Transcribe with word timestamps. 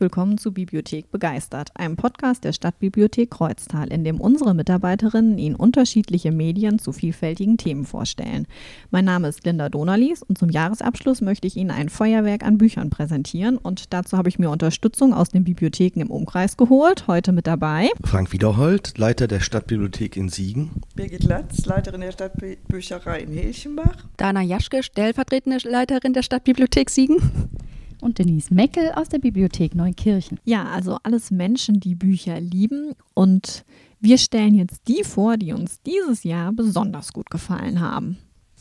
Herzlich 0.00 0.16
willkommen 0.16 0.38
zu 0.38 0.52
Bibliothek 0.52 1.10
Begeistert, 1.10 1.72
einem 1.74 1.96
Podcast 1.96 2.42
der 2.44 2.54
Stadtbibliothek 2.54 3.30
Kreuztal, 3.30 3.88
in 3.88 4.02
dem 4.02 4.18
unsere 4.18 4.54
Mitarbeiterinnen 4.54 5.36
Ihnen 5.36 5.54
unterschiedliche 5.54 6.32
Medien 6.32 6.78
zu 6.78 6.92
vielfältigen 6.92 7.58
Themen 7.58 7.84
vorstellen. 7.84 8.46
Mein 8.90 9.04
Name 9.04 9.28
ist 9.28 9.44
Linda 9.44 9.68
Donalies 9.68 10.22
und 10.22 10.38
zum 10.38 10.48
Jahresabschluss 10.48 11.20
möchte 11.20 11.46
ich 11.46 11.56
Ihnen 11.56 11.70
ein 11.70 11.90
Feuerwerk 11.90 12.44
an 12.44 12.56
Büchern 12.56 12.88
präsentieren 12.88 13.58
und 13.58 13.92
dazu 13.92 14.16
habe 14.16 14.30
ich 14.30 14.38
mir 14.38 14.48
Unterstützung 14.48 15.12
aus 15.12 15.28
den 15.28 15.44
Bibliotheken 15.44 16.00
im 16.00 16.10
Umkreis 16.10 16.56
geholt. 16.56 17.06
Heute 17.06 17.32
mit 17.32 17.46
dabei 17.46 17.90
Frank 18.02 18.32
Wiederhold, 18.32 18.96
Leiter 18.96 19.28
der 19.28 19.40
Stadtbibliothek 19.40 20.16
in 20.16 20.30
Siegen. 20.30 20.70
Birgit 20.94 21.24
Latz, 21.24 21.66
Leiterin 21.66 22.00
der 22.00 22.12
Stadtbücherei 22.12 23.20
in 23.20 23.32
Hilchenbach. 23.32 24.06
Dana 24.16 24.40
Jaschke, 24.40 24.82
stellvertretende 24.82 25.58
Leiterin 25.68 26.14
der 26.14 26.22
Stadtbibliothek 26.22 26.88
Siegen 26.88 27.20
und 28.02 28.18
Denise 28.18 28.52
Meckel 28.52 28.92
aus 28.92 29.08
der 29.08 29.18
Bibliothek 29.18 29.74
Neukirchen. 29.74 30.38
Ja, 30.44 30.64
also 30.64 30.98
alles 31.02 31.30
Menschen, 31.30 31.80
die 31.80 31.94
Bücher 31.94 32.40
lieben 32.40 32.92
und 33.14 33.64
wir 34.00 34.16
stellen 34.16 34.54
jetzt 34.54 34.88
die 34.88 35.04
vor, 35.04 35.36
die 35.36 35.52
uns 35.52 35.82
dieses 35.82 36.24
Jahr 36.24 36.52
besonders 36.52 37.12
gut 37.12 37.28
gefallen 37.30 37.80
haben. 37.80 38.16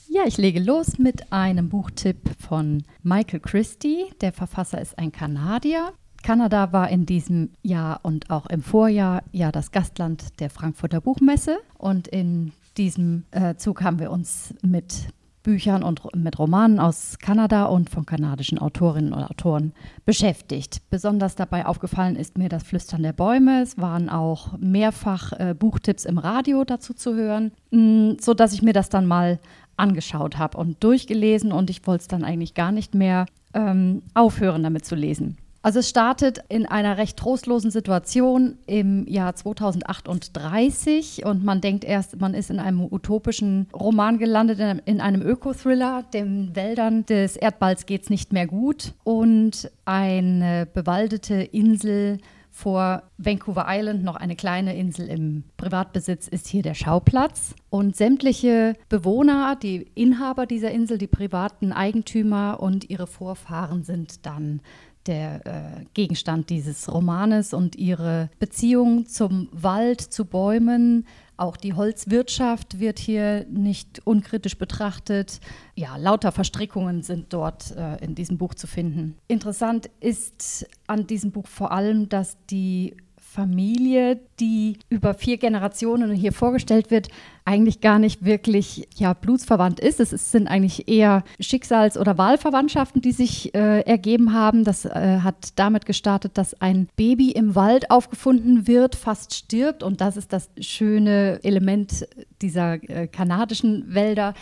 Ja, 0.10 0.24
ich 0.26 0.38
lege 0.38 0.60
los 0.60 0.98
mit 0.98 1.32
einem 1.32 1.70
Buchtipp 1.70 2.32
von 2.40 2.84
Michael 3.04 3.40
Christie. 3.40 4.06
Der 4.22 4.34
Verfasser 4.34 4.82
ist 4.82 4.98
ein 4.98 5.12
Kanadier. 5.12 5.94
Kanada 6.24 6.74
war 6.74 6.90
in 6.90 7.06
diesem 7.06 7.52
Jahr 7.62 8.00
und 8.04 8.30
auch 8.30 8.48
im 8.48 8.64
Vorjahr 8.64 9.24
ja 9.32 9.52
das 9.52 9.72
Gastland 9.72 10.40
der 10.40 10.50
Frankfurter 10.50 11.00
Buchmesse. 11.00 11.60
Und 11.78 12.08
in 12.08 12.52
diesem 12.76 13.24
äh, 13.32 13.56
Zug 13.56 13.84
haben 13.84 14.00
wir 14.00 14.12
uns 14.12 14.54
mit 14.62 15.10
Büchern 15.50 15.82
und 15.82 16.16
mit 16.16 16.38
Romanen 16.38 16.80
aus 16.80 17.18
Kanada 17.18 17.66
und 17.66 17.90
von 17.90 18.06
kanadischen 18.06 18.60
Autorinnen 18.60 19.14
und 19.14 19.24
Autoren 19.24 19.74
beschäftigt. 20.06 20.84
Besonders 20.92 21.34
dabei 21.34 21.66
aufgefallen 21.66 22.16
ist 22.16 22.38
mir 22.38 22.50
das 22.50 22.62
Flüstern 22.62 23.02
der 23.02 23.14
Bäume. 23.14 23.64
Es 23.64 23.80
waren 23.80 24.10
auch 24.10 24.60
mehrfach 24.60 25.34
äh, 25.34 25.56
Buchtipps 25.58 26.06
im 26.06 26.20
Radio 26.20 26.64
dazu 26.66 26.94
zu 26.94 27.16
hören, 27.16 27.52
mh, 27.72 27.82
mm, 27.82 28.18
sodass 28.22 28.54
ich 28.54 28.62
mir 28.62 28.74
das 28.74 28.90
dann 28.90 29.08
mal 29.08 29.40
angeschaut 29.76 30.38
habe 30.38 30.56
und 30.60 30.84
durchgelesen 30.84 31.52
und 31.52 31.72
ich 31.72 31.88
wollte 31.88 32.02
es 32.02 32.08
dann 32.08 32.24
eigentlich 32.24 32.54
gar 32.54 32.72
nicht 32.72 32.94
mehr 32.94 33.26
ähm, 33.56 34.04
aufhören, 34.14 34.62
damit 34.62 34.86
zu 34.86 34.94
lesen. 34.94 35.36
Also 35.70 35.82
es 35.82 35.90
startet 35.90 36.40
in 36.50 36.66
einer 36.66 36.98
recht 36.98 37.16
trostlosen 37.16 37.70
Situation 37.70 38.58
im 38.66 39.08
Jahr 39.08 39.36
2038 39.36 41.24
und 41.26 41.46
man 41.46 41.62
denkt 41.62 41.84
erst, 41.84 42.20
man 42.20 42.34
ist 42.34 42.50
in 42.50 42.58
einem 42.58 42.92
utopischen 42.92 43.68
Roman 43.72 44.18
gelandet, 44.18 44.82
in 44.86 45.00
einem 45.00 45.22
Öko-Thriller. 45.22 46.06
Den 46.12 46.56
Wäldern 46.56 47.06
des 47.06 47.36
Erdballs 47.36 47.86
geht 47.86 48.02
es 48.02 48.10
nicht 48.10 48.34
mehr 48.34 48.48
gut 48.48 48.96
und 49.04 49.70
eine 49.86 50.66
bewaldete 50.66 51.36
Insel 51.36 52.18
vor 52.50 53.04
Vancouver 53.18 53.66
Island, 53.70 54.04
noch 54.04 54.16
eine 54.16 54.36
kleine 54.36 54.76
Insel 54.76 55.08
im 55.08 55.44
Privatbesitz, 55.56 56.28
ist 56.28 56.48
hier 56.48 56.64
der 56.64 56.74
Schauplatz. 56.74 57.54
Und 57.70 57.96
sämtliche 57.96 58.74
Bewohner, 58.90 59.56
die 59.56 59.86
Inhaber 59.94 60.46
dieser 60.46 60.72
Insel, 60.72 60.98
die 60.98 61.08
privaten 61.08 61.72
Eigentümer 61.72 62.60
und 62.60 62.90
ihre 62.90 63.08
Vorfahren 63.08 63.84
sind 63.84 64.26
dann 64.26 64.62
der 65.10 65.46
äh, 65.46 65.86
Gegenstand 65.96 66.52
dieses 66.52 66.94
Romanes 66.94 67.54
und 67.54 67.76
ihre 67.76 68.30
Beziehung 68.38 69.08
zum 69.08 69.50
Wald, 69.52 70.02
zu 70.02 70.24
Bäumen. 70.24 71.08
Auch 71.36 71.58
die 71.58 71.74
Holzwirtschaft 71.74 72.80
wird 72.80 73.00
hier 73.00 73.46
nicht 73.50 74.06
unkritisch 74.06 74.58
betrachtet. 74.58 75.40
Ja, 75.76 75.98
lauter 75.98 76.32
Verstrickungen 76.32 77.02
sind 77.02 77.34
dort 77.34 77.76
äh, 77.76 77.96
in 78.04 78.14
diesem 78.14 78.38
Buch 78.38 78.54
zu 78.54 78.68
finden. 78.68 79.16
Interessant 79.28 79.90
ist 80.00 80.68
an 80.86 81.08
diesem 81.08 81.32
Buch 81.32 81.48
vor 81.48 81.72
allem, 81.72 82.08
dass 82.08 82.38
die 82.52 82.96
Familie, 83.32 84.20
die 84.40 84.80
über 84.90 85.14
vier 85.14 85.38
Generationen 85.38 86.12
hier 86.12 86.34
vorgestellt 86.34 86.90
wird, 86.90 87.10
eigentlich 87.46 87.80
gar 87.80 88.00
nicht 88.00 88.26
wirklich 88.26 88.88
ja, 88.96 89.14
blutsverwandt 89.14 89.80
ist. 89.80 90.00
Es 90.00 90.32
sind 90.32 90.48
eigentlich 90.48 90.88
eher 90.88 91.24
Schicksals- 91.40 91.98
oder 91.98 92.18
Wahlverwandtschaften, 92.18 93.04
die 93.04 93.12
sich 93.12 93.54
äh, 93.54 93.82
ergeben 93.82 94.34
haben. 94.34 94.64
Das 94.64 94.86
äh, 94.86 95.20
hat 95.24 95.60
damit 95.60 95.86
gestartet, 95.86 96.40
dass 96.40 96.60
ein 96.60 96.90
Baby 96.96 97.32
im 97.32 97.54
Wald 97.54 97.92
aufgefunden 97.92 98.68
wird, 98.68 98.96
fast 98.96 99.36
stirbt. 99.36 99.84
Und 99.84 100.02
das 100.02 100.18
ist 100.18 100.34
das 100.34 100.50
schöne 100.60 101.40
Element 101.44 102.08
dieser 102.42 102.82
äh, 102.90 103.08
kanadischen 103.08 103.94
Wälder 103.94 104.34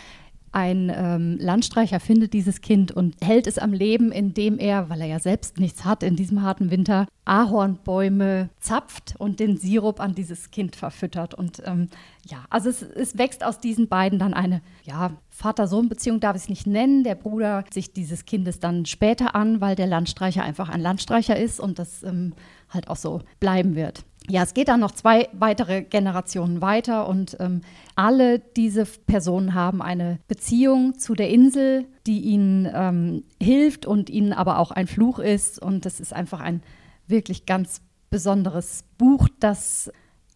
ein 0.52 0.92
ähm, 0.94 1.38
Landstreicher 1.40 2.00
findet 2.00 2.32
dieses 2.32 2.60
Kind 2.60 2.92
und 2.92 3.16
hält 3.22 3.46
es 3.46 3.58
am 3.58 3.72
Leben, 3.72 4.12
indem 4.12 4.58
er, 4.58 4.88
weil 4.88 5.00
er 5.00 5.06
ja 5.06 5.18
selbst 5.20 5.58
nichts 5.58 5.84
hat 5.84 6.02
in 6.02 6.16
diesem 6.16 6.42
harten 6.42 6.70
Winter, 6.70 7.06
Ahornbäume 7.24 8.48
zapft 8.58 9.14
und 9.18 9.40
den 9.40 9.56
Sirup 9.56 10.00
an 10.00 10.14
dieses 10.14 10.50
Kind 10.50 10.76
verfüttert. 10.76 11.34
Und 11.34 11.62
ähm, 11.66 11.88
ja, 12.26 12.44
also 12.50 12.70
es, 12.70 12.82
es, 12.82 13.18
wächst 13.18 13.44
aus 13.44 13.60
diesen 13.60 13.88
beiden 13.88 14.18
dann 14.18 14.34
eine 14.34 14.62
ja, 14.84 15.12
Vater-Sohn-Beziehung, 15.30 16.20
darf 16.20 16.36
ich 16.36 16.42
es 16.42 16.48
nicht 16.48 16.66
nennen. 16.66 17.04
Der 17.04 17.14
Bruder 17.14 17.64
sich 17.70 17.92
dieses 17.92 18.24
Kindes 18.24 18.60
dann 18.60 18.86
später 18.86 19.34
an, 19.34 19.60
weil 19.60 19.76
der 19.76 19.86
Landstreicher 19.86 20.42
einfach 20.42 20.68
ein 20.68 20.80
Landstreicher 20.80 21.36
ist 21.36 21.60
und 21.60 21.78
das 21.78 22.02
ähm, 22.02 22.32
halt 22.70 22.88
auch 22.88 22.96
so 22.96 23.20
bleiben 23.40 23.74
wird 23.74 24.04
ja, 24.30 24.42
es 24.42 24.54
geht 24.54 24.68
dann 24.68 24.80
noch 24.80 24.92
zwei 24.92 25.28
weitere 25.32 25.82
Generationen 25.82 26.60
weiter 26.60 27.08
und 27.08 27.36
ähm, 27.40 27.62
alle 27.94 28.38
diese 28.38 28.84
Personen 28.84 29.54
haben 29.54 29.80
eine 29.80 30.18
Beziehung 30.28 30.98
zu 30.98 31.14
der 31.14 31.30
Insel, 31.30 31.86
die 32.06 32.20
ihnen 32.20 32.68
ähm, 32.72 33.24
hilft 33.42 33.86
und 33.86 34.10
ihnen 34.10 34.32
aber 34.32 34.58
auch 34.58 34.70
ein 34.70 34.86
Fluch 34.86 35.18
ist. 35.18 35.60
Und 35.60 35.86
das 35.86 35.98
ist 35.98 36.12
einfach 36.12 36.40
ein 36.40 36.62
wirklich 37.06 37.46
ganz 37.46 37.80
besonderes 38.10 38.84
Buch, 38.98 39.28
das 39.40 39.90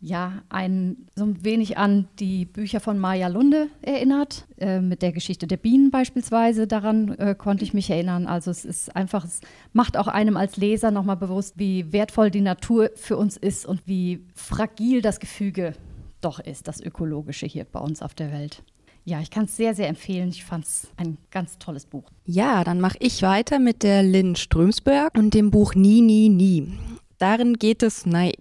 ja, 0.04 0.42
ein, 0.48 0.96
so 1.14 1.24
ein 1.24 1.44
wenig 1.44 1.78
an 1.78 2.08
die 2.18 2.44
Bücher 2.44 2.80
von 2.80 2.98
Maja 2.98 3.28
Lunde 3.28 3.68
erinnert, 3.82 4.46
äh, 4.58 4.80
mit 4.80 5.00
der 5.00 5.12
Geschichte 5.12 5.46
der 5.46 5.56
Bienen 5.56 5.92
beispielsweise. 5.92 6.66
Daran 6.66 7.16
äh, 7.18 7.36
konnte 7.38 7.62
ich 7.62 7.72
mich 7.72 7.88
erinnern. 7.88 8.26
Also 8.26 8.50
es 8.50 8.64
ist 8.64 8.96
einfach, 8.96 9.24
es 9.24 9.40
macht 9.72 9.96
auch 9.96 10.08
einem 10.08 10.36
als 10.36 10.56
Leser 10.56 10.90
nochmal 10.90 11.16
bewusst, 11.16 11.54
wie 11.56 11.92
wertvoll 11.92 12.32
die 12.32 12.40
Natur 12.40 12.90
für 12.96 13.16
uns 13.16 13.36
ist 13.36 13.64
und 13.64 13.86
wie 13.86 14.26
fragil 14.34 15.02
das 15.02 15.20
Gefüge 15.20 15.72
doch 16.20 16.40
ist, 16.40 16.66
das 16.66 16.80
Ökologische 16.80 17.46
hier 17.46 17.64
bei 17.64 17.78
uns 17.78 18.02
auf 18.02 18.14
der 18.14 18.32
Welt. 18.32 18.64
Ja, 19.04 19.20
ich 19.20 19.30
kann 19.30 19.44
es 19.44 19.56
sehr, 19.56 19.74
sehr 19.74 19.88
empfehlen. 19.88 20.30
Ich 20.30 20.44
fand 20.44 20.64
es 20.64 20.88
ein 20.96 21.16
ganz 21.30 21.58
tolles 21.58 21.86
Buch. 21.86 22.10
Ja, 22.24 22.64
dann 22.64 22.80
mache 22.80 22.98
ich 22.98 23.22
weiter 23.22 23.60
mit 23.60 23.84
der 23.84 24.02
Lynn 24.02 24.34
Strömsberg 24.34 25.16
und 25.16 25.32
dem 25.34 25.52
Buch 25.52 25.76
Nie, 25.76 26.00
Nie, 26.00 26.28
Nie. 26.28 26.72
Darin 27.18 27.54
geht 27.54 27.84
es, 27.84 28.04
nein, 28.04 28.32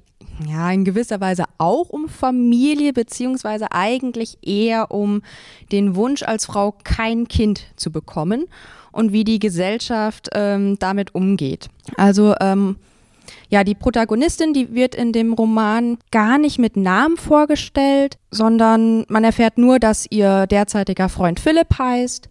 ja, 0.47 0.71
in 0.71 0.85
gewisser 0.85 1.19
Weise 1.21 1.45
auch 1.57 1.89
um 1.89 2.09
Familie, 2.09 2.93
beziehungsweise 2.93 3.71
eigentlich 3.71 4.37
eher 4.41 4.91
um 4.91 5.21
den 5.71 5.95
Wunsch 5.95 6.23
als 6.23 6.45
Frau 6.45 6.73
kein 6.83 7.27
Kind 7.27 7.65
zu 7.75 7.91
bekommen 7.91 8.45
und 8.91 9.13
wie 9.13 9.23
die 9.23 9.39
Gesellschaft 9.39 10.29
ähm, 10.33 10.77
damit 10.79 11.15
umgeht. 11.15 11.69
Also 11.97 12.35
ähm, 12.39 12.77
ja, 13.49 13.63
die 13.63 13.75
Protagonistin, 13.75 14.53
die 14.53 14.73
wird 14.73 14.95
in 14.95 15.11
dem 15.11 15.33
Roman 15.33 15.97
gar 16.11 16.37
nicht 16.37 16.59
mit 16.59 16.77
Namen 16.77 17.17
vorgestellt, 17.17 18.17
sondern 18.31 19.05
man 19.09 19.23
erfährt 19.23 19.57
nur, 19.57 19.79
dass 19.79 20.05
ihr 20.09 20.47
derzeitiger 20.47 21.09
Freund 21.09 21.39
Philipp 21.39 21.77
heißt 21.77 22.29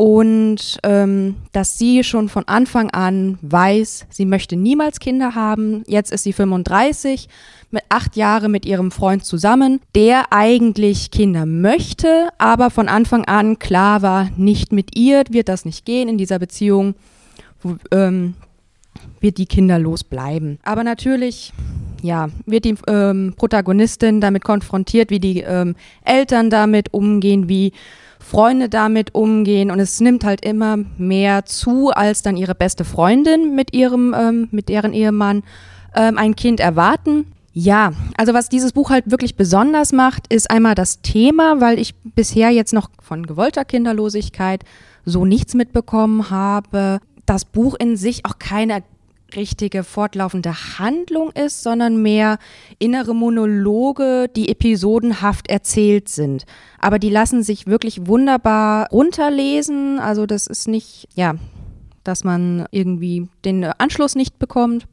und 0.00 0.78
ähm, 0.82 1.36
dass 1.52 1.76
sie 1.76 2.04
schon 2.04 2.30
von 2.30 2.48
Anfang 2.48 2.88
an 2.88 3.38
weiß, 3.42 4.06
sie 4.08 4.24
möchte 4.24 4.56
niemals 4.56 4.98
Kinder 4.98 5.34
haben. 5.34 5.84
Jetzt 5.86 6.10
ist 6.10 6.22
sie 6.22 6.32
35, 6.32 7.28
mit 7.70 7.82
acht 7.90 8.16
Jahren 8.16 8.50
mit 8.50 8.64
ihrem 8.64 8.92
Freund 8.92 9.26
zusammen, 9.26 9.82
der 9.94 10.32
eigentlich 10.32 11.10
Kinder 11.10 11.44
möchte, 11.44 12.30
aber 12.38 12.70
von 12.70 12.88
Anfang 12.88 13.26
an 13.26 13.58
klar 13.58 14.00
war, 14.00 14.30
nicht 14.38 14.72
mit 14.72 14.96
ihr 14.96 15.22
wird 15.28 15.50
das 15.50 15.66
nicht 15.66 15.84
gehen 15.84 16.08
in 16.08 16.16
dieser 16.16 16.38
Beziehung. 16.38 16.94
Wo, 17.62 17.76
ähm, 17.90 18.36
wird 19.20 19.36
die 19.36 19.44
kinderlos 19.44 20.02
bleiben. 20.02 20.58
Aber 20.62 20.82
natürlich, 20.82 21.52
ja, 22.00 22.30
wird 22.46 22.64
die 22.64 22.74
ähm, 22.88 23.34
Protagonistin 23.36 24.22
damit 24.22 24.44
konfrontiert, 24.44 25.10
wie 25.10 25.20
die 25.20 25.40
ähm, 25.40 25.76
Eltern 26.04 26.48
damit 26.48 26.94
umgehen, 26.94 27.50
wie 27.50 27.72
Freunde 28.20 28.68
damit 28.68 29.14
umgehen 29.14 29.70
und 29.70 29.80
es 29.80 30.00
nimmt 30.00 30.24
halt 30.24 30.44
immer 30.44 30.76
mehr 30.98 31.44
zu, 31.46 31.90
als 31.90 32.22
dann 32.22 32.36
ihre 32.36 32.54
beste 32.54 32.84
Freundin 32.84 33.54
mit 33.54 33.74
ihrem, 33.74 34.14
ähm, 34.16 34.48
mit 34.50 34.68
deren 34.68 34.92
Ehemann 34.92 35.42
ähm, 35.94 36.18
ein 36.18 36.36
Kind 36.36 36.60
erwarten. 36.60 37.32
Ja, 37.52 37.92
also 38.16 38.32
was 38.32 38.48
dieses 38.48 38.72
Buch 38.72 38.90
halt 38.90 39.10
wirklich 39.10 39.36
besonders 39.36 39.92
macht, 39.92 40.32
ist 40.32 40.50
einmal 40.50 40.76
das 40.76 41.02
Thema, 41.02 41.60
weil 41.60 41.80
ich 41.80 41.94
bisher 41.96 42.50
jetzt 42.50 42.72
noch 42.72 42.90
von 43.02 43.26
gewollter 43.26 43.64
Kinderlosigkeit 43.64 44.62
so 45.04 45.24
nichts 45.24 45.54
mitbekommen 45.54 46.30
habe. 46.30 47.00
Das 47.26 47.44
Buch 47.44 47.74
in 47.78 47.96
sich 47.96 48.24
auch 48.24 48.38
keine 48.38 48.84
richtige 49.36 49.84
fortlaufende 49.84 50.78
Handlung 50.78 51.30
ist, 51.30 51.62
sondern 51.62 52.02
mehr 52.02 52.38
innere 52.78 53.14
Monologe, 53.14 54.28
die 54.34 54.48
episodenhaft 54.48 55.48
erzählt 55.48 56.08
sind. 56.08 56.44
Aber 56.78 56.98
die 56.98 57.10
lassen 57.10 57.42
sich 57.42 57.66
wirklich 57.66 58.06
wunderbar 58.06 58.88
runterlesen. 58.90 59.98
Also 59.98 60.26
das 60.26 60.46
ist 60.46 60.68
nicht, 60.68 61.08
ja, 61.14 61.34
dass 62.04 62.24
man 62.24 62.66
irgendwie 62.70 63.28
den 63.44 63.64
Anschluss 63.64 64.14
nicht 64.14 64.38
bekommt. 64.38 64.86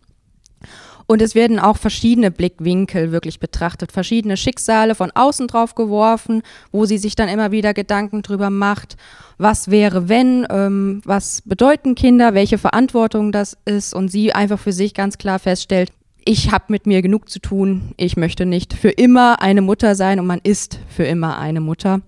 Und 1.08 1.22
es 1.22 1.36
werden 1.36 1.58
auch 1.58 1.78
verschiedene 1.78 2.32
Blickwinkel 2.32 3.14
wirklich 3.14 3.40
betrachtet, 3.40 3.94
verschiedene 3.94 4.36
Schicksale 4.36 4.94
von 4.94 5.10
außen 5.12 5.48
drauf 5.48 5.74
geworfen, 5.74 6.44
wo 6.74 6.86
sie 6.86 6.98
sich 6.98 7.16
dann 7.16 7.30
immer 7.30 7.52
wieder 7.52 7.74
Gedanken 7.74 8.22
drüber 8.22 8.50
macht, 8.50 8.98
was 9.38 9.72
wäre 9.72 10.10
wenn, 10.10 10.46
ähm, 10.50 11.02
was 11.06 11.42
bedeuten 11.44 11.96
Kinder, 11.96 12.34
welche 12.34 12.58
Verantwortung 12.58 13.32
das 13.32 13.58
ist? 13.64 13.94
Und 13.94 14.10
sie 14.10 14.34
einfach 14.34 14.60
für 14.60 14.74
sich 14.74 14.94
ganz 14.94 15.18
klar 15.18 15.40
feststellt, 15.40 15.94
ich 16.26 16.52
habe 16.52 16.66
mit 16.68 16.86
mir 16.86 17.02
genug 17.02 17.30
zu 17.30 17.40
tun, 17.40 17.94
ich 17.96 18.18
möchte 18.18 18.46
nicht 18.46 18.74
für 18.74 18.90
immer 18.90 19.42
eine 19.42 19.62
Mutter 19.62 19.96
sein 19.96 20.20
und 20.20 20.28
man 20.28 20.42
ist 20.44 20.80
für 20.90 21.06
immer 21.06 21.38
eine 21.38 21.62
Mutter. 21.62 22.02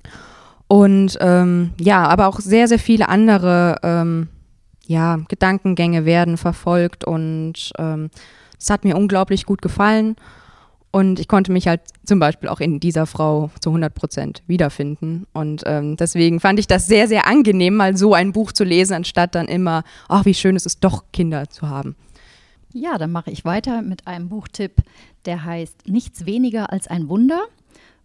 Und 0.68 1.18
ähm, 1.22 1.72
ja, 1.80 2.06
aber 2.06 2.28
auch 2.28 2.42
sehr, 2.42 2.68
sehr 2.68 2.80
viele 2.80 3.08
andere 3.08 3.78
ähm, 3.82 4.28
ja, 4.86 5.20
Gedankengänge 5.30 6.04
werden 6.04 6.36
verfolgt 6.36 7.06
und 7.06 7.72
ähm, 7.78 8.10
es 8.60 8.70
hat 8.70 8.84
mir 8.84 8.98
unglaublich 8.98 9.46
gut 9.46 9.62
gefallen. 9.62 10.16
Und 10.92 11.20
ich 11.20 11.28
konnte 11.28 11.52
mich 11.52 11.68
halt 11.68 11.82
zum 12.04 12.18
Beispiel 12.18 12.50
auch 12.50 12.60
in 12.60 12.80
dieser 12.80 13.06
Frau 13.06 13.52
zu 13.62 13.70
100 13.70 13.94
Prozent 13.94 14.42
wiederfinden. 14.48 15.28
Und 15.34 15.64
ähm, 15.68 15.98
deswegen 15.98 16.40
fand 16.40 16.58
ich 16.58 16.66
das 16.66 16.88
sehr, 16.88 17.08
sehr 17.08 17.28
angenehm, 17.28 17.76
mal 17.76 17.96
so 17.96 18.16
ein 18.16 18.32
Buch 18.32 18.52
zu 18.52 18.64
lesen, 18.64 18.94
anstatt 18.94 19.36
dann 19.36 19.48
immer, 19.48 19.84
ach, 20.08 20.26
wie 20.26 20.34
schön 20.34 20.56
es 20.56 20.66
ist, 20.66 20.84
doch 20.84 21.04
Kinder 21.14 21.48
zu 21.50 21.70
haben. 21.70 21.96
Ja, 22.74 22.98
dann 22.98 23.12
mache 23.12 23.30
ich 23.30 23.46
weiter 23.46 23.84
mit 23.84 24.08
einem 24.08 24.30
Buchtipp, 24.30 24.82
der 25.26 25.46
heißt 25.46 25.88
Nichts 25.88 26.26
weniger 26.26 26.72
als 26.72 26.88
ein 26.88 27.08
Wunder 27.08 27.42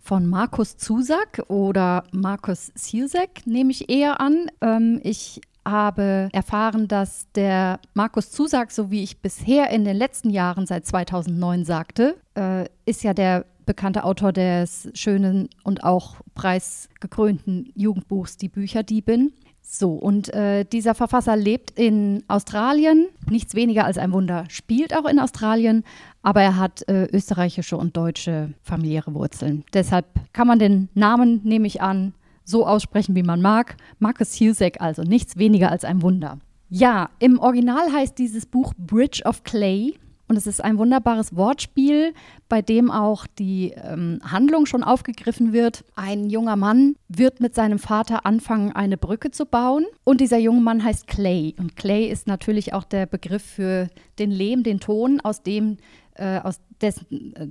von 0.05 0.27
Markus 0.27 0.77
Zusak 0.77 1.43
oder 1.49 2.05
Markus 2.13 2.71
Siusek, 2.75 3.47
nehme 3.47 3.71
ich 3.71 3.89
eher 3.89 4.21
an. 4.21 4.51
Ähm, 4.61 5.01
ich 5.03 5.41
habe 5.67 6.29
erfahren, 6.33 6.89
dass 6.89 7.27
der 7.33 7.81
Markus 7.95 8.31
Zusak, 8.31 8.71
so 8.71 8.91
wie 8.91 9.03
ich 9.03 9.23
bisher 9.23 9.71
in 9.71 9.87
den 9.87 9.97
letzten 9.97 10.29
Jahren 10.29 10.67
seit 10.67 10.85
2009 10.85 11.65
sagte, 11.65 12.17
äh, 12.37 12.67
ist 12.85 13.03
ja 13.03 13.15
der 13.15 13.47
bekannte 13.65 14.05
Autor 14.05 14.33
des 14.33 14.91
schönen 14.93 15.49
und 15.63 15.85
auch 15.85 16.17
preisgekrönten 16.35 17.73
Jugendbuchs 17.75 18.37
Die 18.37 18.51
Bücherdiebin. 18.51 19.33
So, 19.67 19.93
und 19.93 20.33
äh, 20.35 20.65
dieser 20.65 20.95
Verfasser 20.95 21.37
lebt 21.37 21.71
in 21.71 22.23
Australien, 22.29 23.09
nichts 23.29 23.55
weniger 23.55 23.87
als 23.87 23.97
ein 23.97 24.13
Wunder, 24.13 24.45
spielt 24.49 24.97
auch 24.97 25.07
in 25.07 25.19
Australien, 25.19 25.85
aber 26.23 26.43
er 26.43 26.59
hat 26.59 26.87
äh, 26.87 27.07
österreichische 27.07 27.77
und 27.77 27.97
deutsche 27.97 28.53
familiäre 28.63 29.15
Wurzeln. 29.15 29.65
Deshalb 29.73 30.07
kann 30.35 30.47
man 30.47 30.59
den 30.59 30.91
Namen, 30.95 31.41
nehme 31.45 31.67
ich 31.67 31.81
an, 31.81 32.13
so 32.45 32.67
aussprechen, 32.67 33.17
wie 33.17 33.23
man 33.23 33.41
mag. 33.41 33.77
Marcus 33.99 34.39
Husek 34.39 34.81
also 34.81 35.03
nichts 35.03 35.39
weniger 35.39 35.71
als 35.71 35.85
ein 35.85 36.03
Wunder. 36.03 36.39
Ja, 36.69 37.09
im 37.19 37.39
Original 37.39 37.91
heißt 37.91 38.19
dieses 38.19 38.47
Buch 38.47 38.75
Bridge 38.77 39.23
of 39.25 39.45
Clay 39.45 39.95
und 40.27 40.37
es 40.37 40.47
ist 40.47 40.65
ein 40.65 40.79
wunderbares 40.79 41.37
Wortspiel, 41.37 42.15
bei 42.49 42.63
dem 42.63 42.91
auch 42.91 43.27
die 43.27 43.75
ähm, 43.77 44.21
Handlung 44.25 44.65
schon 44.65 44.83
aufgegriffen 44.83 45.53
wird. 45.53 45.85
Ein 45.97 46.31
junger 46.31 46.57
Mann 46.57 46.97
wird 47.09 47.41
mit 47.41 47.55
seinem 47.55 47.79
Vater 47.79 48.25
anfangen, 48.25 48.73
eine 48.73 48.97
Brücke 48.97 49.31
zu 49.31 49.45
bauen. 49.45 49.85
Und 50.03 50.21
dieser 50.21 50.39
junge 50.39 50.63
Mann 50.63 50.83
heißt 50.83 51.07
Clay. 51.07 51.55
Und 51.59 51.77
Clay 51.77 52.07
ist 52.07 52.27
natürlich 52.27 52.73
auch 52.73 52.85
der 52.85 53.05
Begriff 53.07 53.43
für 53.43 53.89
den 54.19 54.31
Lehm, 54.31 54.63
den 54.63 54.81
Ton, 54.81 55.21
aus 55.21 55.43
dem 55.43 55.77
äh, 56.15 56.39
aus 56.39 56.61
des, 56.81 57.01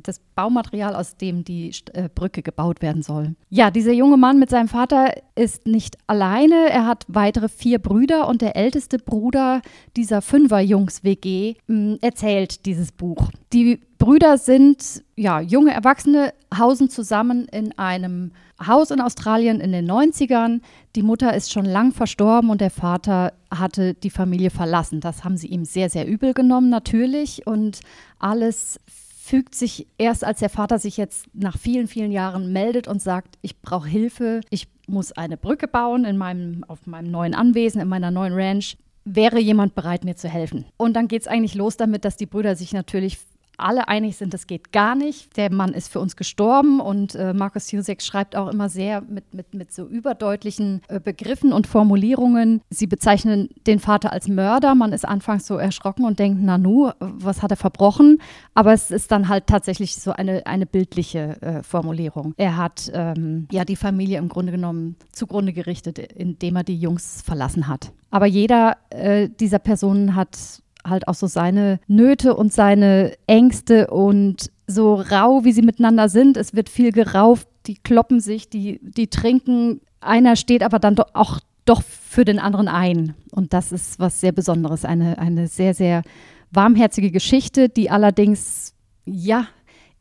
das 0.04 0.20
Baumaterial, 0.36 0.96
aus 0.96 1.18
dem 1.18 1.44
die 1.44 1.72
äh, 1.94 2.10
Brücke 2.14 2.42
gebaut 2.42 2.82
werden 2.82 3.02
soll. 3.02 3.36
Ja, 3.50 3.72
dieser 3.72 3.94
junge 3.94 4.18
Mann 4.18 4.40
mit 4.40 4.50
seinem 4.50 4.68
Vater 4.68 5.14
ist 5.36 5.66
nicht 5.66 5.98
alleine. 6.08 6.70
Er 6.70 6.86
hat 6.86 7.06
weitere 7.08 7.50
vier 7.50 7.80
Brüder 7.80 8.28
und 8.28 8.42
der 8.42 8.56
älteste 8.56 9.00
Bruder 9.00 9.62
dieser 9.96 10.22
Fünfer-Jungs-WG 10.22 11.56
hm, 11.68 11.98
erzählt 12.02 12.66
dieses 12.66 12.92
Buch. 12.92 13.30
Die 13.54 13.80
Brüder 14.04 14.38
sind 14.38 15.02
ja 15.16 15.40
junge 15.40 15.72
Erwachsene, 15.72 16.34
hausen 16.54 16.90
zusammen 16.90 17.46
in 17.46 17.78
einem 17.78 18.34
Haus 18.68 18.92
in 18.92 19.00
Australien 19.00 19.62
in 19.62 19.72
den 19.72 19.90
90ern. 19.90 20.60
Die 20.98 21.04
Mutter 21.04 21.34
ist 21.34 21.54
schon 21.54 21.64
lang 21.64 21.94
verstorben 21.94 22.50
und 22.50 22.60
der 22.60 22.70
Vater 22.70 23.32
hatte 23.50 23.94
die 23.94 24.10
Familie 24.10 24.50
verlassen. 24.50 25.00
Das 25.00 25.24
haben 25.24 25.38
sie 25.38 25.48
ihm 25.48 25.64
sehr, 25.64 25.90
sehr 25.90 26.06
übel 26.06 26.34
genommen, 26.34 26.70
natürlich. 26.70 27.48
Und 27.48 27.80
alles 28.20 28.78
fügt 28.88 29.56
sich 29.56 29.88
erst, 29.98 30.26
als 30.26 30.40
der 30.40 30.50
Vater 30.50 30.80
sich 30.80 30.98
jetzt 30.98 31.28
nach 31.32 31.58
vielen, 31.58 31.88
vielen 31.88 32.12
Jahren 32.12 32.52
meldet 32.52 32.90
und 32.90 33.02
sagt, 33.02 33.38
ich 33.42 33.62
brauche 33.62 33.88
Hilfe, 33.88 34.42
ich 34.50 34.68
muss 34.86 35.14
eine 35.14 35.38
Brücke 35.38 35.70
bauen 35.70 36.04
in 36.04 36.18
meinem, 36.18 36.66
auf 36.68 36.86
meinem 36.88 37.10
neuen 37.10 37.36
Anwesen, 37.36 37.80
in 37.80 37.88
meiner 37.88 38.12
neuen 38.12 38.34
Ranch. 38.34 38.76
Wäre 39.06 39.40
jemand 39.40 39.76
bereit, 39.76 40.04
mir 40.04 40.18
zu 40.18 40.28
helfen? 40.28 40.66
Und 40.76 40.94
dann 40.94 41.08
geht 41.08 41.22
es 41.22 41.28
eigentlich 41.30 41.56
los 41.56 41.78
damit, 41.78 42.04
dass 42.04 42.18
die 42.18 42.26
Brüder 42.26 42.58
sich 42.58 42.74
natürlich 42.74 43.18
alle 43.58 43.88
einig 43.88 44.18
sind, 44.18 44.34
das 44.34 44.48
geht 44.48 44.72
gar 44.72 44.96
nicht. 44.96 45.38
Der 45.38 45.52
Mann 45.52 45.74
ist 45.74 45.92
für 45.92 46.00
uns 46.00 46.16
gestorben 46.16 46.80
und 46.80 47.16
äh, 47.16 47.34
Markus 47.34 47.72
Jusek 47.72 48.02
schreibt 48.02 48.36
auch 48.36 48.48
immer 48.48 48.70
sehr 48.70 49.02
mit, 49.02 49.34
mit, 49.34 49.54
mit 49.54 49.74
so 49.74 49.86
überdeutlichen 49.86 50.82
äh, 50.88 51.00
Begriffen 51.00 51.54
und 51.54 51.68
Formulierungen. 51.68 52.62
Sie 52.70 52.88
bezeichnen 52.88 53.50
den 53.68 53.80
Vater 53.80 54.12
als 54.12 54.28
Mörder. 54.28 54.76
Man 54.76 54.94
ist 54.94 55.06
anfangs 55.06 55.46
so 55.46 55.58
erschrocken 55.58 56.06
und 56.06 56.20
denkt, 56.20 56.42
Nanu, 56.42 56.92
was 57.00 57.42
hat 57.42 57.52
er 57.52 57.58
verbrochen? 57.58 58.20
Aber 58.54 58.74
es 58.74 58.92
ist 58.92 59.12
dann 59.12 59.30
halt 59.30 59.48
tatsächlich 59.48 59.96
so 59.96 60.12
eine, 60.12 60.46
eine 60.46 60.66
bildliche 60.66 61.42
äh, 61.42 61.64
Formulierung. 61.64 62.34
Er 62.38 62.58
hat 62.58 62.92
ähm, 62.94 63.48
ja 63.52 63.66
die 63.66 63.76
Familie 63.76 64.18
im 64.18 64.30
Grunde 64.30 64.52
genommen 64.52 64.96
zugrunde 65.12 65.54
gerichtet, 65.54 66.00
indem 66.00 66.56
er 66.56 66.64
die 66.64 66.78
Jungs 66.78 67.22
verlassen 67.22 67.68
hat. 67.68 67.92
Aber 68.10 68.26
jeder 68.26 68.78
äh, 68.90 69.30
dieser 69.30 69.60
Personen 69.60 70.16
hat 70.16 70.38
halt 70.86 71.08
auch 71.08 71.14
so 71.14 71.28
seine 71.28 71.80
Nöte 71.88 72.36
und 72.36 72.54
seine 72.54 73.14
Ängste 73.28 73.88
und 73.88 74.52
so 74.68 74.96
rau, 74.96 75.44
wie 75.44 75.52
sie 75.52 75.62
miteinander 75.62 76.10
sind. 76.10 76.38
Es 76.38 76.54
wird 76.54 76.70
viel 76.70 76.92
gerauft, 76.92 77.48
die 77.66 77.76
kloppen 77.76 78.20
sich, 78.20 78.50
die, 78.50 78.80
die 78.82 79.08
trinken. 79.08 79.82
Einer 80.00 80.36
steht 80.36 80.64
aber 80.64 80.80
dann 80.80 80.96
doch 80.96 81.08
auch 81.14 81.40
doch 81.66 81.82
für 81.82 82.26
den 82.26 82.40
anderen 82.40 82.68
ein. 82.68 83.16
Und 83.32 83.54
das 83.54 83.72
ist 83.72 84.00
was 84.00 84.20
sehr 84.20 84.32
Besonderes. 84.32 84.86
Eine, 84.86 85.18
eine 85.18 85.48
sehr, 85.48 85.74
sehr 85.74 86.04
warmherzige 86.52 87.12
Geschichte, 87.12 87.70
die 87.70 87.90
allerdings, 87.90 88.74
ja, 89.06 89.48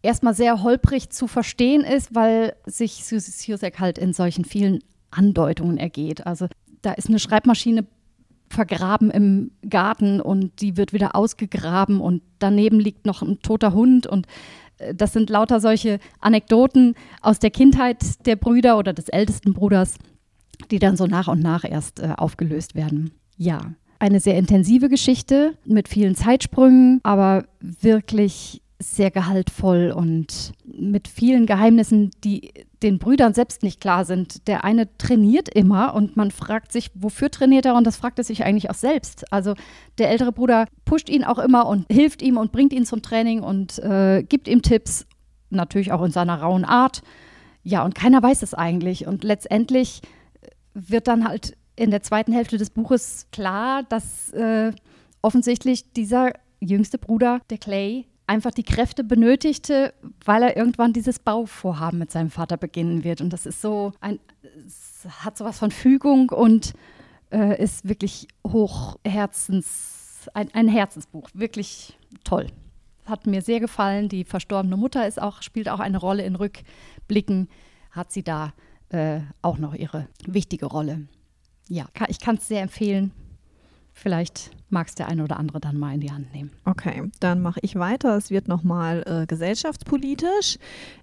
erstmal 0.02 0.35
sehr 0.35 0.62
holprig 0.62 1.11
zu 1.11 1.26
verstehen 1.26 1.82
ist, 1.82 2.14
weil 2.14 2.55
sich 2.67 3.05
Susi 3.05 3.31
Siosek 3.31 3.78
halt 3.78 3.99
in 3.99 4.12
solchen 4.12 4.44
vielen 4.44 4.81
Andeutungen 5.11 5.78
ergeht. 5.78 6.26
Also 6.26 6.49
da 6.82 6.93
ist 6.93 7.08
eine 7.08 7.20
Schreibmaschine 7.20 7.87
vergraben 8.52 9.10
im 9.10 9.50
Garten 9.68 10.21
und 10.21 10.61
die 10.61 10.76
wird 10.76 10.92
wieder 10.92 11.16
ausgegraben 11.16 12.00
und 12.00 12.23
daneben 12.38 12.78
liegt 12.78 13.06
noch 13.06 13.23
ein 13.23 13.40
toter 13.40 13.73
Hund 13.73 14.06
und 14.06 14.26
äh, 14.78 14.94
das 14.94 15.12
sind 15.12 15.30
lauter 15.30 15.61
solche 15.61 15.99
Anekdoten 16.21 16.94
aus 17.21 17.38
der 17.38 17.50
Kindheit 17.50 18.26
der 18.26 18.37
Brüder 18.37 18.78
oder 18.78 18.92
des 18.92 19.09
ältesten 19.09 19.54
Bruders, 19.54 19.97
die 20.71 20.78
dann 20.78 20.97
so 20.97 21.06
nach 21.06 21.28
und 21.28 21.40
nach 21.40 21.64
erst 21.64 22.00
äh, 22.00 22.12
aufgelöst 22.16 22.75
werden. 22.75 23.12
Ja, 23.37 23.73
eine 23.99 24.21
sehr 24.21 24.37
intensive 24.37 24.88
Geschichte 24.88 25.56
mit 25.64 25.88
vielen 25.88 26.14
Zeitsprüngen, 26.14 27.00
aber 27.04 27.44
wirklich 27.61 28.61
sehr 28.80 29.11
gehaltvoll 29.11 29.92
und 29.97 30.52
mit 30.75 31.09
vielen 31.09 31.47
Geheimnissen, 31.47 32.11
die 32.25 32.52
den 32.83 32.99
Brüdern 32.99 33.35
selbst 33.35 33.62
nicht 33.62 33.81
klar 33.81 34.05
sind. 34.05 34.47
Der 34.49 34.64
eine 34.64 34.97
trainiert 34.99 35.49
immer 35.49 35.95
und 35.95 36.17
man 36.17 36.31
fragt 36.31 36.73
sich, 36.73 36.91
wofür 36.95 37.31
trainiert 37.31 37.67
er? 37.67 37.75
Und 37.75 37.87
das 37.87 37.97
fragt 37.97 38.19
er 38.19 38.25
sich 38.25 38.45
eigentlich 38.45 38.71
auch 38.71 38.75
selbst. 38.75 39.31
Also 39.33 39.55
der 39.99 40.11
ältere 40.11 40.33
Bruder 40.33 40.67
pusht 40.85 41.09
ihn 41.09 41.25
auch 41.25 41.38
immer 41.38 41.67
und 41.67 41.87
hilft 41.91 42.23
ihm 42.23 42.37
und 42.37 42.52
bringt 42.52 42.73
ihn 42.73 42.85
zum 42.85 43.02
Training 43.02 43.43
und 43.43 43.79
äh, 43.79 44.23
gibt 44.23 44.49
ihm 44.49 44.62
Tipps, 44.62 45.07
natürlich 45.50 45.93
auch 45.93 46.02
in 46.02 46.11
seiner 46.11 46.41
rauen 46.41 46.64
Art. 46.64 47.02
Ja, 47.62 47.85
und 47.85 47.95
keiner 47.95 48.23
weiß 48.23 48.43
es 48.43 48.55
eigentlich. 48.55 49.07
Und 49.07 49.25
letztendlich 49.25 50.00
wird 50.75 51.07
dann 51.07 51.26
halt 51.26 51.57
in 51.76 51.91
der 51.91 52.02
zweiten 52.02 52.33
Hälfte 52.33 52.59
des 52.59 52.71
Buches 52.71 53.26
klar, 53.31 53.83
dass 53.85 54.33
äh, 54.33 54.73
offensichtlich 55.21 55.93
dieser 55.93 56.33
jüngste 56.61 56.99
Bruder, 56.99 57.41
der 57.50 57.59
Clay, 57.59 58.07
einfach 58.33 58.51
die 58.51 58.62
Kräfte 58.62 59.05
benötigte, 59.05 59.93
weil 60.25 60.43
er 60.43 60.57
irgendwann 60.57 60.95
dieses 60.95 61.19
Bauvorhaben 61.19 61.99
mit 61.99 62.11
seinem 62.11 62.31
Vater 62.31 62.57
beginnen 62.57 63.05
wird. 63.05 63.21
Und 63.21 63.31
das 63.31 63.45
ist 63.45 63.61
so 63.61 63.93
ein, 64.01 64.19
hat 65.21 65.37
sowas 65.37 65.59
von 65.59 65.71
Fügung 65.71 66.31
und 66.31 66.73
äh, 67.31 67.62
ist 67.62 67.87
wirklich 67.87 68.29
hochherzens, 68.47 70.31
ein, 70.33 70.49
ein 70.55 70.67
Herzensbuch. 70.67 71.29
Wirklich 71.35 71.99
toll. 72.25 72.47
Hat 73.05 73.27
mir 73.27 73.43
sehr 73.43 73.61
gefallen. 73.61 74.09
Die 74.09 74.25
verstorbene 74.25 74.79
Mutter 74.79 75.07
ist 75.07 75.21
auch, 75.21 75.43
spielt 75.43 75.69
auch 75.69 75.81
eine 75.81 75.99
Rolle 75.99 76.25
in 76.25 76.35
Rückblicken. 76.35 77.51
Hat 77.91 78.12
sie 78.12 78.23
da 78.23 78.55
äh, 78.89 79.21
auch 79.43 79.59
noch 79.59 79.75
ihre 79.75 80.09
wichtige 80.27 80.67
Rolle. 80.67 81.07
Ja, 81.69 81.85
ich 82.09 82.19
kann 82.19 82.37
es 82.37 82.49
sehr 82.49 82.62
empfehlen. 82.62 83.12
Vielleicht 83.92 84.50
mag 84.72 84.88
es 84.88 84.94
der 84.94 85.08
eine 85.08 85.22
oder 85.22 85.38
andere 85.38 85.61
dann 85.61 85.78
mal 85.78 85.94
in 85.94 86.00
die 86.00 86.11
Hand 86.11 86.32
nehmen. 86.32 86.50
Okay, 86.64 87.11
dann 87.20 87.42
mache 87.42 87.61
ich 87.62 87.76
weiter. 87.76 88.16
Es 88.16 88.30
wird 88.30 88.49
nochmal 88.49 89.02
äh, 89.06 89.26
gesellschaftspolitisch. 89.26 90.58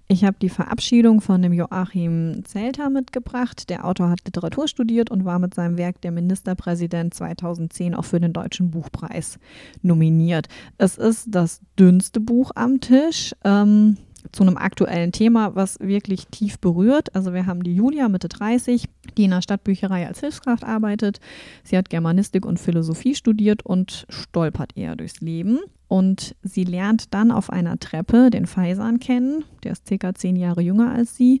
Ich 0.08 0.24
habe 0.24 0.36
die 0.42 0.48
Verabschiedung 0.48 1.20
von 1.20 1.40
dem 1.40 1.52
Joachim 1.52 2.44
Zelter 2.44 2.90
mitgebracht. 2.90 3.70
Der 3.70 3.84
Autor 3.84 4.10
hat 4.10 4.24
Literatur 4.24 4.66
studiert 4.66 5.10
und 5.10 5.24
war 5.24 5.38
mit 5.38 5.54
seinem 5.54 5.78
Werk 5.78 6.00
Der 6.00 6.10
Ministerpräsident 6.10 7.14
2010 7.14 7.94
auch 7.94 8.04
für 8.04 8.18
den 8.18 8.32
Deutschen 8.32 8.72
Buchpreis 8.72 9.38
nominiert. 9.82 10.48
Es 10.76 10.98
ist 10.98 11.28
das 11.30 11.60
dünnste 11.78 12.18
Buch 12.18 12.50
am 12.56 12.80
Tisch. 12.80 13.34
Ähm, 13.44 13.98
zu 14.32 14.42
einem 14.42 14.56
aktuellen 14.56 15.12
Thema, 15.12 15.54
was 15.54 15.78
wirklich 15.80 16.26
tief 16.28 16.58
berührt. 16.58 17.14
Also 17.14 17.32
wir 17.32 17.46
haben 17.46 17.62
die 17.62 17.74
Julia 17.74 18.08
Mitte 18.08 18.28
30, 18.28 18.88
die 19.16 19.24
in 19.24 19.30
der 19.30 19.42
Stadtbücherei 19.42 20.06
als 20.06 20.20
Hilfskraft 20.20 20.64
arbeitet. 20.64 21.20
Sie 21.64 21.76
hat 21.76 21.90
Germanistik 21.90 22.44
und 22.44 22.60
Philosophie 22.60 23.14
studiert 23.14 23.64
und 23.64 24.06
stolpert 24.08 24.76
eher 24.76 24.96
durchs 24.96 25.20
Leben. 25.20 25.58
Und 25.88 26.36
sie 26.42 26.64
lernt 26.64 27.14
dann 27.14 27.30
auf 27.30 27.50
einer 27.50 27.78
Treppe 27.78 28.30
den 28.30 28.46
Faisan 28.46 29.00
kennen, 29.00 29.44
der 29.64 29.72
ist 29.72 29.88
circa 29.88 30.14
zehn 30.14 30.36
Jahre 30.36 30.60
jünger 30.60 30.92
als 30.92 31.16
sie, 31.16 31.40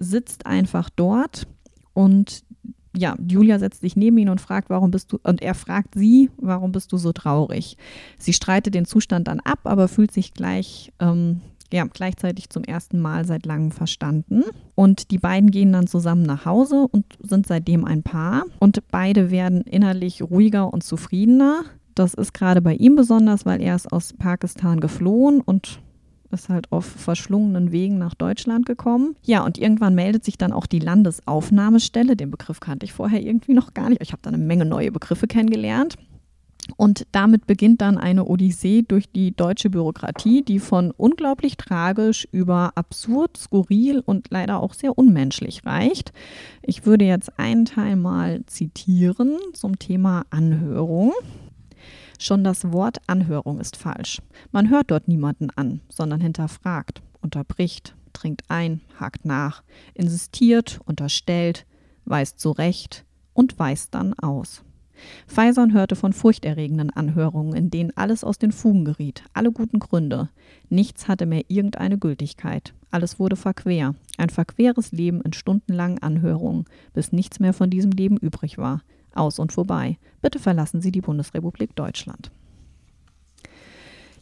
sitzt 0.00 0.46
einfach 0.46 0.90
dort 0.90 1.46
und 1.92 2.42
ja, 2.96 3.16
Julia 3.26 3.58
setzt 3.58 3.80
sich 3.80 3.96
neben 3.96 4.18
ihn 4.18 4.28
und 4.28 4.40
fragt, 4.40 4.70
warum 4.70 4.90
bist 4.90 5.12
du, 5.12 5.18
und 5.24 5.42
er 5.42 5.54
fragt 5.54 5.94
sie, 5.94 6.30
warum 6.36 6.72
bist 6.72 6.92
du 6.92 6.96
so 6.96 7.12
traurig? 7.12 7.76
Sie 8.18 8.32
streitet 8.32 8.74
den 8.74 8.84
Zustand 8.84 9.26
dann 9.28 9.40
ab, 9.40 9.60
aber 9.64 9.88
fühlt 9.88 10.12
sich 10.12 10.32
gleich 10.32 10.92
ähm, 11.00 11.40
ja, 11.74 11.84
gleichzeitig 11.92 12.50
zum 12.50 12.62
ersten 12.62 13.00
Mal 13.00 13.24
seit 13.24 13.46
langem 13.46 13.72
verstanden. 13.72 14.44
Und 14.76 15.10
die 15.10 15.18
beiden 15.18 15.50
gehen 15.50 15.72
dann 15.72 15.88
zusammen 15.88 16.22
nach 16.22 16.46
Hause 16.46 16.86
und 16.88 17.04
sind 17.20 17.48
seitdem 17.48 17.84
ein 17.84 18.04
Paar. 18.04 18.44
Und 18.60 18.80
beide 18.92 19.32
werden 19.32 19.62
innerlich 19.62 20.22
ruhiger 20.22 20.72
und 20.72 20.84
zufriedener. 20.84 21.64
Das 21.96 22.14
ist 22.14 22.32
gerade 22.32 22.62
bei 22.62 22.74
ihm 22.74 22.94
besonders, 22.94 23.44
weil 23.44 23.60
er 23.60 23.74
ist 23.74 23.92
aus 23.92 24.12
Pakistan 24.12 24.78
geflohen 24.78 25.40
und 25.40 25.80
ist 26.30 26.48
halt 26.48 26.70
auf 26.70 26.84
verschlungenen 26.84 27.72
Wegen 27.72 27.98
nach 27.98 28.14
Deutschland 28.14 28.66
gekommen. 28.66 29.16
Ja, 29.24 29.44
und 29.44 29.58
irgendwann 29.58 29.96
meldet 29.96 30.24
sich 30.24 30.38
dann 30.38 30.52
auch 30.52 30.66
die 30.66 30.78
Landesaufnahmestelle. 30.78 32.14
Den 32.14 32.30
Begriff 32.30 32.60
kannte 32.60 32.86
ich 32.86 32.92
vorher 32.92 33.20
irgendwie 33.20 33.54
noch 33.54 33.74
gar 33.74 33.88
nicht. 33.88 34.00
Ich 34.00 34.12
habe 34.12 34.22
da 34.22 34.30
eine 34.30 34.38
Menge 34.38 34.64
neue 34.64 34.92
Begriffe 34.92 35.26
kennengelernt. 35.26 35.96
Und 36.76 37.06
damit 37.12 37.46
beginnt 37.46 37.80
dann 37.80 37.98
eine 37.98 38.24
Odyssee 38.24 38.82
durch 38.82 39.10
die 39.10 39.34
deutsche 39.34 39.70
Bürokratie, 39.70 40.42
die 40.42 40.58
von 40.58 40.90
unglaublich 40.92 41.56
tragisch 41.56 42.26
über 42.32 42.72
absurd, 42.74 43.36
skurril 43.36 44.02
und 44.04 44.28
leider 44.30 44.60
auch 44.60 44.74
sehr 44.74 44.96
unmenschlich 44.96 45.64
reicht. 45.64 46.12
Ich 46.62 46.86
würde 46.86 47.04
jetzt 47.04 47.38
einen 47.38 47.64
Teil 47.64 47.96
mal 47.96 48.44
zitieren 48.46 49.36
zum 49.52 49.78
Thema 49.78 50.24
Anhörung. 50.30 51.12
Schon 52.18 52.44
das 52.44 52.72
Wort 52.72 52.98
Anhörung 53.06 53.60
ist 53.60 53.76
falsch. 53.76 54.22
Man 54.52 54.70
hört 54.70 54.90
dort 54.90 55.08
niemanden 55.08 55.50
an, 55.50 55.80
sondern 55.88 56.20
hinterfragt, 56.20 57.02
unterbricht, 57.20 57.94
dringt 58.12 58.42
ein, 58.48 58.80
hakt 58.98 59.24
nach, 59.24 59.62
insistiert, 59.94 60.80
unterstellt, 60.86 61.66
weist 62.04 62.38
zurecht 62.38 63.04
und 63.32 63.58
weist 63.58 63.94
dann 63.94 64.14
aus. 64.14 64.62
Faison 65.26 65.72
hörte 65.72 65.96
von 65.96 66.12
furchterregenden 66.12 66.90
Anhörungen, 66.90 67.54
in 67.54 67.70
denen 67.70 67.92
alles 67.96 68.24
aus 68.24 68.38
den 68.38 68.52
Fugen 68.52 68.84
geriet, 68.84 69.24
alle 69.32 69.52
guten 69.52 69.78
Gründe. 69.78 70.28
Nichts 70.68 71.08
hatte 71.08 71.26
mehr 71.26 71.44
irgendeine 71.48 71.98
Gültigkeit. 71.98 72.74
Alles 72.90 73.18
wurde 73.18 73.36
verquer. 73.36 73.94
Ein 74.18 74.30
verqueres 74.30 74.92
Leben 74.92 75.20
in 75.22 75.32
stundenlangen 75.32 76.02
Anhörungen, 76.02 76.64
bis 76.92 77.12
nichts 77.12 77.40
mehr 77.40 77.52
von 77.52 77.70
diesem 77.70 77.90
Leben 77.90 78.16
übrig 78.16 78.58
war. 78.58 78.82
Aus 79.14 79.38
und 79.38 79.52
vorbei. 79.52 79.98
Bitte 80.22 80.38
verlassen 80.38 80.80
Sie 80.80 80.92
die 80.92 81.00
Bundesrepublik 81.00 81.74
Deutschland. 81.76 82.30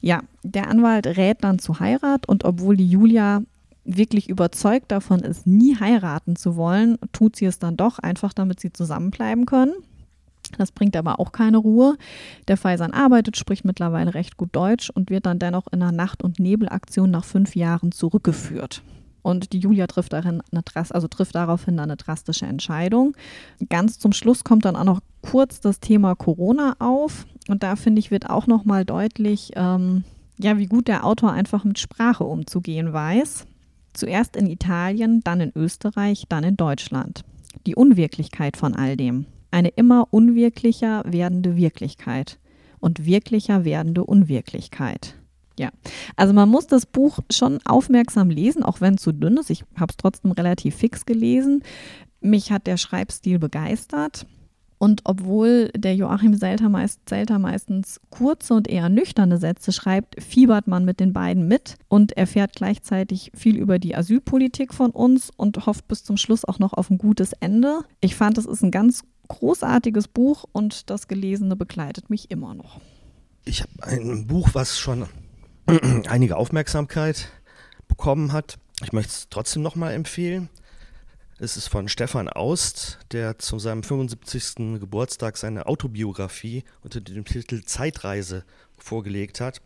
Ja, 0.00 0.22
der 0.42 0.68
Anwalt 0.68 1.06
rät 1.06 1.44
dann 1.44 1.58
zur 1.58 1.80
Heirat 1.80 2.28
und 2.28 2.44
obwohl 2.44 2.76
die 2.76 2.88
Julia 2.88 3.42
wirklich 3.84 4.28
überzeugt 4.28 4.90
davon 4.90 5.20
ist, 5.20 5.46
nie 5.46 5.76
heiraten 5.78 6.36
zu 6.36 6.56
wollen, 6.56 6.98
tut 7.12 7.36
sie 7.36 7.46
es 7.46 7.58
dann 7.58 7.76
doch, 7.76 7.98
einfach 7.98 8.32
damit 8.32 8.60
sie 8.60 8.72
zusammenbleiben 8.72 9.46
können. 9.46 9.74
Das 10.58 10.72
bringt 10.72 10.96
aber 10.96 11.20
auch 11.20 11.32
keine 11.32 11.58
Ruhe. 11.58 11.96
Der 12.48 12.56
Faisan 12.56 12.92
arbeitet, 12.92 13.36
spricht 13.36 13.64
mittlerweile 13.64 14.14
recht 14.14 14.36
gut 14.36 14.50
Deutsch 14.52 14.90
und 14.90 15.10
wird 15.10 15.26
dann 15.26 15.38
dennoch 15.38 15.66
in 15.72 15.82
einer 15.82 15.92
Nacht- 15.92 16.22
und 16.22 16.38
Nebelaktion 16.38 17.10
nach 17.10 17.24
fünf 17.24 17.56
Jahren 17.56 17.92
zurückgeführt. 17.92 18.82
Und 19.22 19.52
die 19.52 19.58
Julia 19.60 19.86
trifft, 19.86 20.12
darin 20.12 20.42
eine, 20.50 20.62
also 20.90 21.08
trifft 21.08 21.34
daraufhin 21.34 21.78
eine 21.78 21.96
drastische 21.96 22.46
Entscheidung. 22.46 23.14
Ganz 23.68 23.98
zum 23.98 24.12
Schluss 24.12 24.44
kommt 24.44 24.64
dann 24.64 24.76
auch 24.76 24.84
noch 24.84 25.00
kurz 25.22 25.60
das 25.60 25.80
Thema 25.80 26.14
Corona 26.14 26.76
auf. 26.80 27.26
Und 27.48 27.62
da 27.62 27.76
finde 27.76 28.00
ich, 28.00 28.10
wird 28.10 28.28
auch 28.28 28.46
nochmal 28.46 28.84
deutlich, 28.84 29.52
ähm, 29.54 30.04
ja, 30.38 30.58
wie 30.58 30.66
gut 30.66 30.88
der 30.88 31.06
Autor 31.06 31.32
einfach 31.32 31.64
mit 31.64 31.78
Sprache 31.78 32.24
umzugehen 32.24 32.92
weiß. 32.92 33.46
Zuerst 33.92 34.36
in 34.36 34.46
Italien, 34.46 35.20
dann 35.22 35.40
in 35.40 35.52
Österreich, 35.54 36.24
dann 36.28 36.44
in 36.44 36.56
Deutschland. 36.56 37.22
Die 37.66 37.76
Unwirklichkeit 37.76 38.56
von 38.56 38.74
all 38.74 38.96
dem 38.96 39.26
eine 39.52 39.68
immer 39.68 40.08
unwirklicher 40.10 41.04
werdende 41.06 41.56
Wirklichkeit 41.56 42.38
und 42.80 43.06
wirklicher 43.06 43.64
werdende 43.64 44.04
Unwirklichkeit. 44.04 45.14
Ja, 45.58 45.70
also 46.16 46.32
man 46.32 46.48
muss 46.48 46.66
das 46.66 46.86
Buch 46.86 47.20
schon 47.30 47.60
aufmerksam 47.64 48.30
lesen, 48.30 48.62
auch 48.62 48.80
wenn 48.80 48.94
es 48.94 49.02
zu 49.02 49.12
dünn 49.12 49.36
ist. 49.36 49.50
Ich 49.50 49.64
habe 49.78 49.90
es 49.90 49.96
trotzdem 49.96 50.32
relativ 50.32 50.76
fix 50.76 51.04
gelesen. 51.06 51.62
Mich 52.20 52.50
hat 52.50 52.66
der 52.66 52.78
Schreibstil 52.78 53.38
begeistert. 53.38 54.26
Und 54.78 55.02
obwohl 55.04 55.68
der 55.76 55.94
Joachim 55.94 56.34
Selter, 56.34 56.68
meist, 56.68 57.08
Selter 57.08 57.38
meistens 57.38 58.00
kurze 58.10 58.54
und 58.54 58.66
eher 58.66 58.88
nüchterne 58.88 59.36
Sätze 59.36 59.70
schreibt, 59.70 60.20
fiebert 60.20 60.66
man 60.66 60.84
mit 60.84 60.98
den 60.98 61.12
beiden 61.12 61.46
mit 61.46 61.76
und 61.86 62.16
erfährt 62.16 62.56
gleichzeitig 62.56 63.30
viel 63.32 63.58
über 63.58 63.78
die 63.78 63.94
Asylpolitik 63.94 64.74
von 64.74 64.90
uns 64.90 65.30
und 65.36 65.66
hofft 65.66 65.86
bis 65.86 66.02
zum 66.02 66.16
Schluss 66.16 66.44
auch 66.44 66.58
noch 66.58 66.72
auf 66.72 66.90
ein 66.90 66.98
gutes 66.98 67.32
Ende. 67.34 67.82
Ich 68.00 68.16
fand, 68.16 68.38
es 68.38 68.46
ist 68.46 68.64
ein 68.64 68.72
ganz 68.72 69.04
großartiges 69.32 70.08
Buch 70.08 70.44
und 70.52 70.90
das 70.90 71.08
Gelesene 71.08 71.56
begleitet 71.56 72.10
mich 72.10 72.30
immer 72.30 72.54
noch. 72.54 72.80
Ich 73.44 73.62
habe 73.62 73.72
ein 73.82 74.26
Buch, 74.26 74.50
was 74.52 74.78
schon 74.78 75.08
einige 76.08 76.36
Aufmerksamkeit 76.36 77.28
bekommen 77.88 78.32
hat. 78.32 78.58
Ich 78.82 78.92
möchte 78.92 79.10
es 79.10 79.28
trotzdem 79.30 79.62
nochmal 79.62 79.94
empfehlen. 79.94 80.48
Es 81.38 81.56
ist 81.56 81.68
von 81.68 81.88
Stefan 81.88 82.28
Aust, 82.28 82.98
der 83.10 83.38
zu 83.38 83.58
seinem 83.58 83.82
75. 83.82 84.78
Geburtstag 84.78 85.36
seine 85.36 85.66
Autobiografie 85.66 86.62
unter 86.82 87.00
dem 87.00 87.24
Titel 87.24 87.64
Zeitreise 87.64 88.44
vorgelegt 88.78 89.40
hat. 89.40 89.60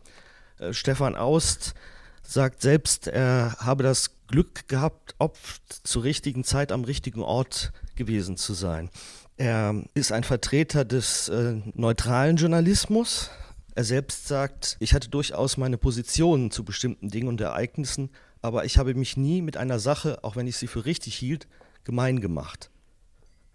Äh, 0.59 0.73
Stefan 0.73 1.15
Aust 1.15 1.75
sagt 2.23 2.61
selbst, 2.61 3.07
er 3.07 3.57
habe 3.59 3.83
das 3.83 4.11
Glück 4.27 4.67
gehabt, 4.67 5.15
oft 5.19 5.87
zur 5.87 6.03
richtigen 6.03 6.43
Zeit 6.43 6.71
am 6.71 6.83
richtigen 6.83 7.21
Ort 7.21 7.71
gewesen 7.95 8.37
zu 8.37 8.53
sein. 8.53 8.89
Er 9.37 9.83
ist 9.93 10.11
ein 10.11 10.23
Vertreter 10.23 10.83
des 10.83 11.29
äh, 11.29 11.61
neutralen 11.75 12.37
Journalismus. 12.37 13.29
Er 13.75 13.83
selbst 13.83 14.27
sagt, 14.27 14.77
ich 14.79 14.95
hatte 14.95 15.09
durchaus 15.09 15.57
meine 15.57 15.77
Positionen 15.77 16.49
zu 16.49 16.65
bestimmten 16.65 17.09
Dingen 17.09 17.27
und 17.27 17.39
Ereignissen, 17.39 18.09
aber 18.41 18.65
ich 18.65 18.79
habe 18.79 18.95
mich 18.95 19.15
nie 19.15 19.43
mit 19.43 19.55
einer 19.55 19.77
Sache, 19.77 20.23
auch 20.23 20.35
wenn 20.35 20.47
ich 20.47 20.57
sie 20.57 20.65
für 20.65 20.85
richtig 20.85 21.15
hielt, 21.15 21.47
gemein 21.83 22.19
gemacht. 22.19 22.71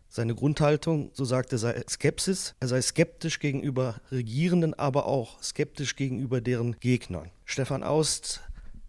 Seine 0.09 0.37
Grundhaltung, 0.37 1.11
so 1.15 1.25
sagt 1.25 1.51
er, 1.51 1.59
sei 1.59 1.83
Skepsis. 1.89 2.55
Er 2.61 2.69
sei 2.69 2.81
skeptisch 2.81 3.41
gegenüber 3.41 3.97
Regierenden, 4.13 4.75
aber 4.75 5.07
auch 5.07 5.43
skeptisch 5.43 5.97
gegenüber 5.97 6.41
deren 6.41 6.79
Gegnern. 6.79 7.31
Stefan 7.45 7.83
Aust 7.83 8.41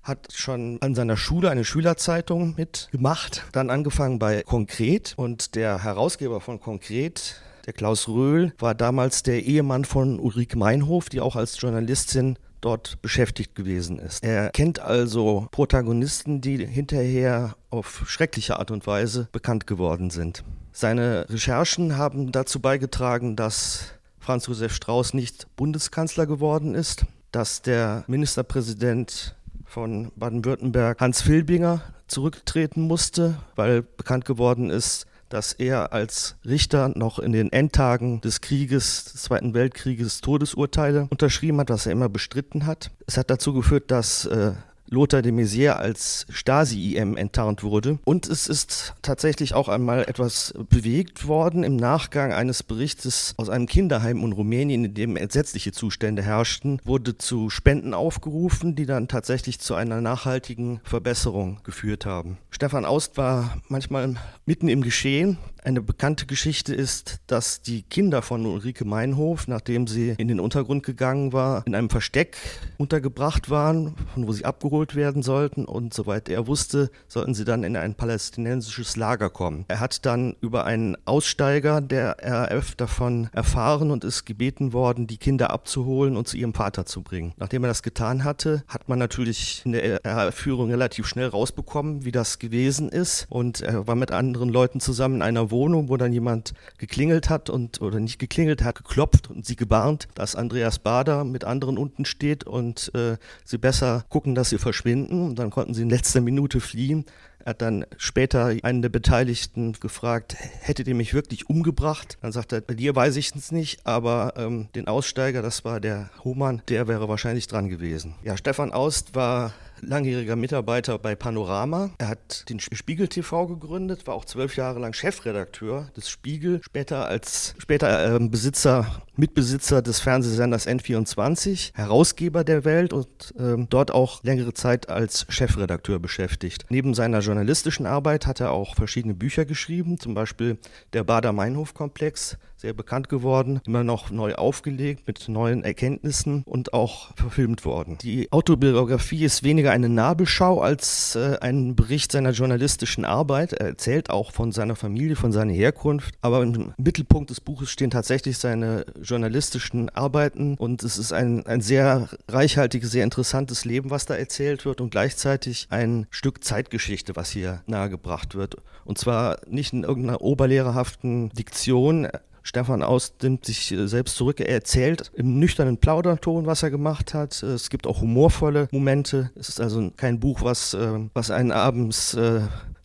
hat 0.04 0.28
schon 0.34 0.78
an 0.82 0.96
seiner 0.96 1.18
Schule 1.18 1.50
eine 1.50 1.64
Schülerzeitung 1.64 2.56
mitgemacht, 2.58 3.46
dann 3.54 3.70
angefangen 3.70 4.20
bei 4.20 4.44
Konkret 4.44 5.14
und 5.16 5.56
der 5.56 5.84
Herausgeber 5.84 6.42
von 6.42 6.60
Konkret, 6.60 7.42
der 7.66 7.74
Klaus 7.74 8.10
Röhl, 8.10 8.54
war 8.60 8.76
damals 8.76 9.24
der 9.24 9.44
Ehemann 9.44 9.86
von 9.86 10.20
Ulrike 10.20 10.58
Meinhof, 10.58 11.10
die 11.10 11.22
auch 11.22 11.38
als 11.38 11.60
Journalistin 11.60 12.38
dort 12.60 13.02
beschäftigt 13.02 13.56
gewesen 13.56 14.00
ist. 14.00 14.24
Er 14.24 14.50
kennt 14.50 14.80
also 14.80 15.48
Protagonisten, 15.52 16.42
die 16.42 16.66
hinterher 16.66 17.56
auf 17.70 18.04
schreckliche 18.06 18.60
Art 18.60 18.72
und 18.72 18.88
Weise 18.88 19.28
bekannt 19.32 19.68
geworden 19.68 20.10
sind. 20.10 20.44
Seine 20.72 21.26
Recherchen 21.30 21.98
haben 21.98 22.32
dazu 22.32 22.60
beigetragen, 22.60 23.36
dass 23.36 23.94
Franz 24.20 24.48
Josef 24.48 24.74
Strauß 24.74 25.14
nicht 25.14 25.48
Bundeskanzler 25.56 26.26
geworden 26.26 26.74
ist, 26.76 27.06
dass 27.32 27.62
der 27.62 28.06
Ministerpräsident 28.08 29.36
von 29.74 30.12
Baden-Württemberg 30.16 31.02
Hans 31.02 31.24
Filbinger 31.24 31.82
zurücktreten 32.06 32.82
musste, 32.82 33.40
weil 33.56 33.82
bekannt 33.82 34.24
geworden 34.24 34.70
ist, 34.70 35.08
dass 35.30 35.54
er 35.54 35.94
als 35.94 36.36
Richter 36.46 36.90
noch 36.90 37.18
in 37.18 37.32
den 37.32 37.52
Endtagen 37.52 38.22
des 38.22 38.42
Krieges, 38.42 39.06
des 39.06 39.24
Zweiten 39.24 39.56
Weltkrieges, 39.56 40.22
Todesurteile 40.22 41.08
unterschrieben 41.10 41.60
hat, 41.60 41.72
was 41.72 41.88
er 41.88 41.92
immer 41.92 42.08
bestritten 42.08 42.68
hat. 42.68 42.92
Es 43.08 43.18
hat 43.18 43.32
dazu 43.32 43.52
geführt, 43.52 43.90
dass 43.90 44.26
äh, 44.26 44.52
Lothar 44.94 45.24
de 45.24 45.32
Maizière 45.32 45.78
als 45.78 46.28
Stasi-IM 46.30 47.18
enttarnt 47.18 47.64
wurde. 47.64 47.98
Und 48.06 48.28
es 48.28 48.48
ist 48.48 48.94
tatsächlich 49.02 49.56
auch 49.56 49.68
einmal 49.68 50.04
etwas 50.04 50.54
bewegt 50.70 51.28
worden 51.28 51.64
im 51.64 51.76
Nachgang 51.76 52.32
eines 52.32 52.62
Berichtes 52.62 53.34
aus 53.38 53.50
einem 53.50 53.66
Kinderheim 53.66 54.24
in 54.24 54.32
Rumänien, 54.32 54.86
in 54.86 54.94
dem 54.94 55.18
entsetzliche 55.18 55.72
Zustände 55.72 56.22
herrschten, 56.22 56.80
wurde 56.86 57.18
zu 57.18 57.50
Spenden 57.50 57.96
aufgerufen, 57.96 58.76
die 58.76 58.86
dann 58.86 59.08
tatsächlich 59.08 59.60
zu 59.60 59.74
einer 59.74 60.00
nachhaltigen 60.00 60.80
Verbesserung 60.84 61.60
geführt 61.64 62.06
haben. 62.06 62.38
Stefan 62.52 62.86
Aust 62.86 63.18
war 63.18 63.58
manchmal 63.70 64.16
mitten 64.46 64.68
im 64.68 64.84
Geschehen. 64.84 65.40
Eine 65.64 65.82
bekannte 65.82 66.26
Geschichte 66.26 66.76
ist, 66.76 67.22
dass 67.26 67.62
die 67.62 67.84
Kinder 67.84 68.22
von 68.22 68.46
Ulrike 68.46 68.84
Meinhof, 68.84 69.48
nachdem 69.48 69.88
sie 69.88 70.14
in 70.18 70.28
den 70.28 70.42
Untergrund 70.42 70.84
gegangen 70.84 71.32
war, 71.32 71.66
in 71.66 71.74
einem 71.74 71.90
Versteck 71.90 72.36
untergebracht 72.78 73.50
waren, 73.50 73.96
von 74.14 74.28
wo 74.28 74.34
sie 74.34 74.44
abgeholt 74.44 74.83
werden 74.96 75.24
sollten. 75.24 75.66
Und 75.66 75.94
soweit 75.94 76.30
er 76.30 76.48
wusste, 76.48 76.92
sollten 77.08 77.34
sie 77.34 77.46
dann 77.46 77.64
in 77.64 77.78
ein 77.78 77.96
palästinensisches 77.96 78.96
Lager 78.96 79.30
kommen. 79.30 79.66
Er 79.68 79.80
hat 79.80 80.06
dann 80.06 80.36
über 80.42 80.66
einen 80.66 80.98
Aussteiger 81.06 81.82
der 81.82 82.18
RAF 82.22 82.76
davon 82.76 83.30
erfahren 83.34 83.92
und 83.92 84.04
ist 84.04 84.26
gebeten 84.26 84.74
worden, 84.74 85.08
die 85.08 85.18
Kinder 85.18 85.52
abzuholen 85.52 86.18
und 86.18 86.28
zu 86.28 86.38
ihrem 86.38 86.54
Vater 86.54 86.86
zu 86.86 87.02
bringen. 87.02 87.34
Nachdem 87.38 87.64
er 87.64 87.70
das 87.70 87.84
getan 87.84 88.24
hatte, 88.24 88.64
hat 88.68 88.90
man 88.90 89.00
natürlich 89.00 89.62
in 89.66 89.72
der 89.72 90.02
RAF-Führung 90.04 90.70
relativ 90.70 91.08
schnell 91.08 91.28
rausbekommen, 91.28 92.06
wie 92.06 92.12
das 92.12 92.40
gewesen 92.40 92.90
ist. 92.90 93.26
Und 93.30 93.62
er 93.62 93.88
war 93.88 93.96
mit 93.96 94.12
anderen 94.12 94.50
Leuten 94.50 94.80
zusammen 94.80 95.16
in 95.16 95.22
einer 95.22 95.52
Wohnung, 95.52 95.90
wo 95.90 95.98
dann 95.98 96.14
jemand 96.14 96.54
geklingelt 96.78 97.30
hat 97.30 97.50
und 97.50 97.82
oder 97.82 98.00
nicht 98.00 98.20
geklingelt 98.20 98.64
hat, 98.64 98.76
geklopft 98.76 99.30
und 99.30 99.46
sie 99.46 99.56
gebarnt, 99.56 100.08
dass 100.16 100.36
Andreas 100.36 100.80
Bader 100.80 101.24
mit 101.24 101.44
anderen 101.44 101.78
unten 101.78 102.06
steht 102.06 102.44
und 102.44 102.92
äh, 102.96 103.18
sie 103.46 103.58
besser 103.58 104.06
gucken, 104.10 104.36
dass 104.36 104.50
sie 104.50 104.58
verschwinden. 104.64 105.22
Und 105.22 105.38
dann 105.38 105.52
konnten 105.52 105.74
sie 105.74 105.84
in 105.84 105.90
letzter 105.90 106.22
Minute 106.22 106.60
fliehen. 106.60 107.06
Er 107.40 107.52
hat 107.52 107.62
dann 107.62 107.86
später 107.98 108.56
einen 108.64 108.82
der 108.82 108.90
Beteiligten 108.90 109.74
gefragt, 109.74 110.38
hättet 110.62 110.88
ihr 110.88 110.96
mich 110.96 111.14
wirklich 111.14 111.50
umgebracht? 111.50 112.18
Dann 112.22 112.32
sagt 112.32 112.54
er, 112.54 112.62
bei 112.62 112.74
dir 112.74 112.96
weiß 112.96 113.18
ich 113.18 113.36
es 113.36 113.52
nicht, 113.52 113.86
aber 113.86 114.34
ähm, 114.38 114.70
den 114.76 114.88
Aussteiger, 114.88 115.42
das 115.42 115.66
war 115.66 115.82
der 115.82 116.10
Hohmann, 116.24 116.62
der 116.70 116.88
wäre 116.88 117.10
wahrscheinlich 117.10 117.48
dran 117.48 117.68
gewesen. 117.68 118.16
Ja, 118.24 118.38
Stefan 118.38 118.72
Aust 118.72 119.14
war 119.14 119.54
langjähriger 119.88 120.36
Mitarbeiter 120.36 120.98
bei 121.00 121.16
Panorama. 121.16 121.92
Er 121.98 122.10
hat 122.10 122.50
den 122.50 122.60
Spiegel 122.60 123.08
TV 123.08 123.48
gegründet, 123.48 124.08
war 124.08 124.16
auch 124.16 124.26
zwölf 124.26 124.56
Jahre 124.56 124.80
lang 124.80 124.94
Chefredakteur 124.94 125.90
des 125.96 126.10
Spiegel, 126.10 126.62
später 126.64 127.08
als 127.08 127.56
später 127.58 128.16
äh, 128.16 128.20
Besitzer, 128.20 129.04
Mitbesitzer 129.16 129.82
des 129.82 130.00
Fernsehsenders 130.00 130.68
N24, 130.68 131.76
Herausgeber 131.76 132.44
der 132.44 132.66
Welt 132.66 132.94
und 132.94 133.34
äh, 133.38 133.56
dort 133.70 133.92
auch 133.92 134.24
längere 134.24 134.54
Zeit 134.54 134.90
als 134.90 135.26
Chefredakteur 135.30 136.00
beschäftigt. 136.00 136.66
Neben 136.70 136.94
seiner 136.94 137.20
journalistischen 137.20 137.86
Arbeit 137.86 138.26
hat 138.28 138.40
er 138.40 138.52
auch 138.52 138.76
verschiedene 138.76 139.14
Bücher 139.14 139.46
geschrieben, 139.46 140.00
zum 140.00 140.14
Beispiel 140.14 140.58
der 140.94 141.04
Bader-Meinhof-Komplex, 141.04 142.38
sehr 142.64 142.74
bekannt 142.74 143.10
geworden, 143.10 143.60
immer 143.68 143.84
noch 143.84 144.10
neu 144.10 144.36
aufgelegt 144.36 145.06
mit 145.06 145.28
neuen 145.28 145.66
Erkenntnissen 145.66 146.44
und 146.46 146.74
auch 146.74 147.14
verfilmt 147.18 147.66
worden. 147.66 147.98
Die 148.02 148.32
Autobiografie 148.32 149.26
ist 149.26 149.44
weniger 149.44 149.72
eine 149.72 149.90
Nabelschau 149.90 150.62
als 150.62 151.16
äh, 151.16 151.38
ein 151.42 151.76
Bericht 151.76 152.14
seiner 152.14 152.32
journalistischen 152.32 153.04
Arbeit. 153.04 153.52
Er 153.52 153.68
erzählt 153.68 154.10
auch 154.10 154.32
von 154.32 154.54
seiner 154.54 154.78
Familie, 154.78 155.18
von 155.18 155.34
seiner 155.34 155.52
Herkunft, 155.52 156.16
aber 156.22 156.42
im 156.42 156.74
Mittelpunkt 156.78 157.32
des 157.32 157.42
Buches 157.42 157.70
stehen 157.70 157.90
tatsächlich 157.90 158.38
seine 158.38 158.86
journalistischen 159.02 159.90
Arbeiten 159.90 160.56
und 160.56 160.84
es 160.84 160.98
ist 160.98 161.12
ein, 161.12 161.46
ein 161.46 161.60
sehr 161.60 162.08
reichhaltiges, 162.30 162.92
sehr 162.92 163.04
interessantes 163.04 163.66
Leben, 163.66 163.90
was 163.90 164.06
da 164.06 164.16
erzählt 164.16 164.64
wird 164.64 164.80
und 164.80 164.90
gleichzeitig 164.90 165.68
ein 165.70 166.08
Stück 166.12 166.46
Zeitgeschichte, 166.46 167.18
was 167.18 167.30
hier 167.30 167.62
nahegebracht 167.68 168.36
wird. 168.36 168.56
Und 168.86 168.98
zwar 168.98 169.40
nicht 169.50 169.74
in 169.74 169.84
irgendeiner 169.84 170.22
oberlehrerhaften 170.22 171.28
Diktion, 171.32 172.08
Stefan 172.44 172.84
Aust 172.84 173.24
nimmt 173.24 173.46
sich 173.46 173.72
äh, 173.72 173.88
selbst 173.88 174.16
zurück. 174.16 174.40
Er 174.40 174.50
erzählt 174.50 175.12
im 175.16 175.40
nüchternen 175.40 175.78
Plauderton, 175.78 176.46
was 176.46 176.62
er 176.62 176.70
gemacht 176.70 177.14
hat. 177.14 177.42
Es 177.42 177.70
gibt 177.70 177.88
auch 177.88 178.02
humorvolle 178.02 178.68
Momente. 178.72 179.32
Es 179.36 179.50
ist 179.50 179.60
also 179.60 179.92
kein 179.96 180.20
Buch, 180.20 180.42
was, 180.44 180.74
äh, 180.74 181.00
was 181.14 181.32
einen 181.32 181.52
abends 181.52 182.14
äh, 182.14 182.42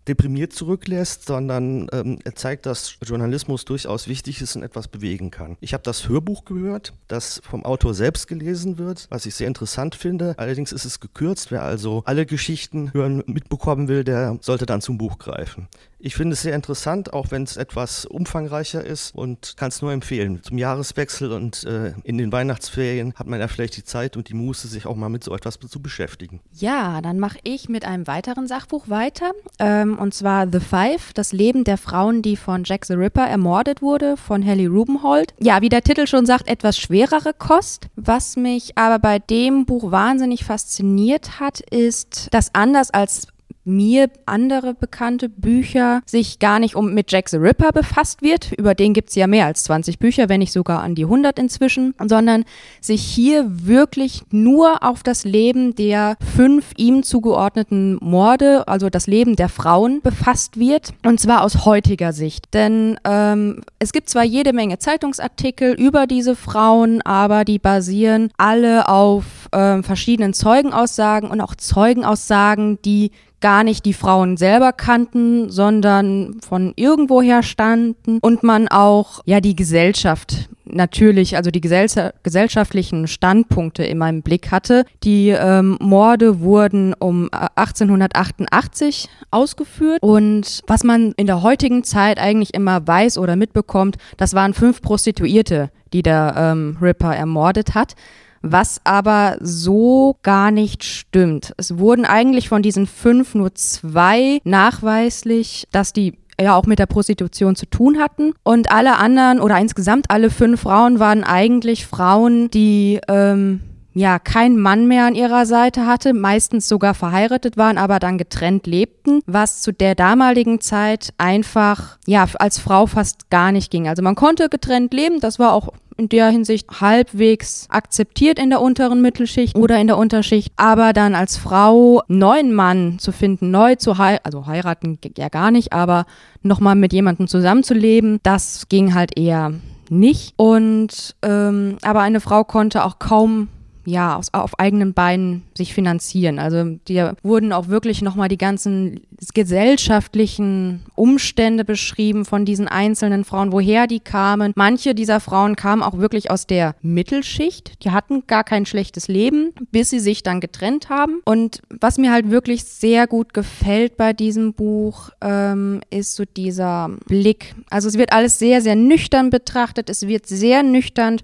deprimiert 0.08 0.52
zurücklässt, 0.52 1.26
sondern 1.26 1.88
ähm, 1.92 2.18
er 2.24 2.34
zeigt, 2.34 2.66
dass 2.66 2.96
Journalismus 3.02 3.64
durchaus 3.64 4.08
wichtig 4.08 4.40
ist 4.40 4.56
und 4.56 4.62
etwas 4.62 4.88
bewegen 4.88 5.30
kann. 5.30 5.56
Ich 5.60 5.74
habe 5.74 5.82
das 5.82 6.08
Hörbuch 6.08 6.44
gehört, 6.44 6.94
das 7.06 7.40
vom 7.44 7.64
Autor 7.64 7.94
selbst 7.94 8.26
gelesen 8.26 8.78
wird, 8.78 9.06
was 9.10 9.26
ich 9.26 9.34
sehr 9.34 9.46
interessant 9.46 9.94
finde. 9.94 10.34
Allerdings 10.38 10.72
ist 10.72 10.86
es 10.86 11.00
gekürzt. 11.00 11.50
Wer 11.50 11.62
also 11.62 12.02
alle 12.06 12.26
Geschichten 12.26 12.92
hören 12.92 13.22
mitbekommen 13.26 13.88
will, 13.88 14.02
der 14.02 14.38
sollte 14.40 14.66
dann 14.66 14.80
zum 14.80 14.98
Buch 14.98 15.18
greifen. 15.18 15.68
Ich 16.00 16.14
finde 16.14 16.34
es 16.34 16.42
sehr 16.42 16.54
interessant, 16.54 17.12
auch 17.12 17.30
wenn 17.30 17.42
es 17.42 17.56
etwas 17.56 18.06
umfangreicher 18.06 18.84
ist 18.84 19.14
und 19.14 19.54
kann 19.56 19.68
es 19.68 19.82
nur 19.82 19.92
empfehlen. 19.92 20.40
Zum 20.44 20.56
Jahreswechsel 20.56 21.32
und 21.32 21.64
äh, 21.64 21.92
in 22.04 22.18
den 22.18 22.30
Weihnachtsferien 22.30 23.14
hat 23.16 23.26
man 23.26 23.40
ja 23.40 23.48
vielleicht 23.48 23.76
die 23.76 23.82
Zeit 23.82 24.16
und 24.16 24.28
die 24.28 24.34
Muße, 24.34 24.68
sich 24.68 24.86
auch 24.86 24.94
mal 24.94 25.08
mit 25.08 25.24
so 25.24 25.34
etwas 25.34 25.58
zu 25.58 25.82
beschäftigen. 25.82 26.40
Ja, 26.52 27.00
dann 27.00 27.18
mache 27.18 27.38
ich 27.42 27.68
mit 27.68 27.84
einem 27.84 28.06
weiteren 28.06 28.46
Sachbuch 28.46 28.88
weiter. 28.88 29.32
Ähm, 29.58 29.98
und 29.98 30.14
zwar 30.14 30.46
The 30.50 30.60
Five, 30.60 31.12
das 31.14 31.32
Leben 31.32 31.64
der 31.64 31.78
Frauen, 31.78 32.22
die 32.22 32.36
von 32.36 32.62
Jack 32.64 32.84
the 32.84 32.94
Ripper 32.94 33.26
ermordet 33.26 33.82
wurde, 33.82 34.16
von 34.16 34.40
Helly 34.40 34.66
Rubenhold. 34.66 35.34
Ja, 35.40 35.62
wie 35.62 35.68
der 35.68 35.82
Titel 35.82 36.06
schon 36.06 36.26
sagt, 36.26 36.48
etwas 36.48 36.78
schwerere 36.78 37.34
Kost. 37.36 37.88
Was 37.96 38.36
mich 38.36 38.78
aber 38.78 39.00
bei 39.00 39.18
dem 39.18 39.66
Buch 39.66 39.90
wahnsinnig 39.90 40.44
fasziniert 40.44 41.40
hat, 41.40 41.60
ist, 41.60 42.28
dass 42.32 42.54
anders 42.54 42.92
als 42.92 43.26
mir 43.68 44.10
andere 44.26 44.74
bekannte 44.74 45.28
Bücher 45.28 46.00
sich 46.06 46.38
gar 46.38 46.58
nicht 46.58 46.74
um 46.74 46.94
mit 46.94 47.12
Jack 47.12 47.28
the 47.28 47.36
Ripper 47.36 47.70
befasst 47.72 48.22
wird. 48.22 48.52
Über 48.52 48.74
den 48.74 48.94
gibt 48.94 49.10
es 49.10 49.14
ja 49.14 49.26
mehr 49.26 49.46
als 49.46 49.64
20 49.64 49.98
Bücher, 49.98 50.28
wenn 50.28 50.40
nicht 50.40 50.52
sogar 50.52 50.82
an 50.82 50.94
die 50.94 51.04
100 51.04 51.38
inzwischen, 51.38 51.94
sondern 52.04 52.44
sich 52.80 53.02
hier 53.02 53.44
wirklich 53.48 54.22
nur 54.30 54.82
auf 54.82 55.02
das 55.02 55.24
Leben 55.24 55.74
der 55.74 56.16
fünf 56.36 56.72
ihm 56.76 57.02
zugeordneten 57.02 57.98
Morde, 58.00 58.66
also 58.66 58.90
das 58.90 59.06
Leben 59.06 59.36
der 59.36 59.48
Frauen, 59.48 60.00
befasst 60.02 60.58
wird. 60.58 60.92
Und 61.04 61.20
zwar 61.20 61.42
aus 61.42 61.64
heutiger 61.64 62.12
Sicht. 62.12 62.54
Denn 62.54 62.98
ähm, 63.04 63.62
es 63.78 63.92
gibt 63.92 64.08
zwar 64.08 64.24
jede 64.24 64.52
Menge 64.52 64.78
Zeitungsartikel 64.78 65.74
über 65.74 66.06
diese 66.06 66.34
Frauen, 66.34 67.02
aber 67.02 67.44
die 67.44 67.58
basieren 67.58 68.30
alle 68.36 68.88
auf 68.88 69.48
äh, 69.52 69.82
verschiedenen 69.82 70.32
Zeugenaussagen 70.32 71.30
und 71.30 71.40
auch 71.40 71.54
Zeugenaussagen, 71.54 72.80
die 72.82 73.10
gar 73.40 73.64
nicht 73.64 73.84
die 73.84 73.92
Frauen 73.92 74.36
selber 74.36 74.72
kannten, 74.72 75.50
sondern 75.50 76.40
von 76.46 76.72
irgendwoher 76.76 77.42
standen 77.42 78.18
und 78.20 78.42
man 78.42 78.68
auch 78.68 79.20
ja 79.24 79.40
die 79.40 79.56
Gesellschaft 79.56 80.48
natürlich, 80.64 81.36
also 81.36 81.50
die 81.50 81.60
gesell 81.60 81.88
gesellschaftlichen 82.22 83.06
Standpunkte 83.06 83.84
in 83.84 83.98
meinem 83.98 84.22
Blick 84.22 84.50
hatte. 84.50 84.84
Die 85.02 85.30
ähm, 85.30 85.78
Morde 85.80 86.40
wurden 86.40 86.94
um 86.94 87.28
1888 87.32 89.04
äh, 89.04 89.08
ausgeführt 89.30 90.02
und 90.02 90.60
was 90.66 90.84
man 90.84 91.12
in 91.16 91.26
der 91.26 91.42
heutigen 91.42 91.84
Zeit 91.84 92.18
eigentlich 92.18 92.54
immer 92.54 92.86
weiß 92.86 93.18
oder 93.18 93.36
mitbekommt, 93.36 93.96
das 94.16 94.34
waren 94.34 94.54
fünf 94.54 94.82
Prostituierte, 94.82 95.70
die 95.92 96.02
der 96.02 96.34
ähm, 96.36 96.76
Ripper 96.80 97.14
ermordet 97.14 97.74
hat 97.74 97.94
was 98.42 98.80
aber 98.84 99.36
so 99.40 100.16
gar 100.22 100.50
nicht 100.50 100.84
stimmt. 100.84 101.54
Es 101.56 101.78
wurden 101.78 102.04
eigentlich 102.04 102.48
von 102.48 102.62
diesen 102.62 102.86
fünf 102.86 103.34
nur 103.34 103.54
zwei 103.54 104.40
nachweislich, 104.44 105.66
dass 105.72 105.92
die 105.92 106.14
ja 106.40 106.54
auch 106.56 106.66
mit 106.66 106.78
der 106.78 106.86
Prostitution 106.86 107.56
zu 107.56 107.66
tun 107.66 107.98
hatten. 107.98 108.32
Und 108.42 108.70
alle 108.70 108.96
anderen 108.96 109.40
oder 109.40 109.58
insgesamt 109.58 110.10
alle 110.10 110.30
fünf 110.30 110.62
Frauen 110.62 110.98
waren 110.98 111.24
eigentlich 111.24 111.86
Frauen, 111.86 112.50
die 112.50 113.00
ähm, 113.08 113.60
ja 113.94 114.18
keinen 114.18 114.58
Mann 114.58 114.86
mehr 114.86 115.06
an 115.06 115.14
ihrer 115.14 115.46
Seite 115.46 115.86
hatte, 115.86 116.14
meistens 116.14 116.68
sogar 116.68 116.94
verheiratet 116.94 117.56
waren, 117.56 117.78
aber 117.78 117.98
dann 117.98 118.18
getrennt 118.18 118.66
lebten, 118.66 119.20
was 119.26 119.60
zu 119.62 119.72
der 119.72 119.94
damaligen 119.94 120.60
Zeit 120.60 121.12
einfach 121.18 121.98
ja 122.06 122.26
als 122.38 122.58
Frau 122.58 122.86
fast 122.86 123.30
gar 123.30 123.50
nicht 123.50 123.70
ging. 123.70 123.88
Also 123.88 124.02
man 124.02 124.14
konnte 124.14 124.48
getrennt 124.48 124.94
leben, 124.94 125.20
das 125.20 125.38
war 125.38 125.52
auch 125.52 125.70
in 125.98 126.08
der 126.08 126.30
Hinsicht 126.30 126.80
halbwegs 126.80 127.66
akzeptiert 127.70 128.38
in 128.38 128.50
der 128.50 128.60
unteren 128.60 129.02
Mittelschicht 129.02 129.56
oder 129.56 129.78
in 129.80 129.88
der 129.88 129.98
Unterschicht, 129.98 130.52
aber 130.56 130.92
dann 130.92 131.14
als 131.14 131.36
Frau 131.36 132.02
neuen 132.06 132.54
Mann 132.54 132.98
zu 133.00 133.10
finden, 133.10 133.50
neu 133.50 133.74
zu 133.74 133.98
heiraten, 133.98 134.24
also 134.24 134.46
heiraten 134.46 134.98
ja 135.16 135.28
gar 135.28 135.50
nicht, 135.50 135.72
aber 135.72 136.06
nochmal 136.42 136.76
mit 136.76 136.92
jemandem 136.92 137.26
zusammenzuleben, 137.26 138.20
das 138.22 138.68
ging 138.68 138.94
halt 138.94 139.18
eher 139.18 139.52
nicht. 139.90 140.34
Und 140.36 141.16
ähm, 141.22 141.78
aber 141.82 142.00
eine 142.00 142.20
Frau 142.20 142.44
konnte 142.44 142.84
auch 142.84 143.00
kaum 143.00 143.48
ja, 143.88 144.16
aus, 144.16 144.32
auf 144.32 144.58
eigenen 144.58 144.92
Beinen 144.94 145.44
sich 145.56 145.74
finanzieren. 145.74 146.38
Also 146.38 146.76
die 146.88 147.10
wurden 147.22 147.52
auch 147.52 147.68
wirklich 147.68 148.02
nochmal 148.02 148.28
die 148.28 148.38
ganzen 148.38 149.00
gesellschaftlichen 149.34 150.84
Umstände 150.94 151.64
beschrieben 151.64 152.24
von 152.24 152.44
diesen 152.44 152.68
einzelnen 152.68 153.24
Frauen, 153.24 153.52
woher 153.52 153.86
die 153.86 154.00
kamen. 154.00 154.52
Manche 154.54 154.94
dieser 154.94 155.20
Frauen 155.20 155.56
kamen 155.56 155.82
auch 155.82 155.98
wirklich 155.98 156.30
aus 156.30 156.46
der 156.46 156.74
Mittelschicht. 156.82 157.84
Die 157.84 157.90
hatten 157.90 158.24
gar 158.26 158.44
kein 158.44 158.66
schlechtes 158.66 159.08
Leben, 159.08 159.52
bis 159.70 159.90
sie 159.90 160.00
sich 160.00 160.22
dann 160.22 160.40
getrennt 160.40 160.90
haben. 160.90 161.20
Und 161.24 161.62
was 161.80 161.98
mir 161.98 162.12
halt 162.12 162.30
wirklich 162.30 162.64
sehr 162.64 163.06
gut 163.06 163.32
gefällt 163.32 163.96
bei 163.96 164.12
diesem 164.12 164.52
Buch, 164.52 165.10
ähm, 165.20 165.80
ist 165.90 166.14
so 166.14 166.24
dieser 166.24 166.90
Blick. 167.06 167.54
Also 167.70 167.88
es 167.88 167.96
wird 167.96 168.12
alles 168.12 168.38
sehr, 168.38 168.60
sehr 168.60 168.76
nüchtern 168.76 169.30
betrachtet. 169.30 169.88
Es 169.88 170.06
wird 170.06 170.26
sehr 170.26 170.62
nüchtern 170.62 171.18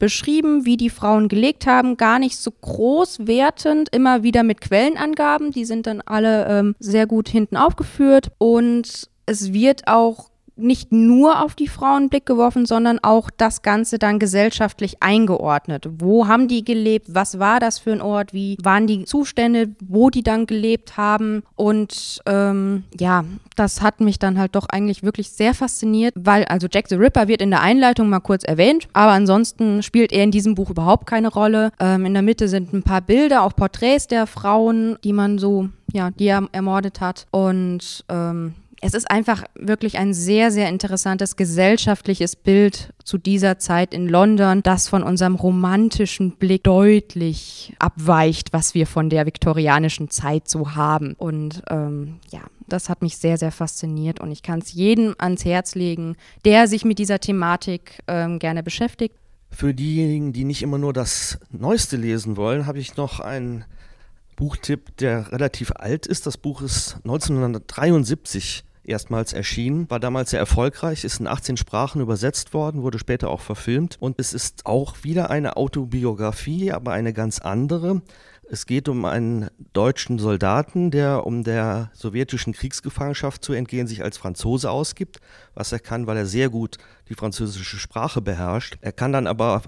beschrieben, 0.00 0.64
wie 0.64 0.76
die 0.76 0.90
Frauen 0.90 1.28
gelegt 1.28 1.68
haben, 1.68 1.96
gar 1.96 2.18
nicht 2.18 2.36
so 2.36 2.50
groß 2.50 3.28
wertend, 3.28 3.88
immer 3.94 4.24
wieder 4.24 4.42
mit 4.42 4.60
Quellenangaben, 4.60 5.52
die 5.52 5.64
sind 5.64 5.86
dann 5.86 6.00
alle 6.00 6.46
ähm, 6.48 6.74
sehr 6.80 7.06
gut 7.06 7.28
hinten 7.28 7.56
aufgeführt. 7.56 8.32
Und 8.38 9.08
es 9.26 9.52
wird 9.52 9.86
auch 9.86 10.30
nicht 10.56 10.92
nur 10.92 11.42
auf 11.42 11.54
die 11.54 11.68
Frauen 11.68 12.08
Blick 12.08 12.26
geworfen, 12.26 12.66
sondern 12.66 12.98
auch 13.02 13.30
das 13.36 13.62
Ganze 13.62 13.98
dann 13.98 14.18
gesellschaftlich 14.18 15.02
eingeordnet. 15.02 15.88
Wo 15.98 16.26
haben 16.26 16.48
die 16.48 16.64
gelebt? 16.64 17.08
Was 17.14 17.38
war 17.38 17.60
das 17.60 17.78
für 17.78 17.92
ein 17.92 18.02
Ort? 18.02 18.32
Wie 18.32 18.56
waren 18.62 18.86
die 18.86 19.04
Zustände, 19.04 19.70
wo 19.84 20.10
die 20.10 20.22
dann 20.22 20.46
gelebt 20.46 20.96
haben? 20.96 21.42
Und 21.56 22.20
ähm, 22.26 22.84
ja, 22.98 23.24
das 23.56 23.82
hat 23.82 24.00
mich 24.00 24.18
dann 24.18 24.38
halt 24.38 24.54
doch 24.54 24.68
eigentlich 24.68 25.02
wirklich 25.02 25.30
sehr 25.30 25.54
fasziniert, 25.54 26.14
weil 26.16 26.44
also 26.44 26.66
Jack 26.70 26.88
the 26.88 26.94
Ripper 26.96 27.28
wird 27.28 27.42
in 27.42 27.50
der 27.50 27.60
Einleitung 27.60 28.08
mal 28.08 28.20
kurz 28.20 28.44
erwähnt, 28.44 28.88
aber 28.92 29.12
ansonsten 29.12 29.82
spielt 29.82 30.12
er 30.12 30.24
in 30.24 30.30
diesem 30.30 30.54
Buch 30.54 30.70
überhaupt 30.70 31.06
keine 31.06 31.28
Rolle. 31.28 31.72
Ähm, 31.78 32.06
in 32.06 32.14
der 32.14 32.22
Mitte 32.22 32.48
sind 32.48 32.72
ein 32.72 32.82
paar 32.82 33.00
Bilder, 33.00 33.42
auch 33.42 33.54
Porträts 33.54 34.06
der 34.06 34.26
Frauen, 34.26 34.98
die 35.04 35.12
man 35.12 35.38
so 35.38 35.68
ja, 35.92 36.10
die 36.10 36.26
er 36.26 36.48
ermordet 36.52 37.00
hat. 37.00 37.26
Und 37.30 38.04
ähm, 38.08 38.54
es 38.82 38.94
ist 38.94 39.10
einfach 39.10 39.44
wirklich 39.54 39.98
ein 39.98 40.14
sehr, 40.14 40.50
sehr 40.50 40.68
interessantes 40.68 41.36
gesellschaftliches 41.36 42.34
Bild 42.34 42.94
zu 43.04 43.18
dieser 43.18 43.58
Zeit 43.58 43.92
in 43.92 44.08
London, 44.08 44.62
das 44.62 44.88
von 44.88 45.02
unserem 45.02 45.34
romantischen 45.34 46.32
Blick 46.32 46.64
deutlich 46.64 47.74
abweicht, 47.78 48.54
was 48.54 48.74
wir 48.74 48.86
von 48.86 49.10
der 49.10 49.26
viktorianischen 49.26 50.08
Zeit 50.08 50.48
so 50.48 50.74
haben. 50.74 51.12
Und 51.14 51.62
ähm, 51.68 52.20
ja, 52.30 52.40
das 52.68 52.88
hat 52.88 53.02
mich 53.02 53.18
sehr, 53.18 53.36
sehr 53.36 53.52
fasziniert 53.52 54.18
und 54.18 54.32
ich 54.32 54.42
kann 54.42 54.60
es 54.60 54.72
jedem 54.72 55.14
ans 55.18 55.44
Herz 55.44 55.74
legen, 55.74 56.16
der 56.46 56.66
sich 56.66 56.84
mit 56.84 56.98
dieser 56.98 57.20
Thematik 57.20 57.98
ähm, 58.06 58.38
gerne 58.38 58.62
beschäftigt. 58.62 59.14
Für 59.50 59.74
diejenigen, 59.74 60.32
die 60.32 60.44
nicht 60.44 60.62
immer 60.62 60.78
nur 60.78 60.94
das 60.94 61.38
Neueste 61.50 61.96
lesen 61.96 62.36
wollen, 62.36 62.66
habe 62.66 62.78
ich 62.78 62.96
noch 62.96 63.20
einen 63.20 63.64
Buchtipp, 64.36 64.96
der 64.98 65.32
relativ 65.32 65.72
alt 65.72 66.06
ist. 66.06 66.24
Das 66.24 66.38
Buch 66.38 66.62
ist 66.62 66.96
1973 67.04 68.64
erstmals 68.90 69.32
erschienen, 69.32 69.88
war 69.88 70.00
damals 70.00 70.30
sehr 70.30 70.40
erfolgreich, 70.40 71.04
ist 71.04 71.20
in 71.20 71.26
18 71.26 71.56
Sprachen 71.56 72.00
übersetzt 72.00 72.52
worden, 72.52 72.82
wurde 72.82 72.98
später 72.98 73.30
auch 73.30 73.40
verfilmt 73.40 73.96
und 74.00 74.20
es 74.20 74.34
ist 74.34 74.66
auch 74.66 74.96
wieder 75.02 75.30
eine 75.30 75.56
Autobiografie, 75.56 76.72
aber 76.72 76.92
eine 76.92 77.12
ganz 77.12 77.38
andere. 77.38 78.02
Es 78.52 78.66
geht 78.66 78.88
um 78.88 79.04
einen 79.04 79.48
deutschen 79.72 80.18
Soldaten, 80.18 80.90
der, 80.90 81.24
um 81.24 81.44
der 81.44 81.92
sowjetischen 81.94 82.52
Kriegsgefangenschaft 82.52 83.44
zu 83.44 83.52
entgehen, 83.52 83.86
sich 83.86 84.02
als 84.02 84.18
Franzose 84.18 84.72
ausgibt, 84.72 85.20
was 85.54 85.70
er 85.70 85.78
kann, 85.78 86.08
weil 86.08 86.16
er 86.16 86.26
sehr 86.26 86.48
gut 86.48 86.78
die 87.08 87.14
französische 87.14 87.78
Sprache 87.78 88.20
beherrscht. 88.20 88.76
Er 88.80 88.90
kann 88.90 89.12
dann 89.12 89.28
aber 89.28 89.62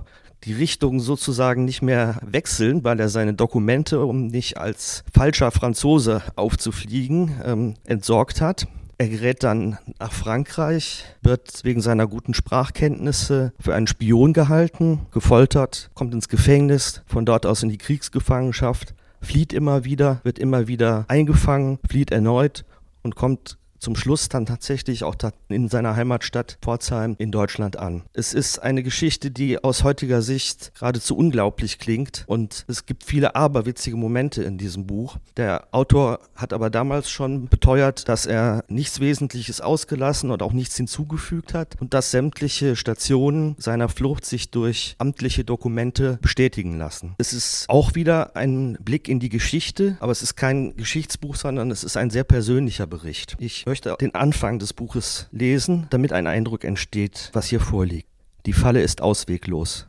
die 0.45 0.53
Richtung 0.53 0.99
sozusagen 0.99 1.65
nicht 1.65 1.83
mehr 1.83 2.19
wechseln, 2.23 2.83
weil 2.83 2.99
er 2.99 3.09
seine 3.09 3.35
Dokumente, 3.35 4.01
um 4.05 4.27
nicht 4.27 4.57
als 4.57 5.05
falscher 5.15 5.53
Franzose 5.53 6.23
aufzufliegen, 6.35 7.41
ähm, 7.45 7.75
entsorgt 7.85 8.41
hat. 8.41 8.67
Er 8.99 9.09
gerät 9.09 9.43
dann 9.43 9.79
nach 9.99 10.13
Frankreich, 10.13 11.05
wird 11.23 11.65
wegen 11.65 11.81
seiner 11.81 12.07
guten 12.07 12.35
Sprachkenntnisse 12.35 13.53
für 13.59 13.75
einen 13.75 13.87
Spion 13.87 14.33
gehalten, 14.33 15.01
gefoltert, 15.11 15.91
kommt 15.95 16.15
ins 16.15 16.29
Gefängnis, 16.29 17.03
von 17.07 17.25
dort 17.25 17.47
aus 17.47 17.63
in 17.63 17.69
die 17.69 17.79
Kriegsgefangenschaft, 17.79 18.95
flieht 19.21 19.53
immer 19.53 19.85
wieder, 19.85 20.21
wird 20.25 20.39
immer 20.39 20.69
wieder 20.69 21.05
eingefangen, 21.09 21.79
flieht 21.89 22.11
erneut 22.11 22.65
und 23.03 23.17
kommt 23.17 23.59
zum 23.83 23.97
Schluss 23.97 24.29
dann 24.29 24.47
tatsächlich 24.47 25.03
auch 25.03 25.17
in 25.49 25.69
seiner 25.69 25.97
Heimatstadt 25.97 26.57
Pforzheim 26.63 27.17
in 27.19 27.33
Deutschland 27.33 27.77
an. 27.77 28.03
Es 28.13 28.33
ist 28.33 28.61
eine 28.61 28.85
Geschichte, 28.85 29.33
die 29.33 29.63
aus 29.63 29.83
heutiger 29.83 30.23
Sicht 30.23 30.73
geradezu 30.79 31.17
unglaublich 31.17 31.79
klingt 31.79 32.23
und 32.27 32.65
es 32.69 32.87
gibt 32.87 33.03
viele 33.03 33.35
aberwitzige 33.35 33.97
Momente 33.97 34.45
in 34.45 34.57
diesem 34.57 34.87
Buch. 34.87 35.17
Der 35.37 35.67
Autor 35.73 36.21
hat 36.37 36.53
aber 36.53 36.71
damals 36.71 37.11
schon 37.11 37.49
beteuert, 37.49 38.09
dass 38.09 38.25
er 38.25 38.65
nichts 38.69 39.01
Wesentliches 39.01 39.61
ausgelassen 39.61 40.31
und 40.31 40.43
auch 40.43 40.53
nichts 40.53 40.77
hinzugefügt 40.77 41.53
hat 41.53 41.77
und 41.81 41.93
dass 41.93 42.13
sämtliche 42.13 42.77
Stationen 42.77 43.57
seiner 43.59 43.89
Flucht 43.89 44.25
sich 44.25 44.51
durch 44.51 44.95
amtliche 44.99 45.45
Dokumente 45.45 46.19
bestätigen 46.23 46.79
lassen. 46.79 47.17
Es 47.19 47.33
ist 47.33 47.65
auch 47.69 47.97
wieder 47.97 48.37
ein 48.37 48.79
Blick 48.81 49.09
in 49.09 49.19
die 49.19 49.29
Geschichte, 49.29 49.97
aber 49.99 50.13
es 50.13 50.23
ist 50.23 50.37
kein 50.37 50.77
Geschichtsbuch, 50.77 51.35
sondern 51.35 51.73
es 51.73 51.83
ist 51.83 51.97
ein 51.97 52.11
sehr 52.11 52.25
persönlicher 52.25 52.87
Bericht. 52.87 53.37
Ich 53.41 53.67
möchte 53.73 53.97
den 53.99 54.15
Anfang 54.15 54.59
des 54.59 54.75
Buches 54.75 55.29
lesen, 55.33 55.87
damit 55.89 56.13
ein 56.13 56.27
Eindruck 56.27 56.63
entsteht, 56.63 57.31
was 57.33 57.47
hier 57.47 57.59
vorliegt. 57.59 58.07
Die 58.45 58.53
Falle 58.53 58.83
ist 58.83 59.01
ausweglos. 59.01 59.87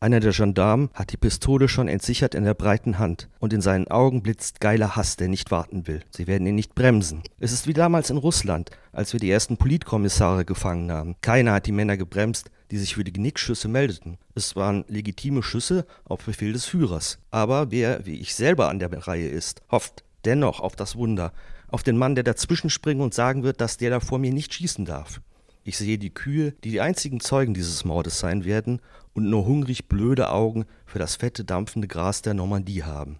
Einer 0.00 0.20
der 0.20 0.32
Gendarmen 0.32 0.90
hat 0.92 1.10
die 1.10 1.16
Pistole 1.16 1.68
schon 1.68 1.88
entsichert 1.88 2.34
in 2.34 2.44
der 2.44 2.52
breiten 2.52 2.98
Hand 2.98 3.30
und 3.38 3.54
in 3.54 3.62
seinen 3.62 3.88
Augen 3.88 4.22
blitzt 4.22 4.60
geiler 4.60 4.96
Hass, 4.96 5.16
der 5.16 5.28
nicht 5.28 5.50
warten 5.50 5.86
will. 5.86 6.02
Sie 6.10 6.26
werden 6.26 6.46
ihn 6.46 6.54
nicht 6.54 6.74
bremsen. 6.74 7.22
Es 7.38 7.52
ist 7.52 7.66
wie 7.66 7.72
damals 7.72 8.10
in 8.10 8.18
Russland, 8.18 8.70
als 8.92 9.14
wir 9.14 9.20
die 9.20 9.30
ersten 9.30 9.56
Politkommissare 9.56 10.44
gefangen 10.44 10.92
haben. 10.92 11.16
Keiner 11.22 11.54
hat 11.54 11.64
die 11.64 11.72
Männer 11.72 11.96
gebremst, 11.96 12.50
die 12.70 12.76
sich 12.76 12.96
für 12.96 13.04
die 13.04 13.14
Genickschüsse 13.14 13.68
meldeten. 13.68 14.18
Es 14.34 14.56
waren 14.56 14.84
legitime 14.88 15.42
Schüsse 15.42 15.86
auf 16.04 16.22
Befehl 16.22 16.52
des 16.52 16.66
Führers. 16.66 17.18
Aber 17.30 17.70
wer, 17.70 18.04
wie 18.04 18.20
ich 18.20 18.34
selber 18.34 18.68
an 18.68 18.78
der 18.78 18.92
Reihe 19.06 19.28
ist, 19.28 19.62
hofft 19.70 20.04
dennoch 20.26 20.60
auf 20.60 20.76
das 20.76 20.96
Wunder, 20.96 21.32
auf 21.70 21.82
den 21.82 21.96
Mann, 21.96 22.14
der 22.14 22.24
dazwischen 22.24 22.70
springen 22.70 23.00
und 23.00 23.14
sagen 23.14 23.42
wird, 23.42 23.60
dass 23.60 23.76
der 23.76 23.90
da 23.90 24.00
vor 24.00 24.18
mir 24.18 24.32
nicht 24.32 24.54
schießen 24.54 24.84
darf. 24.84 25.20
Ich 25.62 25.76
sehe 25.76 25.98
die 25.98 26.14
Kühe, 26.14 26.52
die 26.64 26.70
die 26.70 26.80
einzigen 26.80 27.20
Zeugen 27.20 27.54
dieses 27.54 27.84
Mordes 27.84 28.18
sein 28.18 28.44
werden 28.44 28.80
und 29.12 29.28
nur 29.28 29.44
hungrig 29.44 29.88
blöde 29.88 30.30
Augen 30.30 30.64
für 30.86 30.98
das 30.98 31.16
fette, 31.16 31.44
dampfende 31.44 31.86
Gras 31.86 32.22
der 32.22 32.34
Normandie 32.34 32.82
haben. 32.82 33.18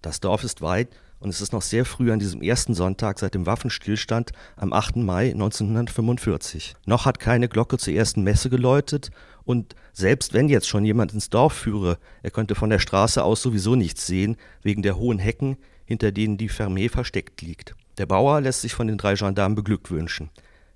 Das 0.00 0.20
Dorf 0.20 0.42
ist 0.42 0.62
weit 0.62 0.88
und 1.20 1.28
es 1.28 1.40
ist 1.40 1.52
noch 1.52 1.62
sehr 1.62 1.84
früh 1.84 2.10
an 2.10 2.18
diesem 2.18 2.42
ersten 2.42 2.74
Sonntag 2.74 3.18
seit 3.18 3.34
dem 3.34 3.46
Waffenstillstand 3.46 4.32
am 4.56 4.72
8. 4.72 4.96
Mai 4.96 5.30
1945. 5.30 6.74
Noch 6.86 7.04
hat 7.04 7.20
keine 7.20 7.48
Glocke 7.48 7.78
zur 7.78 7.92
ersten 7.92 8.22
Messe 8.22 8.50
geläutet 8.50 9.10
und 9.44 9.76
selbst 9.92 10.32
wenn 10.32 10.48
jetzt 10.48 10.66
schon 10.66 10.84
jemand 10.84 11.12
ins 11.12 11.30
Dorf 11.30 11.52
führe, 11.52 11.98
er 12.22 12.30
könnte 12.30 12.54
von 12.54 12.70
der 12.70 12.78
Straße 12.78 13.22
aus 13.22 13.42
sowieso 13.42 13.76
nichts 13.76 14.06
sehen, 14.06 14.36
wegen 14.62 14.82
der 14.82 14.96
hohen 14.96 15.18
Hecken, 15.18 15.56
hinter 15.84 16.10
denen 16.10 16.38
die 16.38 16.50
Fermé 16.50 16.90
versteckt 16.90 17.42
liegt. 17.42 17.76
Der 17.98 18.06
Bauer 18.06 18.40
lässt 18.40 18.62
sich 18.62 18.74
von 18.74 18.86
den 18.86 18.98
drei 18.98 19.14
Gendarmen 19.14 19.54
beglückwünschen. 19.54 20.30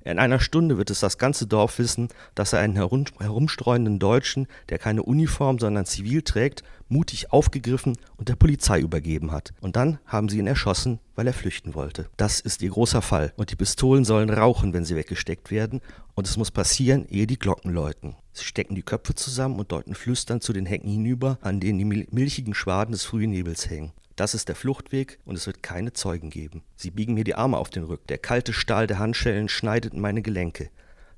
In 0.06 0.20
einer 0.20 0.38
Stunde 0.38 0.78
wird 0.78 0.90
es 0.90 1.00
das 1.00 1.18
ganze 1.18 1.48
Dorf 1.48 1.80
wissen, 1.80 2.08
dass 2.36 2.52
er 2.52 2.60
einen 2.60 2.76
herum, 2.76 3.06
herumstreuenden 3.18 3.98
Deutschen, 3.98 4.46
der 4.68 4.78
keine 4.78 5.02
Uniform, 5.02 5.58
sondern 5.58 5.84
zivil 5.84 6.22
trägt, 6.22 6.62
mutig 6.88 7.32
aufgegriffen 7.32 7.98
und 8.16 8.28
der 8.28 8.36
Polizei 8.36 8.78
übergeben 8.78 9.32
hat. 9.32 9.52
Und 9.60 9.74
dann 9.74 9.98
haben 10.06 10.28
sie 10.28 10.38
ihn 10.38 10.46
erschossen, 10.46 11.00
weil 11.16 11.26
er 11.26 11.32
flüchten 11.32 11.74
wollte. 11.74 12.06
Das 12.16 12.38
ist 12.38 12.62
ihr 12.62 12.70
großer 12.70 13.02
Fall. 13.02 13.32
Und 13.36 13.50
die 13.50 13.56
Pistolen 13.56 14.04
sollen 14.04 14.30
rauchen, 14.30 14.72
wenn 14.72 14.84
sie 14.84 14.94
weggesteckt 14.94 15.50
werden. 15.50 15.80
Und 16.14 16.28
es 16.28 16.36
muss 16.36 16.52
passieren, 16.52 17.04
ehe 17.08 17.26
die 17.26 17.40
Glocken 17.40 17.72
läuten. 17.72 18.14
Sie 18.32 18.44
stecken 18.44 18.76
die 18.76 18.84
Köpfe 18.84 19.16
zusammen 19.16 19.58
und 19.58 19.72
deuten 19.72 19.96
flüsternd 19.96 20.44
zu 20.44 20.52
den 20.52 20.66
Hecken 20.66 20.88
hinüber, 20.88 21.38
an 21.40 21.58
denen 21.58 21.80
die 21.80 22.06
milchigen 22.12 22.54
Schwaden 22.54 22.92
des 22.92 23.02
frühen 23.02 23.30
Nebels 23.30 23.68
hängen. 23.68 23.90
Das 24.16 24.34
ist 24.34 24.48
der 24.48 24.56
Fluchtweg 24.56 25.18
und 25.26 25.36
es 25.36 25.46
wird 25.46 25.62
keine 25.62 25.92
Zeugen 25.92 26.30
geben. 26.30 26.62
Sie 26.74 26.90
biegen 26.90 27.12
mir 27.12 27.24
die 27.24 27.34
Arme 27.34 27.58
auf 27.58 27.68
den 27.68 27.84
Rücken. 27.84 28.06
Der 28.08 28.16
kalte 28.16 28.54
Stahl 28.54 28.86
der 28.86 28.98
Handschellen 28.98 29.50
schneidet 29.50 29.92
in 29.92 30.00
meine 30.00 30.22
Gelenke. 30.22 30.70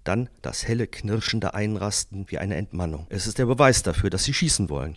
Dann 0.03 0.29
das 0.43 0.67
helle, 0.67 0.89
knirschende 0.89 1.55
Einrasten 1.55 2.27
wie 2.29 2.39
eine 2.39 2.57
Entmannung. 2.57 3.07
Es 3.09 3.29
ist 3.29 3.39
der 3.39 3.47
Beweis 3.47 3.85
dafür, 3.85 4.11
dass 4.11 4.25
sie 4.25 4.35
schießen 4.35 4.69
wollen. 4.69 4.97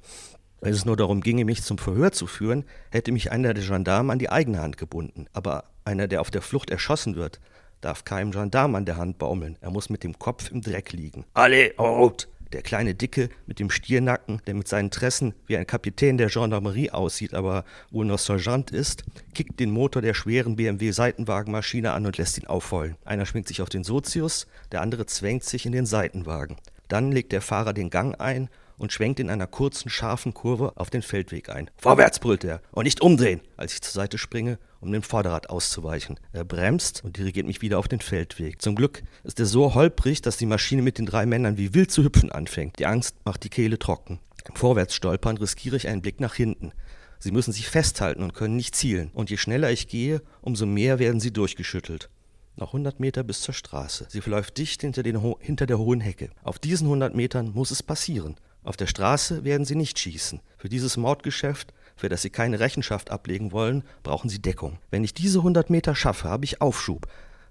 Wenn 0.62 0.74
es 0.74 0.86
nur 0.86 0.98
darum 0.98 1.22
ginge, 1.22 1.46
mich 1.46 1.62
zum 1.62 1.78
Verhör 1.78 2.12
zu 2.12 2.26
führen, 2.26 2.66
hätte 2.90 3.12
mich 3.12 3.32
einer 3.32 3.54
der 3.54 3.64
Gendarmen 3.64 4.12
an 4.12 4.20
die 4.20 4.30
eigene 4.30 4.62
Hand 4.62 4.78
gebunden. 4.78 5.28
Aber 5.34 5.66
einer, 5.86 6.08
der 6.08 6.22
auf 6.22 6.32
der 6.32 6.42
Flucht 6.42 6.72
erschossen 6.72 7.16
wird, 7.16 7.40
darf 7.82 8.04
keinem 8.04 8.32
Gendarm 8.32 8.74
an 8.74 8.86
der 8.86 8.98
Hand 8.98 9.20
baumeln. 9.20 9.58
Er 9.62 9.70
muss 9.70 9.90
mit 9.90 10.04
dem 10.04 10.18
Kopf 10.18 10.50
im 10.50 10.62
Dreck 10.62 10.92
liegen. 10.92 11.26
Alle 11.34 11.76
rot! 11.78 12.28
Der 12.54 12.62
kleine 12.62 12.96
Dicke 12.96 13.30
mit 13.48 13.60
dem 13.60 13.70
Stiernacken, 13.70 14.42
der 14.46 14.56
mit 14.56 14.68
seinen 14.68 14.92
Tressen 14.92 15.34
wie 15.48 15.56
ein 15.56 15.68
Kapitän 15.68 16.18
der 16.18 16.28
Gendarmerie 16.28 16.92
aussieht, 16.92 17.34
aber 17.34 17.64
wohl 17.92 18.06
noch 18.06 18.20
Sergeant 18.20 18.72
ist, 18.72 19.04
kickt 19.34 19.60
den 19.60 19.72
Motor 19.72 20.02
der 20.02 20.14
schweren 20.14 20.58
BMW-Seitenwagenmaschine 20.58 21.94
an 21.94 22.06
und 22.06 22.18
lässt 22.18 22.38
ihn 22.38 22.48
aufheulen. 22.48 22.98
Einer 23.06 23.26
schwingt 23.26 23.48
sich 23.48 23.62
auf 23.62 23.70
den 23.70 23.84
Sozius, 23.84 24.48
der 24.72 24.82
andere 24.82 25.06
zwängt 25.06 25.44
sich 25.44 25.66
in 25.66 25.72
den 25.72 25.86
Seitenwagen. 25.86 26.58
Dann 26.90 27.12
legt 27.12 27.32
der 27.32 27.42
Fahrer 27.42 27.74
den 27.74 27.90
Gang 27.90 28.20
ein 28.20 28.50
und 28.78 28.92
schwenkt 28.92 29.20
in 29.20 29.30
einer 29.30 29.48
kurzen, 29.48 29.90
scharfen 29.90 30.34
Kurve 30.34 30.74
auf 30.76 30.90
den 30.90 31.04
Feldweg 31.04 31.50
ein. 31.50 31.70
Vorwärts, 31.78 32.20
brüllt 32.20 32.44
er, 32.44 32.62
und 32.72 32.84
nicht 32.84 33.02
umdrehen, 33.02 33.40
als 33.56 33.74
ich 33.74 33.82
zur 33.82 33.94
Seite 33.94 34.18
springe, 34.18 34.58
um 34.82 34.91
dem 34.91 35.04
Vorderrad 35.04 35.50
auszuweichen. 35.50 36.20
Er 36.34 36.44
bremst 36.44 37.04
und 37.04 37.17
dirigiert 37.17 37.48
mich 37.48 37.62
wieder 37.62 37.80
auf 37.80 37.88
den 37.88 38.02
Feldweg. 38.02 38.62
Zum 38.62 38.76
Glück 38.76 39.04
ist 39.24 39.39
er 39.39 39.46
so 39.46 39.74
holprig, 39.74 40.22
dass 40.22 40.38
die 40.38 40.46
Maschine 40.46 40.82
mit 40.82 40.98
den 40.98 41.06
drei 41.06 41.26
Männern 41.26 41.58
wie 41.58 41.74
wild 41.74 41.91
zu 41.91 42.04
hüpfen 42.04 42.32
anfängt. 42.32 42.80
Die 42.80 42.86
Angst 42.86 43.15
macht 43.24 43.44
die 43.44 43.50
Kehle 43.50 43.80
trocken. 43.80 44.20
Im 44.50 44.56
Vorwärtsstolpern 44.56 45.38
riskiere 45.38 45.78
ich 45.78 45.88
einen 45.88 46.02
Blick 46.02 46.20
nach 46.20 46.34
hinten. 46.34 46.74
Sie 47.20 47.32
müssen 47.32 47.52
sich 47.54 47.67
festhalten 47.70 48.24
und 48.24 48.34
können 48.34 48.56
nicht 48.56 48.76
zielen. 48.76 49.12
Und 49.13 49.30
je 49.30 49.38
schneller 49.38 49.72
ich 49.72 49.88
gehe, 49.88 50.22
umso 50.41 50.65
mehr 50.65 50.98
werden 50.98 51.20
sie 51.20 51.32
durchgeschüttelt. 51.32 52.10
Noch 52.56 52.70
100 52.70 53.00
Meter 53.00 53.24
bis 53.24 53.41
zur 53.41 53.54
Straße. 53.54 54.08
Sie 54.10 54.22
verläuft 54.22 54.58
dicht 54.58 54.82
hinter, 54.82 55.04
hinter 55.39 55.65
der 55.67 55.78
hohen 55.78 56.02
Hecke. 56.02 56.32
Auf 56.44 56.60
diesen 56.60 56.88
100 56.88 57.15
Metern 57.15 57.52
muss 57.54 57.72
es 57.72 57.84
passieren. 57.84 58.36
Auf 58.63 58.78
der 58.78 58.88
Straße 58.88 59.44
werden 59.44 59.65
sie 59.65 59.76
nicht 59.76 59.98
schießen. 59.98 60.41
Für 60.58 60.70
dieses 60.70 60.98
Mordgeschäft, 60.98 61.74
für 62.02 62.10
das 62.10 62.24
sie 62.24 62.32
keine 62.32 62.60
Rechenschaft 62.60 63.12
ablegen 63.12 63.52
wollen, 63.52 63.84
brauchen 64.02 64.28
sie 64.28 64.42
Deckung. 64.42 64.80
Wenn 64.90 65.04
ich 65.04 65.14
diese 65.14 65.38
100 65.38 65.70
Meter 65.70 65.94
schaffe, 65.94 66.28
habe 66.28 66.46
ich 66.46 66.60
Aufschub. 66.60 67.06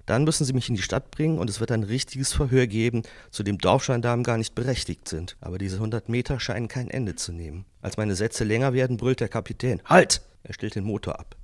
Dann 0.06 0.24
müssen 0.24 0.44
sie 0.44 0.52
mich 0.52 0.68
in 0.68 0.74
die 0.74 0.82
Stadt 0.82 1.12
bringen 1.12 1.38
und 1.38 1.48
es 1.48 1.60
wird 1.60 1.70
ein 1.70 1.84
richtiges 1.84 2.32
Verhör 2.32 2.66
geben, 2.66 3.04
zu 3.30 3.44
dem 3.44 3.58
Dorfgendarmen 3.58 4.24
gar 4.24 4.38
nicht 4.38 4.56
berechtigt 4.56 5.08
sind. 5.08 5.36
Aber 5.40 5.56
diese 5.56 5.76
100 5.76 6.08
Meter 6.08 6.40
scheinen 6.40 6.66
kein 6.66 6.90
Ende 6.90 7.14
zu 7.14 7.30
nehmen. 7.30 7.64
Als 7.80 7.96
meine 7.96 8.16
Sätze 8.16 8.42
länger 8.42 8.72
werden, 8.72 8.96
brüllt 8.96 9.20
der 9.20 9.28
Kapitän: 9.28 9.80
Halt! 9.84 10.20
Er 10.42 10.52
stellt 10.52 10.74
den 10.74 10.82
Motor 10.82 11.20
ab. 11.20 11.36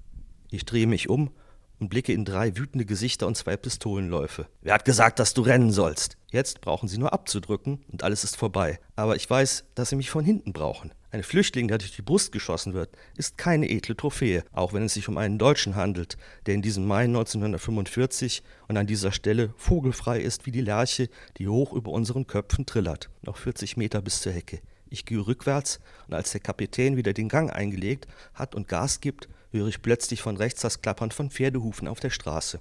Ich 0.50 0.64
drehe 0.64 0.88
mich 0.88 1.08
um 1.08 1.30
und 1.78 1.90
blicke 1.90 2.12
in 2.12 2.24
drei 2.24 2.56
wütende 2.56 2.86
Gesichter 2.86 3.28
und 3.28 3.36
zwei 3.36 3.56
Pistolenläufe. 3.56 4.48
Wer 4.62 4.74
hat 4.74 4.84
gesagt, 4.84 5.20
dass 5.20 5.32
du 5.32 5.42
rennen 5.42 5.70
sollst? 5.70 6.16
Jetzt 6.32 6.60
brauchen 6.60 6.88
sie 6.88 6.98
nur 6.98 7.12
abzudrücken 7.12 7.84
und 7.92 8.02
alles 8.02 8.24
ist 8.24 8.36
vorbei. 8.36 8.80
Aber 8.96 9.14
ich 9.14 9.30
weiß, 9.30 9.66
dass 9.76 9.90
sie 9.90 9.96
mich 9.96 10.10
von 10.10 10.24
hinten 10.24 10.52
brauchen. 10.52 10.92
Ein 11.16 11.22
Flüchtling, 11.22 11.66
der 11.66 11.78
durch 11.78 11.96
die 11.96 12.02
Brust 12.02 12.30
geschossen 12.30 12.74
wird, 12.74 12.90
ist 13.16 13.38
keine 13.38 13.70
edle 13.70 13.96
Trophäe, 13.96 14.44
auch 14.52 14.74
wenn 14.74 14.82
es 14.82 14.92
sich 14.92 15.08
um 15.08 15.16
einen 15.16 15.38
Deutschen 15.38 15.74
handelt, 15.74 16.18
der 16.44 16.52
in 16.52 16.60
diesem 16.60 16.86
Mai 16.86 17.04
1945 17.04 18.42
und 18.68 18.76
an 18.76 18.86
dieser 18.86 19.12
Stelle 19.12 19.54
vogelfrei 19.56 20.20
ist 20.20 20.44
wie 20.44 20.50
die 20.50 20.60
Lerche, 20.60 21.08
die 21.38 21.48
hoch 21.48 21.72
über 21.72 21.90
unseren 21.90 22.26
Köpfen 22.26 22.66
trillert. 22.66 23.08
Noch 23.22 23.38
40 23.38 23.78
Meter 23.78 24.02
bis 24.02 24.20
zur 24.20 24.32
Hecke. 24.32 24.60
Ich 24.90 25.06
gehe 25.06 25.26
rückwärts 25.26 25.80
und 26.06 26.12
als 26.12 26.32
der 26.32 26.42
Kapitän 26.42 26.98
wieder 26.98 27.14
den 27.14 27.30
Gang 27.30 27.50
eingelegt 27.50 28.06
hat 28.34 28.54
und 28.54 28.68
Gas 28.68 29.00
gibt, 29.00 29.30
höre 29.52 29.68
ich 29.68 29.80
plötzlich 29.80 30.20
von 30.20 30.36
rechts 30.36 30.60
das 30.60 30.82
Klappern 30.82 31.12
von 31.12 31.30
Pferdehufen 31.30 31.88
auf 31.88 31.98
der 31.98 32.10
Straße. 32.10 32.60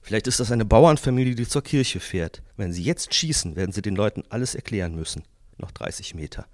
Vielleicht 0.00 0.28
ist 0.28 0.38
das 0.38 0.52
eine 0.52 0.64
Bauernfamilie, 0.64 1.34
die 1.34 1.48
zur 1.48 1.64
Kirche 1.64 1.98
fährt. 1.98 2.44
Wenn 2.56 2.72
sie 2.72 2.84
jetzt 2.84 3.12
schießen, 3.12 3.56
werden 3.56 3.72
sie 3.72 3.82
den 3.82 3.96
Leuten 3.96 4.22
alles 4.28 4.54
erklären 4.54 4.94
müssen. 4.94 5.24
Noch 5.58 5.72
30 5.72 6.14
Meter. 6.14 6.46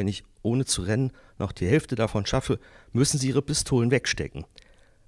Wenn 0.00 0.08
ich 0.08 0.24
ohne 0.40 0.64
zu 0.64 0.80
rennen 0.80 1.12
noch 1.38 1.52
die 1.52 1.66
Hälfte 1.66 1.94
davon 1.94 2.24
schaffe, 2.24 2.58
müssen 2.94 3.18
sie 3.18 3.28
ihre 3.28 3.42
Pistolen 3.42 3.90
wegstecken 3.90 4.46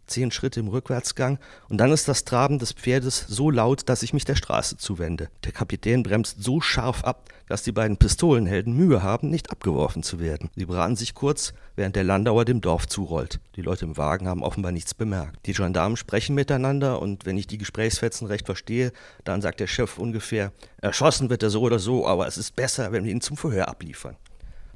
zehn 0.06 0.30
Schritte 0.30 0.60
im 0.60 0.68
Rückwärtsgang 0.68 1.38
und 1.68 1.78
dann 1.78 1.92
ist 1.92 2.08
das 2.08 2.24
Traben 2.24 2.58
des 2.58 2.72
Pferdes 2.72 3.24
so 3.28 3.50
laut, 3.50 3.88
dass 3.88 4.02
ich 4.02 4.12
mich 4.12 4.24
der 4.24 4.34
Straße 4.34 4.76
zuwende. 4.76 5.28
Der 5.44 5.52
Kapitän 5.52 6.02
bremst 6.02 6.42
so 6.42 6.60
scharf 6.60 7.04
ab, 7.04 7.28
dass 7.48 7.62
die 7.62 7.72
beiden 7.72 7.96
Pistolenhelden 7.96 8.74
Mühe 8.74 9.02
haben, 9.02 9.30
nicht 9.30 9.50
abgeworfen 9.50 10.02
zu 10.02 10.20
werden. 10.20 10.50
Sie 10.54 10.66
beraten 10.66 10.96
sich 10.96 11.14
kurz, 11.14 11.54
während 11.76 11.96
der 11.96 12.04
Landauer 12.04 12.44
dem 12.44 12.60
Dorf 12.60 12.86
zurollt. 12.86 13.40
Die 13.56 13.62
Leute 13.62 13.84
im 13.84 13.96
Wagen 13.96 14.28
haben 14.28 14.42
offenbar 14.42 14.72
nichts 14.72 14.94
bemerkt. 14.94 15.46
Die 15.46 15.52
Gendarmen 15.52 15.96
sprechen 15.96 16.34
miteinander 16.34 17.00
und 17.00 17.26
wenn 17.26 17.38
ich 17.38 17.46
die 17.46 17.58
Gesprächsfetzen 17.58 18.26
recht 18.26 18.46
verstehe, 18.46 18.92
dann 19.24 19.40
sagt 19.40 19.60
der 19.60 19.66
Chef 19.66 19.98
ungefähr, 19.98 20.52
erschossen 20.78 21.30
wird 21.30 21.42
er 21.42 21.50
so 21.50 21.62
oder 21.62 21.78
so, 21.78 22.06
aber 22.06 22.26
es 22.26 22.36
ist 22.36 22.54
besser, 22.56 22.92
wenn 22.92 23.04
wir 23.04 23.12
ihn 23.12 23.20
zum 23.20 23.36
Verhör 23.36 23.68
abliefern. 23.68 24.16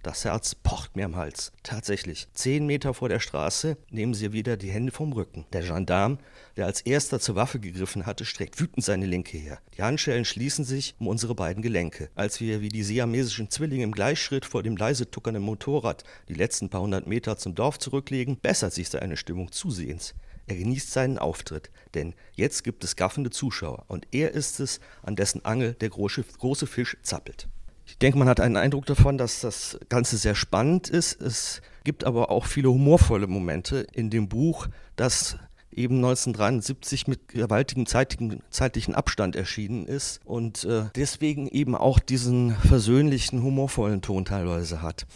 Das 0.06 0.24
Herz 0.24 0.54
pocht 0.54 0.94
mir 0.94 1.06
am 1.06 1.16
Hals. 1.16 1.50
Tatsächlich. 1.64 2.28
Zehn 2.32 2.64
Meter 2.64 2.94
vor 2.94 3.08
der 3.08 3.18
Straße 3.18 3.76
nehmen 3.90 4.14
sie 4.14 4.32
wieder 4.32 4.56
die 4.56 4.70
Hände 4.70 4.92
vom 4.92 5.12
Rücken. 5.12 5.46
Der 5.52 5.62
Gendarm, 5.62 6.18
der 6.56 6.66
als 6.66 6.80
erster 6.80 7.18
zur 7.18 7.34
Waffe 7.34 7.58
gegriffen 7.58 8.06
hatte, 8.06 8.24
streckt 8.24 8.60
wütend 8.60 8.84
seine 8.84 9.06
Linke 9.06 9.36
her. 9.36 9.58
Die 9.76 9.82
Handschellen 9.82 10.24
schließen 10.24 10.64
sich 10.64 10.94
um 11.00 11.08
unsere 11.08 11.34
beiden 11.34 11.60
Gelenke. 11.60 12.08
Als 12.14 12.40
wir 12.40 12.60
wie 12.60 12.68
die 12.68 12.84
siamesischen 12.84 13.50
Zwillinge 13.50 13.82
im 13.82 13.90
Gleichschritt 13.90 14.44
vor 14.44 14.62
dem 14.62 14.76
leise 14.76 15.10
tuckernden 15.10 15.42
Motorrad 15.42 16.04
die 16.28 16.34
letzten 16.34 16.70
paar 16.70 16.82
hundert 16.82 17.08
Meter 17.08 17.36
zum 17.36 17.56
Dorf 17.56 17.80
zurücklegen, 17.80 18.38
bessert 18.38 18.74
sich 18.74 18.88
seine 18.88 19.16
Stimmung 19.16 19.50
zusehends. 19.50 20.14
Er 20.46 20.54
genießt 20.54 20.92
seinen 20.92 21.18
Auftritt, 21.18 21.72
denn 21.94 22.14
jetzt 22.32 22.62
gibt 22.62 22.84
es 22.84 22.94
gaffende 22.94 23.30
Zuschauer 23.30 23.84
und 23.88 24.06
er 24.12 24.30
ist 24.30 24.60
es, 24.60 24.78
an 25.02 25.16
dessen 25.16 25.44
Angel 25.44 25.74
der 25.74 25.88
große, 25.88 26.22
große 26.38 26.68
Fisch 26.68 26.96
zappelt. 27.02 27.48
Ich 27.86 27.98
denke, 27.98 28.18
man 28.18 28.28
hat 28.28 28.40
einen 28.40 28.56
Eindruck 28.56 28.86
davon, 28.86 29.16
dass 29.16 29.40
das 29.40 29.78
Ganze 29.88 30.16
sehr 30.16 30.34
spannend 30.34 30.88
ist. 30.88 31.20
Es 31.20 31.62
gibt 31.84 32.04
aber 32.04 32.30
auch 32.30 32.46
viele 32.46 32.68
humorvolle 32.68 33.26
Momente 33.26 33.86
in 33.92 34.10
dem 34.10 34.28
Buch, 34.28 34.66
das 34.96 35.38
eben 35.70 35.96
1973 35.96 37.06
mit 37.06 37.28
gewaltigem 37.28 37.86
zeitigen, 37.86 38.42
zeitlichen 38.50 38.94
Abstand 38.94 39.36
erschienen 39.36 39.86
ist 39.86 40.20
und 40.24 40.64
äh, 40.64 40.84
deswegen 40.96 41.48
eben 41.48 41.74
auch 41.74 41.98
diesen 41.98 42.52
versöhnlichen, 42.52 43.42
humorvollen 43.42 44.00
Ton 44.00 44.24
teilweise 44.24 44.82
hat 44.82 45.06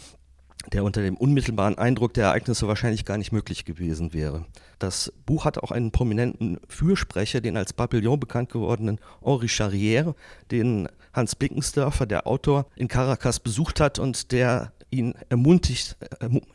der 0.71 0.83
unter 0.83 1.01
dem 1.01 1.17
unmittelbaren 1.17 1.77
Eindruck 1.77 2.13
der 2.13 2.25
Ereignisse 2.25 2.67
wahrscheinlich 2.67 3.05
gar 3.05 3.17
nicht 3.17 3.31
möglich 3.31 3.65
gewesen 3.65 4.13
wäre. 4.13 4.45
Das 4.79 5.11
Buch 5.25 5.45
hat 5.45 5.57
auch 5.57 5.71
einen 5.71 5.91
prominenten 5.91 6.59
Fürsprecher, 6.67 7.41
den 7.41 7.57
als 7.57 7.73
Papillon 7.73 8.19
bekannt 8.19 8.49
gewordenen 8.49 8.99
Henri 9.23 9.47
Charrière, 9.47 10.15
den 10.51 10.87
Hans 11.13 11.35
Bickensdörfer, 11.35 12.05
der 12.05 12.27
Autor, 12.27 12.65
in 12.75 12.87
Caracas 12.87 13.39
besucht 13.39 13.79
hat 13.79 13.99
und 13.99 14.31
der 14.31 14.71
ihn 14.91 15.13
ermutigt, 15.29 15.97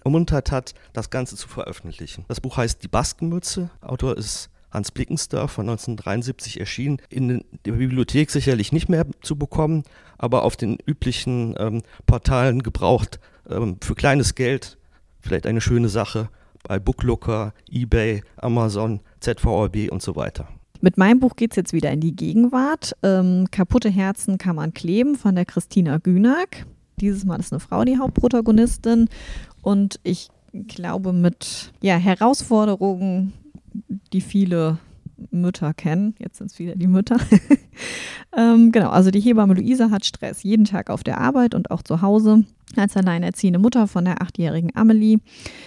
ermuntert 0.05 0.51
hat, 0.51 0.75
das 0.93 1.11
Ganze 1.11 1.37
zu 1.37 1.49
veröffentlichen. 1.49 2.25
Das 2.29 2.41
Buch 2.41 2.57
heißt 2.57 2.83
Die 2.83 2.89
Baskenmütze. 2.89 3.71
Autor 3.81 4.17
ist 4.17 4.51
Hans 4.71 4.91
Blickensdorf 4.93 5.53
von 5.53 5.69
1973 5.69 6.61
erschienen, 6.61 6.99
in 7.09 7.45
der 7.65 7.73
Bibliothek 7.73 8.31
sicherlich 8.31 8.73
nicht 8.73 8.89
mehr 8.89 9.07
zu 9.23 9.37
bekommen, 9.37 9.85
aber 10.19 10.43
auf 10.43 10.57
den 10.57 10.77
üblichen 10.87 11.55
ähm, 11.59 11.83
Portalen 12.05 12.63
gebraucht 12.63 13.19
ähm, 13.51 13.79
für 13.83 13.95
kleines 13.95 14.35
Geld. 14.35 14.79
Vielleicht 15.21 15.47
eine 15.47 15.61
schöne 15.61 15.89
Sache 15.89 16.29
bei 16.63 16.79
Booklooker, 16.79 17.53
eBay, 17.71 18.23
Amazon, 18.37 19.01
ZVRB 19.21 19.91
und 19.91 20.03
so 20.03 20.17
weiter. 20.17 20.49
Mit 20.81 20.99
meinem 20.99 21.21
Buch 21.21 21.37
geht 21.37 21.53
es 21.53 21.57
jetzt 21.57 21.73
wieder 21.73 21.91
in 21.91 22.01
die 22.01 22.15
Gegenwart. 22.15 22.95
Ähm, 23.03 23.47
Kaputte 23.51 23.89
Herzen 23.89 24.39
kann 24.39 24.57
man 24.57 24.75
kleben 24.75 25.17
von 25.17 25.35
der 25.35 25.45
Christina 25.45 25.99
Günack. 25.99 26.67
Dieses 27.01 27.25
Mal 27.25 27.41
ist 27.41 27.53
eine 27.53 27.61
Frau 27.61 27.85
die 27.85 27.99
Hauptprotagonistin 27.99 29.09
und 29.63 30.01
ich 30.03 30.29
glaube 30.69 31.13
mit 31.13 31.73
ja, 31.83 31.97
Herausforderungen 31.97 33.33
die 34.13 34.21
viele 34.21 34.79
Mütter 35.31 35.75
kennen. 35.75 36.15
Jetzt 36.19 36.39
sind 36.39 36.51
es 36.51 36.59
wieder 36.59 36.77
die 36.77 36.87
Mütter. 36.87 37.17
ähm, 38.37 38.73
genau, 38.73 38.91
also 38.91 39.11
die 39.11 39.21
Hebamme 39.21 39.55
Luisa 39.55 39.91
hat 39.91 40.05
Stress 40.05 40.43
jeden 40.43 40.65
Tag 40.65 40.91
auf 40.91 41.05
der 41.05 41.19
Arbeit 41.19 41.55
und 41.55 41.71
auch 41.71 41.83
zu 41.83 42.03
Hause 42.03 42.45
als 42.75 42.97
alleinerziehende 42.97 43.59
Mutter 43.59 43.87
von 43.87 44.05
der 44.05 44.21
achtjährigen 44.23 44.75
Amelie. 44.75 45.19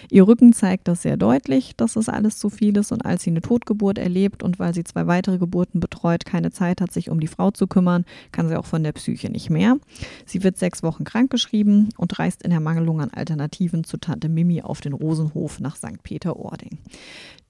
Ihr 0.09 0.27
Rücken 0.27 0.53
zeigt 0.53 0.87
das 0.87 1.01
sehr 1.01 1.17
deutlich, 1.17 1.75
dass 1.77 1.95
es 1.95 2.09
alles 2.09 2.37
zu 2.37 2.49
viel 2.49 2.77
ist 2.77 2.91
und 2.91 3.05
als 3.05 3.23
sie 3.23 3.29
eine 3.29 3.41
Totgeburt 3.41 3.97
erlebt 3.97 4.43
und 4.43 4.59
weil 4.59 4.73
sie 4.73 4.83
zwei 4.83 5.07
weitere 5.07 5.37
Geburten 5.37 5.79
betreut, 5.79 6.25
keine 6.25 6.51
Zeit 6.51 6.81
hat, 6.81 6.91
sich 6.91 7.09
um 7.09 7.19
die 7.19 7.27
Frau 7.27 7.51
zu 7.51 7.67
kümmern, 7.67 8.05
kann 8.31 8.49
sie 8.49 8.57
auch 8.57 8.65
von 8.65 8.83
der 8.83 8.91
Psyche 8.91 9.29
nicht 9.31 9.49
mehr. 9.49 9.77
Sie 10.25 10.43
wird 10.43 10.57
sechs 10.57 10.83
Wochen 10.83 11.03
krankgeschrieben 11.03 11.89
und 11.97 12.19
reist 12.19 12.43
in 12.43 12.51
Ermangelung 12.51 13.01
an 13.01 13.09
Alternativen 13.11 13.83
zu 13.83 13.97
Tante 13.97 14.29
Mimi 14.29 14.61
auf 14.61 14.81
den 14.81 14.93
Rosenhof 14.93 15.59
nach 15.59 15.75
St. 15.75 16.03
Peter-Ording. 16.03 16.79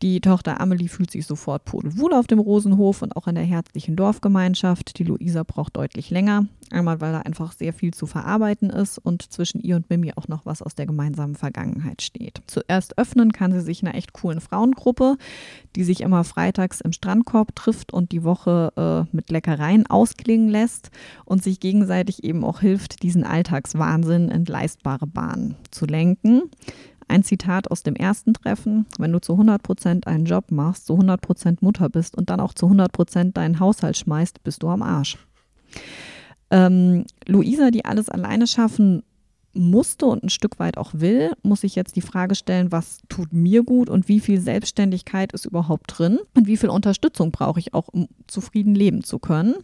Die 0.02 0.22
Tochter 0.22 0.62
Amelie 0.62 0.88
fühlt 0.88 1.12
sich 1.12 1.26
sofort 1.26 1.66
pudelwohl 1.66 2.14
auf 2.14 2.26
dem 2.26 2.40
Rosenhof 2.40 3.02
und 3.02 3.18
auch 3.18 3.28
in 3.28 3.36
der 3.36 3.44
herzlichen 3.44 3.98
Dorfgemeinschaft. 4.50 4.98
Die 5.00 5.04
Luisa 5.04 5.44
braucht 5.44 5.78
deutlich 5.78 6.10
länger. 6.10 6.48
Einmal, 6.72 7.02
weil 7.02 7.14
da 7.14 7.20
einfach 7.22 7.52
sehr 7.52 7.74
viel 7.74 7.94
zu 7.94 8.06
verarbeiten 8.06 8.70
ist 8.70 9.00
und 9.00 9.32
zwischen 9.32 9.60
ihr 9.60 9.76
und 9.76 9.90
Mimi 9.90 10.14
auch 10.16 10.28
noch 10.28 10.46
was 10.46 10.62
aus 10.62 10.76
der 10.76 10.86
gemeinsamen 10.86 11.36
Vergangenheit 11.36 12.02
steht. 12.02 12.42
Zuerst 12.46 12.98
öffnen 12.98 13.32
kann 13.32 13.52
sie 13.52 13.62
sich 13.62 13.82
einer 13.82 13.96
echt 13.96 14.14
coolen 14.14 14.40
Frauengruppe, 14.40 15.18
die 15.76 15.84
sich 15.84 16.02
immer 16.02 16.24
freitags 16.24 16.82
im 16.82 16.92
Strandkorb 16.92 17.56
trifft 17.56 17.92
und 17.92 18.12
die 18.12 18.24
Woche 18.24 18.72
äh, 19.12 19.16
mit 19.16 19.32
Leckereien 19.32 19.88
ausklingen 19.88 20.50
lässt 20.50 20.92
und 21.26 21.44
sich 21.44 21.60
gegenseitig 21.60 22.24
eben 22.24 22.44
auch 22.44 22.60
hilft, 22.60 23.02
diesen 23.02 23.24
Alltagswahnsinn 23.24 24.30
in 24.30 24.46
leistbare 24.46 25.08
Bahnen 25.08 25.56
zu 25.72 25.86
lenken. 25.86 26.44
Ein 27.10 27.24
Zitat 27.24 27.72
aus 27.72 27.82
dem 27.82 27.96
ersten 27.96 28.34
Treffen, 28.34 28.86
wenn 29.00 29.12
du 29.12 29.20
zu 29.20 29.34
100 29.34 29.64
Prozent 29.64 30.06
einen 30.06 30.26
Job 30.26 30.52
machst, 30.52 30.86
zu 30.86 30.94
100 30.94 31.20
Prozent 31.20 31.62
Mutter 31.64 31.90
bist 31.90 32.16
und 32.16 32.30
dann 32.30 32.40
auch 32.40 32.54
zu 32.54 32.68
100 32.68 32.92
Prozent 32.92 33.36
deinen 33.36 33.60
Haushalt 33.60 33.98
schmeißt, 33.98 34.44
bist 34.44 34.62
du 34.62 34.70
am 34.70 34.84
Arsch. 34.84 35.18
Ähm, 36.52 37.06
Luisa, 37.26 37.72
die 37.72 37.84
alles 37.84 38.10
alleine 38.10 38.46
schaffen 38.46 39.02
musste 39.54 40.06
und 40.06 40.24
ein 40.24 40.30
Stück 40.30 40.60
weit 40.60 40.78
auch 40.78 40.92
will, 40.94 41.32
muss 41.42 41.64
ich 41.64 41.76
jetzt 41.76 41.96
die 41.96 42.02
Frage 42.02 42.36
stellen, 42.36 42.72
was 42.72 43.00
tut 43.10 43.34
mir 43.34 43.64
gut 43.64 43.90
und 43.90 44.08
wie 44.08 44.20
viel 44.20 44.40
Selbstständigkeit 44.40 45.34
ist 45.34 45.46
überhaupt 45.46 45.98
drin 45.98 46.20
und 46.36 46.46
wie 46.46 46.58
viel 46.58 46.70
Unterstützung 46.70 47.32
brauche 47.32 47.60
ich 47.60 47.74
auch, 47.74 47.88
um 47.88 48.08
zufrieden 48.28 48.76
leben 48.76 49.04
zu 49.04 49.18
können. 49.18 49.56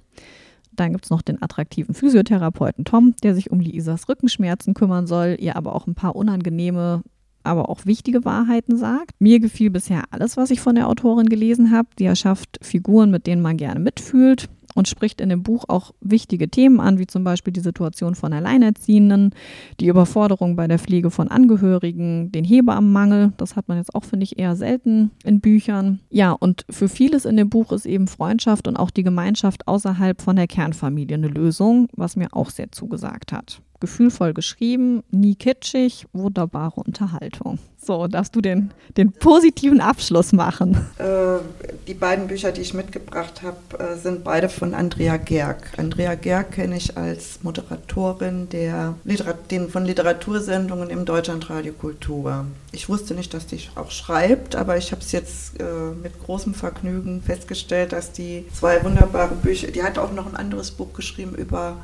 Dann 0.71 0.93
gibt 0.93 1.05
es 1.05 1.11
noch 1.11 1.21
den 1.21 1.41
attraktiven 1.41 1.93
Physiotherapeuten 1.93 2.85
Tom, 2.85 3.15
der 3.23 3.35
sich 3.35 3.51
um 3.51 3.59
Luisas 3.59 4.09
Rückenschmerzen 4.09 4.73
kümmern 4.73 5.05
soll, 5.05 5.37
ihr 5.39 5.55
aber 5.55 5.75
auch 5.75 5.85
ein 5.85 5.95
paar 5.95 6.15
unangenehme 6.15 7.03
aber 7.45 7.69
auch 7.69 7.85
wichtige 7.85 8.25
Wahrheiten 8.25 8.77
sagt. 8.77 9.11
Mir 9.19 9.39
gefiel 9.39 9.69
bisher 9.69 10.03
alles, 10.11 10.37
was 10.37 10.51
ich 10.51 10.59
von 10.59 10.75
der 10.75 10.87
Autorin 10.87 11.27
gelesen 11.27 11.71
habe. 11.71 11.89
Sie 11.97 12.05
erschafft 12.05 12.59
Figuren, 12.61 13.11
mit 13.11 13.27
denen 13.27 13.41
man 13.41 13.57
gerne 13.57 13.79
mitfühlt 13.79 14.49
und 14.75 14.87
spricht 14.87 15.21
in 15.21 15.29
dem 15.29 15.41
Buch 15.41 15.65
auch 15.67 15.93
wichtige 16.01 16.49
Themen 16.49 16.79
an, 16.79 16.99
wie 16.99 17.07
zum 17.07 17.23
Beispiel 17.23 17.53
die 17.53 17.61
Situation 17.61 18.13
von 18.13 18.33
Alleinerziehenden, 18.33 19.31
die 19.79 19.87
Überforderung 19.87 20.55
bei 20.55 20.67
der 20.67 20.77
Pflege 20.77 21.09
von 21.09 21.29
Angehörigen, 21.29 22.31
den 22.31 22.43
Hebammenmangel. 22.43 23.33
Das 23.37 23.55
hat 23.55 23.67
man 23.67 23.77
jetzt 23.77 23.95
auch, 23.95 24.03
finde 24.03 24.25
ich, 24.25 24.37
eher 24.37 24.55
selten 24.55 25.11
in 25.23 25.39
Büchern. 25.39 26.01
Ja, 26.09 26.33
und 26.33 26.65
für 26.69 26.89
vieles 26.89 27.25
in 27.25 27.37
dem 27.37 27.49
Buch 27.49 27.71
ist 27.71 27.85
eben 27.85 28.07
Freundschaft 28.07 28.67
und 28.67 28.77
auch 28.77 28.91
die 28.91 29.03
Gemeinschaft 29.03 29.67
außerhalb 29.67 30.21
von 30.21 30.35
der 30.35 30.47
Kernfamilie 30.47 31.15
eine 31.15 31.29
Lösung, 31.29 31.87
was 31.93 32.17
mir 32.17 32.27
auch 32.33 32.49
sehr 32.49 32.71
zugesagt 32.71 33.31
hat 33.31 33.61
gefühlvoll 33.79 34.33
geschrieben, 34.33 35.03
nie 35.11 35.35
kitschig, 35.35 36.05
wunderbare 36.13 36.81
Unterhaltung. 36.81 37.59
So, 37.85 38.07
darfst 38.07 38.35
du 38.35 38.41
den, 38.41 38.71
den 38.97 39.11
positiven 39.11 39.79
Abschluss 39.79 40.31
machen? 40.33 40.75
Äh, 40.97 41.37
die 41.87 41.93
beiden 41.93 42.27
Bücher, 42.27 42.51
die 42.51 42.61
ich 42.61 42.73
mitgebracht 42.73 43.43
habe, 43.43 43.57
äh, 43.77 43.95
sind 43.95 44.23
beide 44.23 44.49
von 44.49 44.73
Andrea 44.73 45.17
Gerg. 45.17 45.71
Andrea 45.77 46.15
Gerg 46.15 46.53
kenne 46.53 46.77
ich 46.77 46.97
als 46.97 47.43
Moderatorin 47.43 48.49
der 48.49 48.95
Literat 49.03 49.51
den, 49.51 49.69
von 49.69 49.85
Literatursendungen 49.85 50.89
im 50.89 51.05
Deutschlandradio 51.05 51.73
Kultur. 51.73 52.45
Ich 52.71 52.89
wusste 52.89 53.13
nicht, 53.13 53.35
dass 53.35 53.45
die 53.45 53.59
auch 53.75 53.91
schreibt, 53.91 54.55
aber 54.55 54.77
ich 54.77 54.91
habe 54.91 55.01
es 55.01 55.11
jetzt 55.11 55.59
äh, 55.59 55.63
mit 56.01 56.19
großem 56.23 56.55
Vergnügen 56.55 57.21
festgestellt, 57.21 57.93
dass 57.93 58.11
die 58.11 58.45
zwei 58.51 58.83
wunderbare 58.83 59.35
Bücher, 59.35 59.67
die 59.67 59.83
hat 59.83 59.99
auch 59.99 60.11
noch 60.11 60.25
ein 60.25 60.35
anderes 60.35 60.71
Buch 60.71 60.93
geschrieben 60.93 61.35
über 61.35 61.77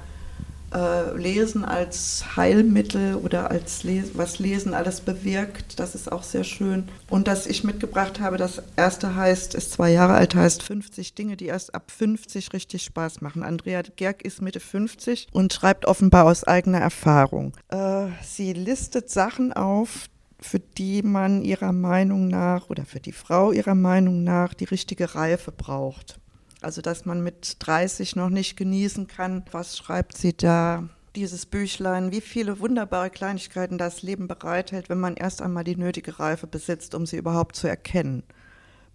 äh, 0.73 1.15
Lesen 1.17 1.65
als 1.65 2.36
Heilmittel 2.36 3.15
oder 3.15 3.51
als 3.51 3.84
Les 3.84 4.17
was 4.17 4.39
Lesen 4.39 4.73
alles 4.73 5.01
bewirkt. 5.01 5.79
Das 5.79 5.95
ist 5.95 6.12
auch 6.12 6.23
sehr 6.23 6.43
schön. 6.43 6.88
Und 7.10 7.27
dass 7.27 7.47
ich 7.47 7.63
mitgebracht 7.63 8.19
habe, 8.19 8.38
das 8.38 8.62
erste 8.75 9.15
heißt, 9.15 9.55
ist 9.55 9.71
zwei 9.71 9.91
Jahre 9.91 10.13
alt, 10.13 10.36
heißt 10.36 10.63
50 10.63 11.13
Dinge, 11.13 11.38
die 11.38 11.47
erst 11.47 11.75
ab 11.75 11.91
50 11.91 12.53
richtig 12.53 12.84
Spaß 12.84 13.21
machen. 13.21 13.43
Andrea 13.43 13.81
Gerg 13.95 14.21
ist 14.23 14.41
Mitte 14.41 14.60
50 14.60 15.27
und 15.31 15.53
schreibt 15.53 15.86
offenbar 15.86 16.25
aus 16.25 16.43
eigener 16.43 16.79
Erfahrung. 16.79 17.53
Äh, 17.69 18.07
sie 18.23 18.53
listet 18.53 19.10
Sachen 19.10 19.53
auf, 19.53 20.07
für 20.39 20.60
die 20.60 21.03
man 21.03 21.43
ihrer 21.43 21.71
Meinung 21.71 22.27
nach 22.27 22.69
oder 22.69 22.86
für 22.86 22.99
die 22.99 23.12
Frau 23.12 23.51
ihrer 23.51 23.75
Meinung 23.75 24.23
nach 24.23 24.53
die 24.53 24.65
richtige 24.65 25.15
Reife 25.15 25.51
braucht. 25.51 26.20
Also 26.62 26.82
dass 26.82 27.06
man 27.06 27.21
mit 27.21 27.58
30 27.60 28.15
noch 28.15 28.30
nicht 28.30 28.56
genießen 28.56 29.08
kann. 29.08 29.43
Was 29.52 29.78
schreibt 29.78 30.17
sie 30.17 30.38
da? 30.38 30.88
Dieses 31.15 31.45
Büchlein, 31.45 32.12
wie 32.12 32.21
viele 32.21 32.60
wunderbare 32.60 33.10
Kleinigkeiten 33.10 33.78
das 33.78 34.02
Leben 34.02 34.30
bereithält, 34.30 34.88
wenn 34.88 35.00
man 35.00 35.17
erst 35.17 35.41
einmal 35.41 35.65
die 35.65 35.76
nötige 35.76 36.19
Reife 36.19 36.47
besitzt, 36.47 36.95
um 36.95 37.06
sie 37.06 37.17
überhaupt 37.17 37.58
zu 37.58 37.67
erkennen. 37.67 38.24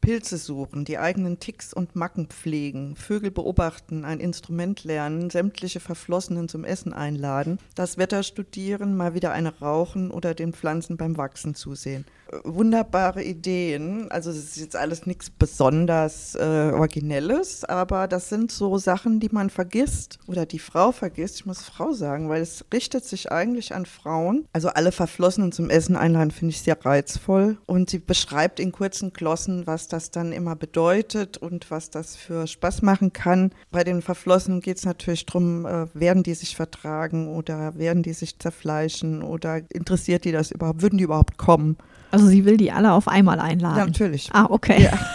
Pilze 0.00 0.38
suchen, 0.38 0.84
die 0.84 0.98
eigenen 0.98 1.40
Ticks 1.40 1.74
und 1.74 1.96
Macken 1.96 2.28
pflegen, 2.28 2.96
Vögel 2.96 3.30
beobachten, 3.30 4.04
ein 4.04 4.20
Instrument 4.20 4.84
lernen, 4.84 5.30
sämtliche 5.30 5.80
Verflossenen 5.80 6.48
zum 6.48 6.64
Essen 6.64 6.92
einladen, 6.92 7.58
das 7.74 7.98
Wetter 7.98 8.22
studieren, 8.22 8.96
mal 8.96 9.14
wieder 9.14 9.32
eine 9.32 9.58
rauchen 9.58 10.10
oder 10.10 10.32
den 10.34 10.52
Pflanzen 10.52 10.96
beim 10.96 11.16
Wachsen 11.16 11.54
zusehen 11.54 12.04
wunderbare 12.44 13.22
Ideen. 13.22 14.10
Also 14.10 14.30
es 14.30 14.38
ist 14.38 14.56
jetzt 14.56 14.76
alles 14.76 15.06
nichts 15.06 15.30
besonders 15.30 16.34
äh, 16.34 16.72
Originelles, 16.74 17.64
aber 17.64 18.08
das 18.08 18.28
sind 18.28 18.50
so 18.50 18.78
Sachen, 18.78 19.20
die 19.20 19.28
man 19.30 19.50
vergisst 19.50 20.18
oder 20.26 20.46
die 20.46 20.58
Frau 20.58 20.92
vergisst. 20.92 21.36
Ich 21.36 21.46
muss 21.46 21.62
Frau 21.62 21.92
sagen, 21.92 22.28
weil 22.28 22.42
es 22.42 22.64
richtet 22.72 23.04
sich 23.04 23.30
eigentlich 23.30 23.74
an 23.74 23.86
Frauen. 23.86 24.46
Also 24.52 24.68
alle 24.68 24.92
Verflossenen 24.92 25.52
zum 25.52 25.70
Essen 25.70 25.96
einladen 25.96 26.30
finde 26.30 26.50
ich 26.52 26.62
sehr 26.62 26.84
reizvoll. 26.84 27.58
Und 27.66 27.90
sie 27.90 27.98
beschreibt 27.98 28.60
in 28.60 28.72
kurzen 28.72 29.12
Glossen, 29.12 29.66
was 29.66 29.88
das 29.88 30.10
dann 30.10 30.32
immer 30.32 30.56
bedeutet 30.56 31.36
und 31.38 31.70
was 31.70 31.90
das 31.90 32.16
für 32.16 32.46
Spaß 32.46 32.82
machen 32.82 33.12
kann. 33.12 33.52
Bei 33.70 33.84
den 33.84 34.02
Verflossenen 34.02 34.60
geht 34.60 34.78
es 34.78 34.84
natürlich 34.84 35.26
darum, 35.26 35.64
äh, 35.66 35.86
werden 35.94 36.22
die 36.22 36.34
sich 36.34 36.56
vertragen 36.56 37.28
oder 37.28 37.76
werden 37.76 38.02
die 38.02 38.12
sich 38.12 38.38
zerfleischen 38.38 39.22
oder 39.22 39.60
interessiert 39.70 40.24
die 40.24 40.32
das 40.32 40.50
überhaupt, 40.50 40.82
würden 40.82 40.98
die 40.98 41.04
überhaupt 41.04 41.36
kommen? 41.38 41.76
Also 42.16 42.28
sie 42.28 42.44
will 42.44 42.56
die 42.56 42.72
alle 42.72 42.92
auf 42.92 43.08
einmal 43.08 43.40
einladen. 43.40 43.78
Ja, 43.78 43.86
natürlich. 43.86 44.30
Ah, 44.32 44.46
okay. 44.48 44.82
Ja. 44.82 44.92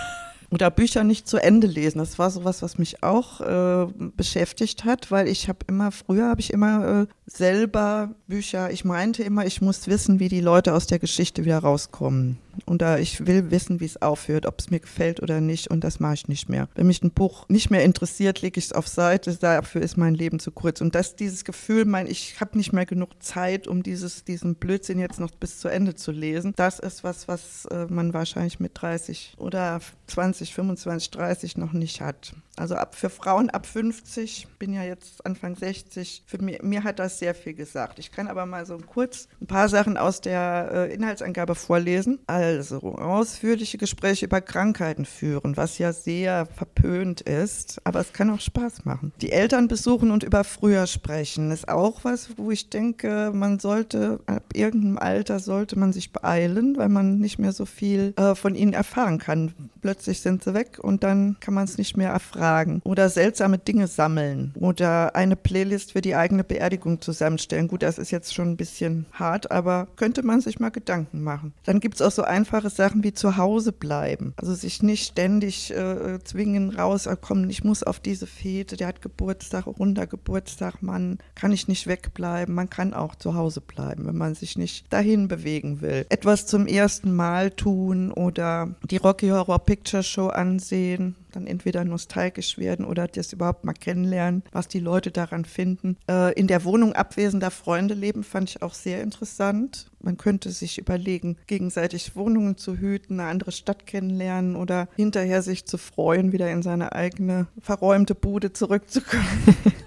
Oder 0.51 0.69
Bücher 0.69 1.05
nicht 1.05 1.29
zu 1.29 1.37
Ende 1.37 1.65
lesen. 1.65 1.99
Das 1.99 2.19
war 2.19 2.29
sowas, 2.29 2.61
was 2.61 2.77
mich 2.77 3.03
auch 3.03 3.39
äh, 3.39 3.87
beschäftigt 4.17 4.83
hat, 4.83 5.09
weil 5.09 5.29
ich 5.29 5.47
habe 5.47 5.59
immer, 5.67 5.91
früher 5.91 6.27
habe 6.27 6.41
ich 6.41 6.51
immer 6.51 7.03
äh, 7.03 7.05
selber 7.25 8.09
Bücher, 8.27 8.69
ich 8.69 8.83
meinte 8.83 9.23
immer, 9.23 9.45
ich 9.45 9.61
muss 9.61 9.87
wissen, 9.87 10.19
wie 10.19 10.27
die 10.27 10.41
Leute 10.41 10.73
aus 10.73 10.87
der 10.87 10.99
Geschichte 10.99 11.45
wieder 11.45 11.59
rauskommen. 11.59 12.37
Und 12.65 12.81
da 12.81 12.97
ich 12.97 13.25
will 13.25 13.51
wissen, 13.51 13.79
wie 13.79 13.85
es 13.85 14.01
aufhört, 14.01 14.45
ob 14.45 14.59
es 14.59 14.69
mir 14.69 14.79
gefällt 14.79 15.21
oder 15.21 15.41
nicht. 15.41 15.69
Und 15.69 15.83
das 15.83 15.99
mache 15.99 16.15
ich 16.15 16.27
nicht 16.27 16.49
mehr. 16.49 16.67
Wenn 16.75 16.87
mich 16.87 17.03
ein 17.03 17.11
Buch 17.11 17.47
nicht 17.49 17.69
mehr 17.69 17.83
interessiert, 17.83 18.41
lege 18.41 18.59
ich 18.59 18.65
es 18.65 18.73
auf 18.73 18.87
Seite. 18.87 19.35
Dafür 19.35 19.81
ist 19.81 19.97
mein 19.97 20.15
Leben 20.15 20.39
zu 20.39 20.51
kurz. 20.51 20.81
Und 20.81 20.95
das, 20.95 21.15
dieses 21.15 21.45
Gefühl, 21.45 21.85
mein, 21.85 22.07
ich 22.07 22.39
habe 22.39 22.57
nicht 22.57 22.73
mehr 22.73 22.85
genug 22.85 23.21
Zeit, 23.23 23.67
um 23.67 23.83
dieses, 23.83 24.23
diesen 24.23 24.55
Blödsinn 24.55 24.99
jetzt 24.99 25.19
noch 25.19 25.31
bis 25.31 25.59
zu 25.59 25.67
Ende 25.67 25.95
zu 25.95 26.11
lesen, 26.11 26.53
das 26.55 26.79
ist 26.79 27.03
was, 27.03 27.27
was 27.27 27.65
äh, 27.65 27.87
man 27.89 28.13
wahrscheinlich 28.13 28.59
mit 28.59 28.71
30 28.75 29.35
oder 29.37 29.79
20, 30.07 30.53
25, 30.53 31.11
30 31.11 31.57
noch 31.57 31.73
nicht 31.73 32.01
hat. 32.01 32.33
Also 32.57 32.75
ab, 32.75 32.95
für 32.95 33.09
Frauen 33.09 33.49
ab 33.49 33.65
50, 33.65 34.47
bin 34.59 34.73
ja 34.73 34.83
jetzt 34.83 35.25
Anfang 35.25 35.55
60, 35.55 36.23
für 36.27 36.41
mir, 36.41 36.59
mir 36.61 36.83
hat 36.83 36.99
das 36.99 37.17
sehr 37.17 37.33
viel 37.33 37.53
gesagt. 37.53 37.97
Ich 37.97 38.11
kann 38.11 38.27
aber 38.27 38.45
mal 38.45 38.65
so 38.65 38.77
kurz 38.77 39.27
ein 39.39 39.47
paar 39.47 39.69
Sachen 39.69 39.97
aus 39.97 40.21
der 40.21 40.69
äh, 40.71 40.93
Inhaltsangabe 40.93 41.55
vorlesen. 41.55 42.19
Also 42.27 42.40
ausführliche 42.41 43.77
Gespräche 43.77 44.25
über 44.25 44.41
Krankheiten 44.41 45.05
führen, 45.05 45.57
was 45.57 45.77
ja 45.77 45.93
sehr 45.93 46.45
verpönt 46.45 47.21
ist, 47.21 47.81
aber 47.83 47.99
es 47.99 48.13
kann 48.13 48.29
auch 48.29 48.39
Spaß 48.39 48.85
machen. 48.85 49.11
Die 49.21 49.31
Eltern 49.31 49.67
besuchen 49.67 50.11
und 50.11 50.23
über 50.23 50.43
früher 50.43 50.87
sprechen, 50.87 51.51
ist 51.51 51.69
auch 51.69 52.03
was, 52.03 52.29
wo 52.37 52.51
ich 52.51 52.69
denke, 52.69 53.31
man 53.33 53.59
sollte, 53.59 54.19
ab 54.25 54.43
irgendeinem 54.53 54.97
Alter 54.97 55.39
sollte 55.39 55.77
man 55.77 55.93
sich 55.93 56.11
beeilen, 56.11 56.77
weil 56.77 56.89
man 56.89 57.19
nicht 57.19 57.39
mehr 57.39 57.51
so 57.51 57.65
viel 57.65 58.13
äh, 58.17 58.35
von 58.35 58.55
ihnen 58.55 58.73
erfahren 58.73 59.19
kann. 59.19 59.53
Plötzlich 59.81 60.21
sind 60.21 60.43
sie 60.43 60.53
weg 60.53 60.79
und 60.79 61.03
dann 61.03 61.37
kann 61.39 61.53
man 61.53 61.65
es 61.65 61.77
nicht 61.77 61.97
mehr 61.97 62.11
erfragen 62.11 62.81
oder 62.83 63.09
seltsame 63.09 63.57
Dinge 63.57 63.87
sammeln 63.87 64.53
oder 64.59 65.15
eine 65.15 65.35
Playlist 65.35 65.93
für 65.93 66.01
die 66.01 66.15
eigene 66.15 66.43
Beerdigung 66.43 67.01
zusammenstellen. 67.01 67.67
Gut, 67.67 67.83
das 67.83 67.97
ist 67.97 68.11
jetzt 68.11 68.33
schon 68.33 68.51
ein 68.51 68.57
bisschen 68.57 69.05
hart, 69.13 69.51
aber 69.51 69.87
könnte 69.95 70.23
man 70.23 70.41
sich 70.41 70.59
mal 70.59 70.69
Gedanken 70.69 71.23
machen. 71.23 71.53
Dann 71.65 71.79
gibt 71.79 71.95
es 71.95 72.01
auch 72.01 72.11
so 72.11 72.23
einfache 72.31 72.69
Sachen 72.69 73.03
wie 73.03 73.13
zu 73.13 73.37
Hause 73.37 73.71
bleiben. 73.71 74.33
Also 74.37 74.53
sich 74.55 74.81
nicht 74.81 75.05
ständig 75.05 75.71
äh, 75.71 76.19
zwingen, 76.23 76.71
rauskommen, 76.71 77.49
ich 77.49 77.63
muss 77.63 77.83
auf 77.83 77.99
diese 77.99 78.25
Fete, 78.25 78.77
der 78.77 78.87
hat 78.87 79.01
Geburtstag, 79.01 79.67
runder 79.67 80.07
Geburtstag, 80.07 80.81
man 80.81 81.19
kann 81.35 81.51
ich 81.51 81.67
nicht 81.67 81.87
wegbleiben. 81.87 82.55
Man 82.55 82.69
kann 82.69 82.93
auch 82.93 83.15
zu 83.15 83.35
Hause 83.35 83.61
bleiben, 83.61 84.07
wenn 84.07 84.17
man 84.17 84.33
sich 84.33 84.57
nicht 84.57 84.91
dahin 84.91 85.27
bewegen 85.27 85.81
will. 85.81 86.05
Etwas 86.09 86.47
zum 86.47 86.65
ersten 86.65 87.13
Mal 87.13 87.51
tun 87.51 88.11
oder 88.11 88.75
die 88.89 88.97
Rocky 88.97 89.29
Horror 89.29 89.59
Picture 89.59 90.03
Show 90.03 90.27
ansehen 90.27 91.15
dann 91.31 91.47
entweder 91.47 91.83
nostalgisch 91.85 92.57
werden 92.57 92.85
oder 92.85 93.07
das 93.07 93.33
überhaupt 93.33 93.63
mal 93.63 93.73
kennenlernen, 93.73 94.43
was 94.51 94.67
die 94.67 94.79
Leute 94.79 95.11
daran 95.11 95.45
finden. 95.45 95.97
Äh, 96.09 96.33
in 96.33 96.47
der 96.47 96.63
Wohnung 96.63 96.93
abwesender 96.93 97.51
Freunde 97.51 97.93
leben 97.93 98.23
fand 98.23 98.49
ich 98.49 98.61
auch 98.61 98.73
sehr 98.73 99.01
interessant. 99.01 99.89
Man 99.99 100.17
könnte 100.17 100.49
sich 100.51 100.77
überlegen, 100.77 101.37
gegenseitig 101.47 102.15
Wohnungen 102.15 102.57
zu 102.57 102.77
hüten, 102.77 103.19
eine 103.19 103.29
andere 103.29 103.51
Stadt 103.51 103.85
kennenlernen 103.85 104.55
oder 104.55 104.87
hinterher 104.95 105.41
sich 105.41 105.65
zu 105.65 105.77
freuen, 105.77 106.31
wieder 106.31 106.51
in 106.51 106.61
seine 106.61 106.93
eigene 106.93 107.47
verräumte 107.59 108.15
Bude 108.15 108.53
zurückzukommen. 108.53 109.25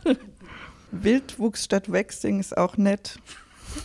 Wildwuchs 0.93 1.65
statt 1.65 1.91
Waxing 1.91 2.41
ist 2.41 2.57
auch 2.57 2.77
nett. 2.77 3.19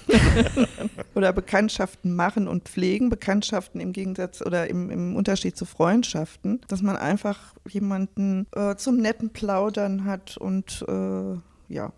oder 1.15 1.33
Bekanntschaften 1.33 2.15
machen 2.15 2.47
und 2.47 2.67
pflegen, 2.67 3.09
Bekanntschaften 3.09 3.79
im 3.79 3.93
Gegensatz 3.93 4.41
oder 4.41 4.69
im, 4.69 4.89
im 4.89 5.15
Unterschied 5.15 5.57
zu 5.57 5.65
Freundschaften, 5.65 6.61
dass 6.67 6.81
man 6.81 6.95
einfach 6.95 7.53
jemanden 7.67 8.47
äh, 8.55 8.75
zum 8.75 8.97
netten 8.97 9.31
Plaudern 9.31 10.05
hat 10.05 10.37
und 10.37 10.85
äh, 10.87 11.73
ja, 11.73 11.91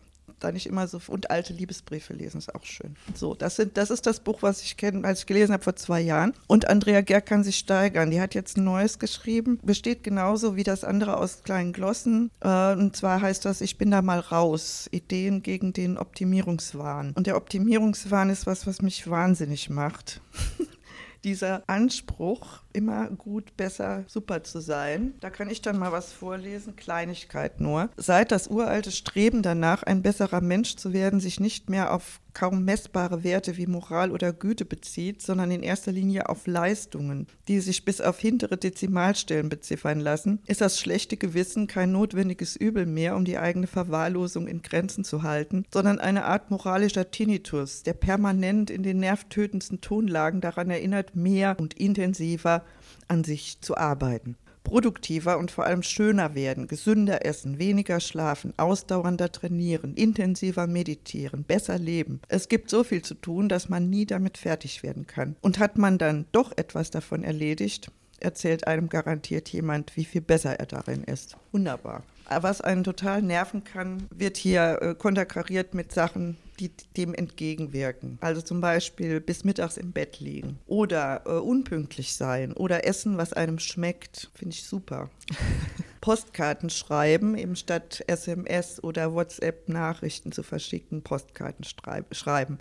da 0.43 0.51
nicht 0.51 0.67
immer 0.67 0.87
so 0.87 0.99
und 1.07 1.31
alte 1.31 1.53
Liebesbriefe 1.53 2.13
lesen, 2.13 2.37
ist 2.37 2.53
auch 2.53 2.63
schön. 2.63 2.95
So, 3.15 3.35
das 3.35 3.55
sind, 3.55 3.77
das 3.77 3.89
ist 3.89 4.05
das 4.05 4.19
Buch, 4.19 4.41
was 4.41 4.61
ich 4.61 4.77
kenne, 4.77 5.05
als 5.07 5.19
ich 5.19 5.25
gelesen 5.25 5.53
habe 5.53 5.63
vor 5.63 5.75
zwei 5.75 6.01
Jahren. 6.01 6.33
Und 6.47 6.67
Andrea 6.67 7.01
Gerg 7.01 7.25
kann 7.25 7.43
sich 7.43 7.57
steigern. 7.57 8.11
Die 8.11 8.21
hat 8.21 8.35
jetzt 8.35 8.57
ein 8.57 8.63
neues 8.63 8.99
geschrieben, 8.99 9.59
besteht 9.63 10.03
genauso 10.03 10.55
wie 10.55 10.63
das 10.63 10.83
andere 10.83 11.17
aus 11.17 11.43
kleinen 11.43 11.73
Glossen. 11.73 12.31
Äh, 12.41 12.73
und 12.73 12.95
zwar 12.95 13.21
heißt 13.21 13.45
das, 13.45 13.61
ich 13.61 13.77
bin 13.77 13.91
da 13.91 14.01
mal 14.01 14.19
raus. 14.19 14.87
Ideen 14.91 15.43
gegen 15.43 15.73
den 15.73 15.97
Optimierungswahn. 15.97 17.13
Und 17.15 17.27
der 17.27 17.37
Optimierungswahn 17.37 18.29
ist 18.29 18.45
was, 18.45 18.67
was 18.67 18.81
mich 18.81 19.09
wahnsinnig 19.09 19.69
macht. 19.69 20.21
dieser 21.23 21.63
Anspruch, 21.67 22.61
immer 22.73 23.07
gut, 23.09 23.55
besser, 23.57 24.03
super 24.07 24.43
zu 24.43 24.59
sein. 24.59 25.13
Da 25.19 25.29
kann 25.29 25.49
ich 25.49 25.61
dann 25.61 25.77
mal 25.77 25.91
was 25.91 26.13
vorlesen, 26.13 26.75
Kleinigkeit 26.75 27.59
nur. 27.59 27.89
Seit 27.97 28.31
das 28.31 28.47
uralte 28.47 28.91
Streben 28.91 29.41
danach, 29.41 29.83
ein 29.83 30.01
besserer 30.01 30.41
Mensch 30.41 30.75
zu 30.75 30.93
werden, 30.93 31.19
sich 31.19 31.39
nicht 31.39 31.69
mehr 31.69 31.93
auf 31.93 32.20
kaum 32.33 32.63
messbare 32.65 33.23
Werte 33.23 33.57
wie 33.57 33.67
Moral 33.67 34.11
oder 34.11 34.33
Güte 34.33 34.65
bezieht, 34.65 35.21
sondern 35.21 35.51
in 35.51 35.63
erster 35.63 35.91
Linie 35.91 36.29
auf 36.29 36.47
Leistungen, 36.47 37.27
die 37.47 37.59
sich 37.59 37.85
bis 37.85 38.01
auf 38.01 38.19
hintere 38.19 38.57
Dezimalstellen 38.57 39.49
beziffern 39.49 39.99
lassen, 39.99 40.39
ist 40.47 40.61
das 40.61 40.79
schlechte 40.79 41.17
Gewissen 41.17 41.67
kein 41.67 41.91
notwendiges 41.91 42.55
Übel 42.55 42.85
mehr, 42.85 43.15
um 43.15 43.25
die 43.25 43.37
eigene 43.37 43.67
Verwahrlosung 43.67 44.47
in 44.47 44.61
Grenzen 44.61 45.03
zu 45.03 45.23
halten, 45.23 45.65
sondern 45.73 45.99
eine 45.99 46.25
Art 46.25 46.51
moralischer 46.51 47.11
Tinnitus, 47.11 47.83
der 47.83 47.93
permanent 47.93 48.69
in 48.69 48.83
den 48.83 48.99
nervtötendsten 48.99 49.81
Tonlagen 49.81 50.41
daran 50.41 50.69
erinnert, 50.69 51.15
mehr 51.15 51.57
und 51.59 51.73
intensiver 51.73 52.63
an 53.07 53.23
sich 53.23 53.61
zu 53.61 53.77
arbeiten. 53.77 54.35
Produktiver 54.63 55.37
und 55.37 55.51
vor 55.51 55.65
allem 55.65 55.83
schöner 55.83 56.35
werden, 56.35 56.67
gesünder 56.67 57.25
essen, 57.25 57.59
weniger 57.59 57.99
schlafen, 57.99 58.53
ausdauernder 58.57 59.31
trainieren, 59.31 59.95
intensiver 59.95 60.67
meditieren, 60.67 61.43
besser 61.43 61.77
leben. 61.77 62.21
Es 62.27 62.47
gibt 62.47 62.69
so 62.69 62.83
viel 62.83 63.01
zu 63.01 63.15
tun, 63.15 63.49
dass 63.49 63.69
man 63.69 63.89
nie 63.89 64.05
damit 64.05 64.37
fertig 64.37 64.83
werden 64.83 65.07
kann. 65.07 65.35
Und 65.41 65.59
hat 65.59 65.77
man 65.77 65.97
dann 65.97 66.25
doch 66.31 66.51
etwas 66.55 66.91
davon 66.91 67.23
erledigt, 67.23 67.91
erzählt 68.19 68.67
einem 68.67 68.89
garantiert 68.89 69.49
jemand, 69.49 69.95
wie 69.97 70.05
viel 70.05 70.21
besser 70.21 70.59
er 70.59 70.67
darin 70.67 71.03
ist. 71.03 71.37
Wunderbar. 71.51 72.03
Was 72.29 72.61
einen 72.61 72.83
total 72.83 73.21
nerven 73.21 73.63
kann, 73.63 74.07
wird 74.09 74.37
hier 74.37 74.79
äh, 74.81 74.95
konterkariert 74.95 75.73
mit 75.73 75.91
Sachen, 75.91 76.37
die 76.59 76.71
dem 76.95 77.13
entgegenwirken. 77.13 78.17
Also 78.21 78.41
zum 78.41 78.61
Beispiel 78.61 79.19
bis 79.19 79.43
mittags 79.43 79.77
im 79.77 79.91
Bett 79.91 80.19
liegen 80.19 80.59
oder 80.67 81.23
äh, 81.25 81.31
unpünktlich 81.31 82.15
sein 82.15 82.53
oder 82.53 82.85
essen, 82.85 83.17
was 83.17 83.33
einem 83.33 83.59
schmeckt. 83.59 84.29
Finde 84.33 84.53
ich 84.53 84.63
super. 84.63 85.09
Postkarten 86.01 86.69
schreiben, 86.69 87.37
eben 87.37 87.55
statt 87.55 88.03
SMS 88.07 88.83
oder 88.83 89.13
WhatsApp-Nachrichten 89.13 90.31
zu 90.31 90.41
verschicken, 90.41 91.03
Postkarten 91.03 91.63
schreiben 91.63 92.59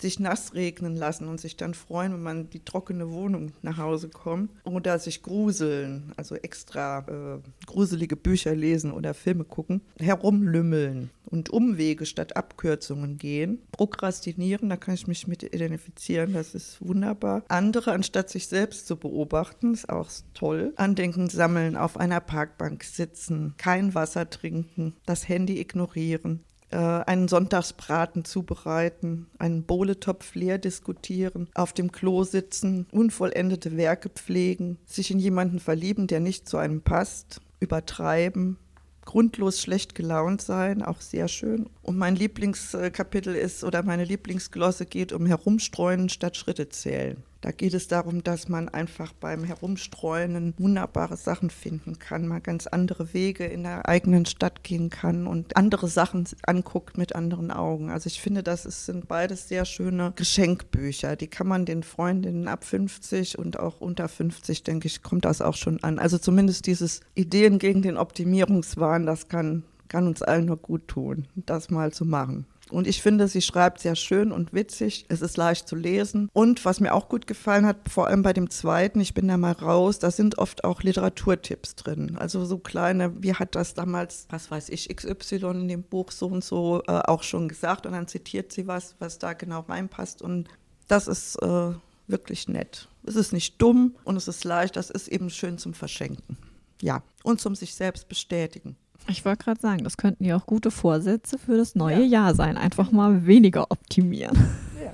sich 0.00 0.20
nass 0.20 0.54
regnen 0.54 0.96
lassen 0.96 1.28
und 1.28 1.40
sich 1.40 1.56
dann 1.56 1.74
freuen, 1.74 2.12
wenn 2.12 2.22
man 2.22 2.50
die 2.50 2.64
trockene 2.64 3.10
Wohnung 3.10 3.52
nach 3.62 3.78
Hause 3.78 4.08
kommt. 4.08 4.50
Oder 4.64 4.98
sich 4.98 5.22
gruseln, 5.22 6.12
also 6.16 6.34
extra 6.34 7.00
äh, 7.08 7.66
gruselige 7.66 8.16
Bücher 8.16 8.54
lesen 8.54 8.92
oder 8.92 9.14
Filme 9.14 9.44
gucken. 9.44 9.82
Herumlümmeln 9.98 11.10
und 11.26 11.50
Umwege 11.50 12.06
statt 12.06 12.36
Abkürzungen 12.36 13.18
gehen. 13.18 13.62
Prokrastinieren, 13.72 14.68
da 14.68 14.76
kann 14.76 14.94
ich 14.94 15.06
mich 15.06 15.26
mit 15.26 15.42
identifizieren, 15.42 16.32
das 16.32 16.54
ist 16.54 16.80
wunderbar. 16.80 17.42
Andere, 17.48 17.92
anstatt 17.92 18.30
sich 18.30 18.46
selbst 18.46 18.86
zu 18.86 18.96
beobachten, 18.96 19.74
ist 19.74 19.88
auch 19.88 20.08
toll. 20.34 20.72
Andenken 20.76 21.28
sammeln, 21.28 21.76
auf 21.76 21.96
einer 21.96 22.20
Parkbank 22.20 22.84
sitzen, 22.84 23.54
kein 23.56 23.94
Wasser 23.94 24.30
trinken, 24.30 24.94
das 25.06 25.28
Handy 25.28 25.60
ignorieren, 25.60 26.44
einen 26.76 27.28
Sonntagsbraten 27.28 28.24
zubereiten, 28.24 29.26
einen 29.38 29.64
Bohletopf 29.64 30.34
leer 30.34 30.58
diskutieren, 30.58 31.48
auf 31.54 31.72
dem 31.72 31.92
Klo 31.92 32.24
sitzen, 32.24 32.86
unvollendete 32.90 33.76
Werke 33.76 34.08
pflegen, 34.08 34.78
sich 34.84 35.10
in 35.10 35.18
jemanden 35.18 35.60
verlieben, 35.60 36.06
der 36.06 36.20
nicht 36.20 36.48
zu 36.48 36.56
einem 36.56 36.82
passt, 36.82 37.40
übertreiben, 37.60 38.58
grundlos 39.04 39.60
schlecht 39.60 39.94
gelaunt 39.94 40.42
sein, 40.42 40.82
auch 40.82 41.00
sehr 41.00 41.28
schön. 41.28 41.68
Und 41.82 41.98
mein 41.98 42.16
Lieblingskapitel 42.16 43.34
ist 43.34 43.64
oder 43.64 43.82
meine 43.82 44.04
Lieblingsglosse 44.04 44.86
geht 44.86 45.12
um 45.12 45.26
Herumstreuen 45.26 46.08
statt 46.08 46.36
Schritte 46.36 46.68
zählen. 46.68 47.22
Da 47.44 47.50
geht 47.50 47.74
es 47.74 47.88
darum, 47.88 48.24
dass 48.24 48.48
man 48.48 48.70
einfach 48.70 49.12
beim 49.12 49.44
Herumstreuen 49.44 50.54
wunderbare 50.56 51.18
Sachen 51.18 51.50
finden 51.50 51.98
kann, 51.98 52.26
mal 52.26 52.40
ganz 52.40 52.66
andere 52.66 53.12
Wege 53.12 53.44
in 53.44 53.64
der 53.64 53.86
eigenen 53.86 54.24
Stadt 54.24 54.64
gehen 54.64 54.88
kann 54.88 55.26
und 55.26 55.54
andere 55.54 55.88
Sachen 55.88 56.26
anguckt 56.46 56.96
mit 56.96 57.14
anderen 57.14 57.50
Augen. 57.50 57.90
Also 57.90 58.06
ich 58.06 58.22
finde, 58.22 58.42
das 58.42 58.62
sind 58.86 59.08
beides 59.08 59.46
sehr 59.46 59.66
schöne 59.66 60.14
Geschenkbücher. 60.16 61.16
Die 61.16 61.26
kann 61.26 61.46
man 61.46 61.66
den 61.66 61.82
Freundinnen 61.82 62.48
ab 62.48 62.64
50 62.64 63.38
und 63.38 63.60
auch 63.60 63.78
unter 63.82 64.08
50, 64.08 64.62
denke 64.62 64.86
ich, 64.86 65.02
kommt 65.02 65.26
das 65.26 65.42
auch 65.42 65.56
schon 65.56 65.82
an. 65.82 65.98
Also 65.98 66.16
zumindest 66.16 66.66
dieses 66.66 67.02
Ideen 67.14 67.58
gegen 67.58 67.82
den 67.82 67.98
Optimierungswahn, 67.98 69.04
das 69.04 69.28
kann, 69.28 69.64
kann 69.88 70.06
uns 70.06 70.22
allen 70.22 70.46
nur 70.46 70.56
gut 70.56 70.88
tun, 70.88 71.28
das 71.34 71.68
mal 71.68 71.92
zu 71.92 72.06
machen. 72.06 72.46
Und 72.70 72.86
ich 72.86 73.02
finde, 73.02 73.28
sie 73.28 73.42
schreibt 73.42 73.80
sehr 73.80 73.94
schön 73.94 74.32
und 74.32 74.52
witzig. 74.52 75.04
Es 75.08 75.22
ist 75.22 75.36
leicht 75.36 75.68
zu 75.68 75.76
lesen. 75.76 76.28
Und 76.32 76.64
was 76.64 76.80
mir 76.80 76.94
auch 76.94 77.08
gut 77.08 77.26
gefallen 77.26 77.66
hat, 77.66 77.88
vor 77.88 78.06
allem 78.06 78.22
bei 78.22 78.32
dem 78.32 78.50
zweiten, 78.50 79.00
ich 79.00 79.14
bin 79.14 79.28
da 79.28 79.36
mal 79.36 79.52
raus, 79.52 79.98
da 79.98 80.10
sind 80.10 80.38
oft 80.38 80.64
auch 80.64 80.82
Literaturtipps 80.82 81.76
drin. 81.76 82.16
Also 82.16 82.44
so 82.44 82.58
kleine, 82.58 83.22
wie 83.22 83.34
hat 83.34 83.54
das 83.54 83.74
damals, 83.74 84.26
was 84.30 84.50
weiß 84.50 84.70
ich, 84.70 84.88
XY 84.94 85.36
in 85.50 85.68
dem 85.68 85.82
Buch 85.82 86.10
so 86.10 86.26
und 86.26 86.42
so 86.42 86.82
äh, 86.86 86.92
auch 86.92 87.22
schon 87.22 87.48
gesagt. 87.48 87.86
Und 87.86 87.92
dann 87.92 88.08
zitiert 88.08 88.52
sie 88.52 88.66
was, 88.66 88.96
was 88.98 89.18
da 89.18 89.34
genau 89.34 89.60
reinpasst. 89.60 90.22
Und 90.22 90.48
das 90.88 91.06
ist 91.06 91.36
äh, 91.42 91.72
wirklich 92.06 92.48
nett. 92.48 92.88
Es 93.06 93.16
ist 93.16 93.32
nicht 93.32 93.60
dumm 93.60 93.94
und 94.04 94.16
es 94.16 94.28
ist 94.28 94.44
leicht, 94.44 94.76
das 94.76 94.90
ist 94.90 95.08
eben 95.08 95.30
schön 95.30 95.58
zum 95.58 95.74
Verschenken. 95.74 96.38
Ja, 96.80 97.02
und 97.22 97.40
zum 97.40 97.54
sich 97.54 97.74
selbst 97.74 98.08
bestätigen. 98.08 98.76
Ich 99.08 99.24
wollte 99.24 99.44
gerade 99.44 99.60
sagen, 99.60 99.84
das 99.84 99.96
könnten 99.96 100.24
ja 100.24 100.36
auch 100.36 100.46
gute 100.46 100.70
Vorsätze 100.70 101.38
für 101.38 101.56
das 101.56 101.74
neue 101.74 102.00
ja. 102.00 102.22
Jahr 102.22 102.34
sein. 102.34 102.56
Einfach 102.56 102.90
mal 102.90 103.26
weniger 103.26 103.70
optimieren. 103.70 104.36
Ja. 104.82 104.92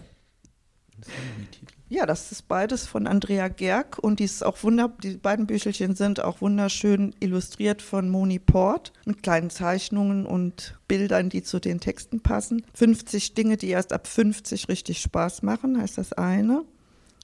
Ja, 1.93 2.07
das 2.07 2.31
ist 2.31 2.47
beides 2.47 2.87
von 2.87 3.09
Andrea 3.09 3.49
Gerg 3.49 3.99
und 3.99 4.21
die 4.21 4.25
ist 4.25 4.47
auch 4.47 4.63
wunder 4.63 4.93
die 5.03 5.17
beiden 5.17 5.49
Büchelchen 5.49 5.97
sind 5.97 6.21
auch 6.21 6.41
wunderschön 6.41 7.17
illustriert 7.19 7.83
von 7.83 8.09
Moni 8.09 8.39
Port 8.39 8.93
mit 9.05 9.25
kleinen 9.25 9.51
Zeichnungen 9.51 10.25
und 10.25 10.79
Bildern, 10.87 11.31
die 11.31 11.43
zu 11.43 11.59
den 11.59 11.81
Texten 11.81 12.21
passen. 12.21 12.65
50 12.75 13.35
Dinge, 13.35 13.57
die 13.57 13.71
erst 13.71 13.93
ab 13.93 14.07
50 14.07 14.69
richtig 14.69 15.01
Spaß 15.01 15.43
machen, 15.43 15.83
heißt 15.83 15.99
das 15.99 16.13
eine. 16.13 16.63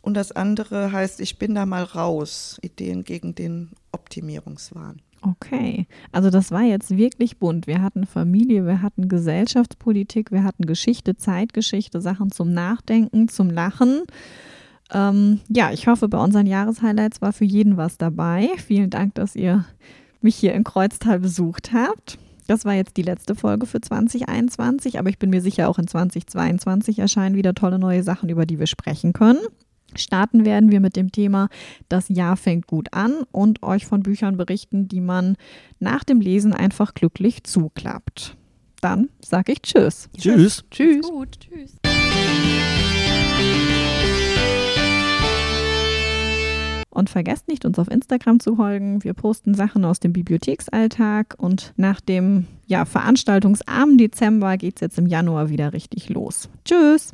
Und 0.03 0.15
das 0.15 0.33
andere 0.33 0.91
heißt, 0.91 1.21
ich 1.21 1.39
bin 1.39 1.55
da 1.55 1.65
mal 1.65 1.85
raus, 1.85 2.59
Ideen 2.61 3.05
gegen 3.05 3.37
den 3.37 3.71
Optimierungswahn. 3.93 5.01
Okay, 5.29 5.87
also 6.13 6.31
das 6.31 6.53
war 6.53 6.63
jetzt 6.63 6.97
wirklich 6.97 7.39
bunt. 7.39 7.67
Wir 7.67 7.83
hatten 7.83 8.07
Familie, 8.07 8.65
wir 8.65 8.81
hatten 8.81 9.09
Gesellschaftspolitik, 9.09 10.31
wir 10.31 10.45
hatten 10.45 10.67
Geschichte, 10.67 11.17
Zeitgeschichte, 11.17 12.01
Sachen 12.01 12.31
zum 12.31 12.53
Nachdenken, 12.53 13.29
zum 13.29 13.51
Lachen. 13.51 14.03
Ähm, 14.93 15.41
ja, 15.49 15.73
ich 15.73 15.89
hoffe, 15.89 16.09
bei 16.09 16.19
unseren 16.19 16.47
Jahreshighlights 16.47 17.21
war 17.23 17.33
für 17.33 17.45
jeden 17.45 17.77
was 17.77 17.99
dabei. 17.99 18.51
Vielen 18.65 18.91
Dank, 18.91 19.15
dass 19.15 19.35
ihr 19.35 19.65
mich 20.21 20.37
hier 20.37 20.55
in 20.55 20.63
Kreuztal 20.63 21.19
besucht 21.19 21.73
habt. 21.73 22.19
Das 22.47 22.65
war 22.65 22.75
jetzt 22.75 22.97
die 22.97 23.03
letzte 23.03 23.35
Folge 23.35 23.67
für 23.67 23.81
2021, 23.81 25.01
aber 25.01 25.09
ich 25.09 25.19
bin 25.19 25.31
mir 25.31 25.41
sicher, 25.41 25.69
auch 25.69 25.81
in 25.81 25.89
2022 25.89 27.01
erscheinen 27.01 27.35
wieder 27.35 27.55
tolle 27.55 27.81
neue 27.81 28.05
Sachen, 28.05 28.29
über 28.29 28.47
die 28.47 28.61
wir 28.61 28.69
sprechen 28.69 29.13
können. 29.13 29.41
Starten 29.99 30.45
werden 30.45 30.71
wir 30.71 30.81
mit 30.81 30.97
dem 30.97 31.13
Thema 31.13 31.49
Das 31.89 32.09
Jahr 32.09 32.37
fängt 32.37 32.67
gut 32.67 32.93
an 32.93 33.23
und 33.33 33.63
euch 33.63 33.87
von 33.87 34.03
Büchern 34.03 34.37
berichten, 34.37 34.89
die 34.89 35.01
man 35.01 35.37
nach 35.79 36.05
dem 36.05 36.21
Lesen 36.21 36.53
einfach 36.53 36.95
glücklich 36.95 37.45
zuklappt. 37.45 38.37
Dann 38.81 39.09
sage 39.25 39.53
ich 39.53 39.63
Tschüss. 39.63 40.09
Tschüss. 40.17 40.65
Tschüss. 40.71 41.09
Gut, 41.09 41.41
tschüss. 41.41 41.77
Und 46.97 47.11
vergesst 47.11 47.47
nicht, 47.47 47.67
uns 47.67 47.79
auf 47.79 47.91
Instagram 47.91 48.41
zu 48.41 48.57
folgen. 48.57 49.05
Wir 49.05 49.13
posten 49.13 49.53
Sachen 49.53 49.85
aus 49.85 50.01
dem 50.01 50.15
Bibliotheksalltag 50.15 51.35
und 51.37 51.75
nach 51.77 52.01
dem 52.01 52.47
ja, 52.67 52.87
veranstaltungsarmen 52.87 53.99
Dezember 53.99 54.57
geht 54.57 54.77
es 54.77 54.81
jetzt 54.81 54.99
im 54.99 55.07
Januar 55.07 55.51
wieder 55.51 55.75
richtig 55.75 56.09
los. 56.09 56.49
Tschüss! 56.65 57.13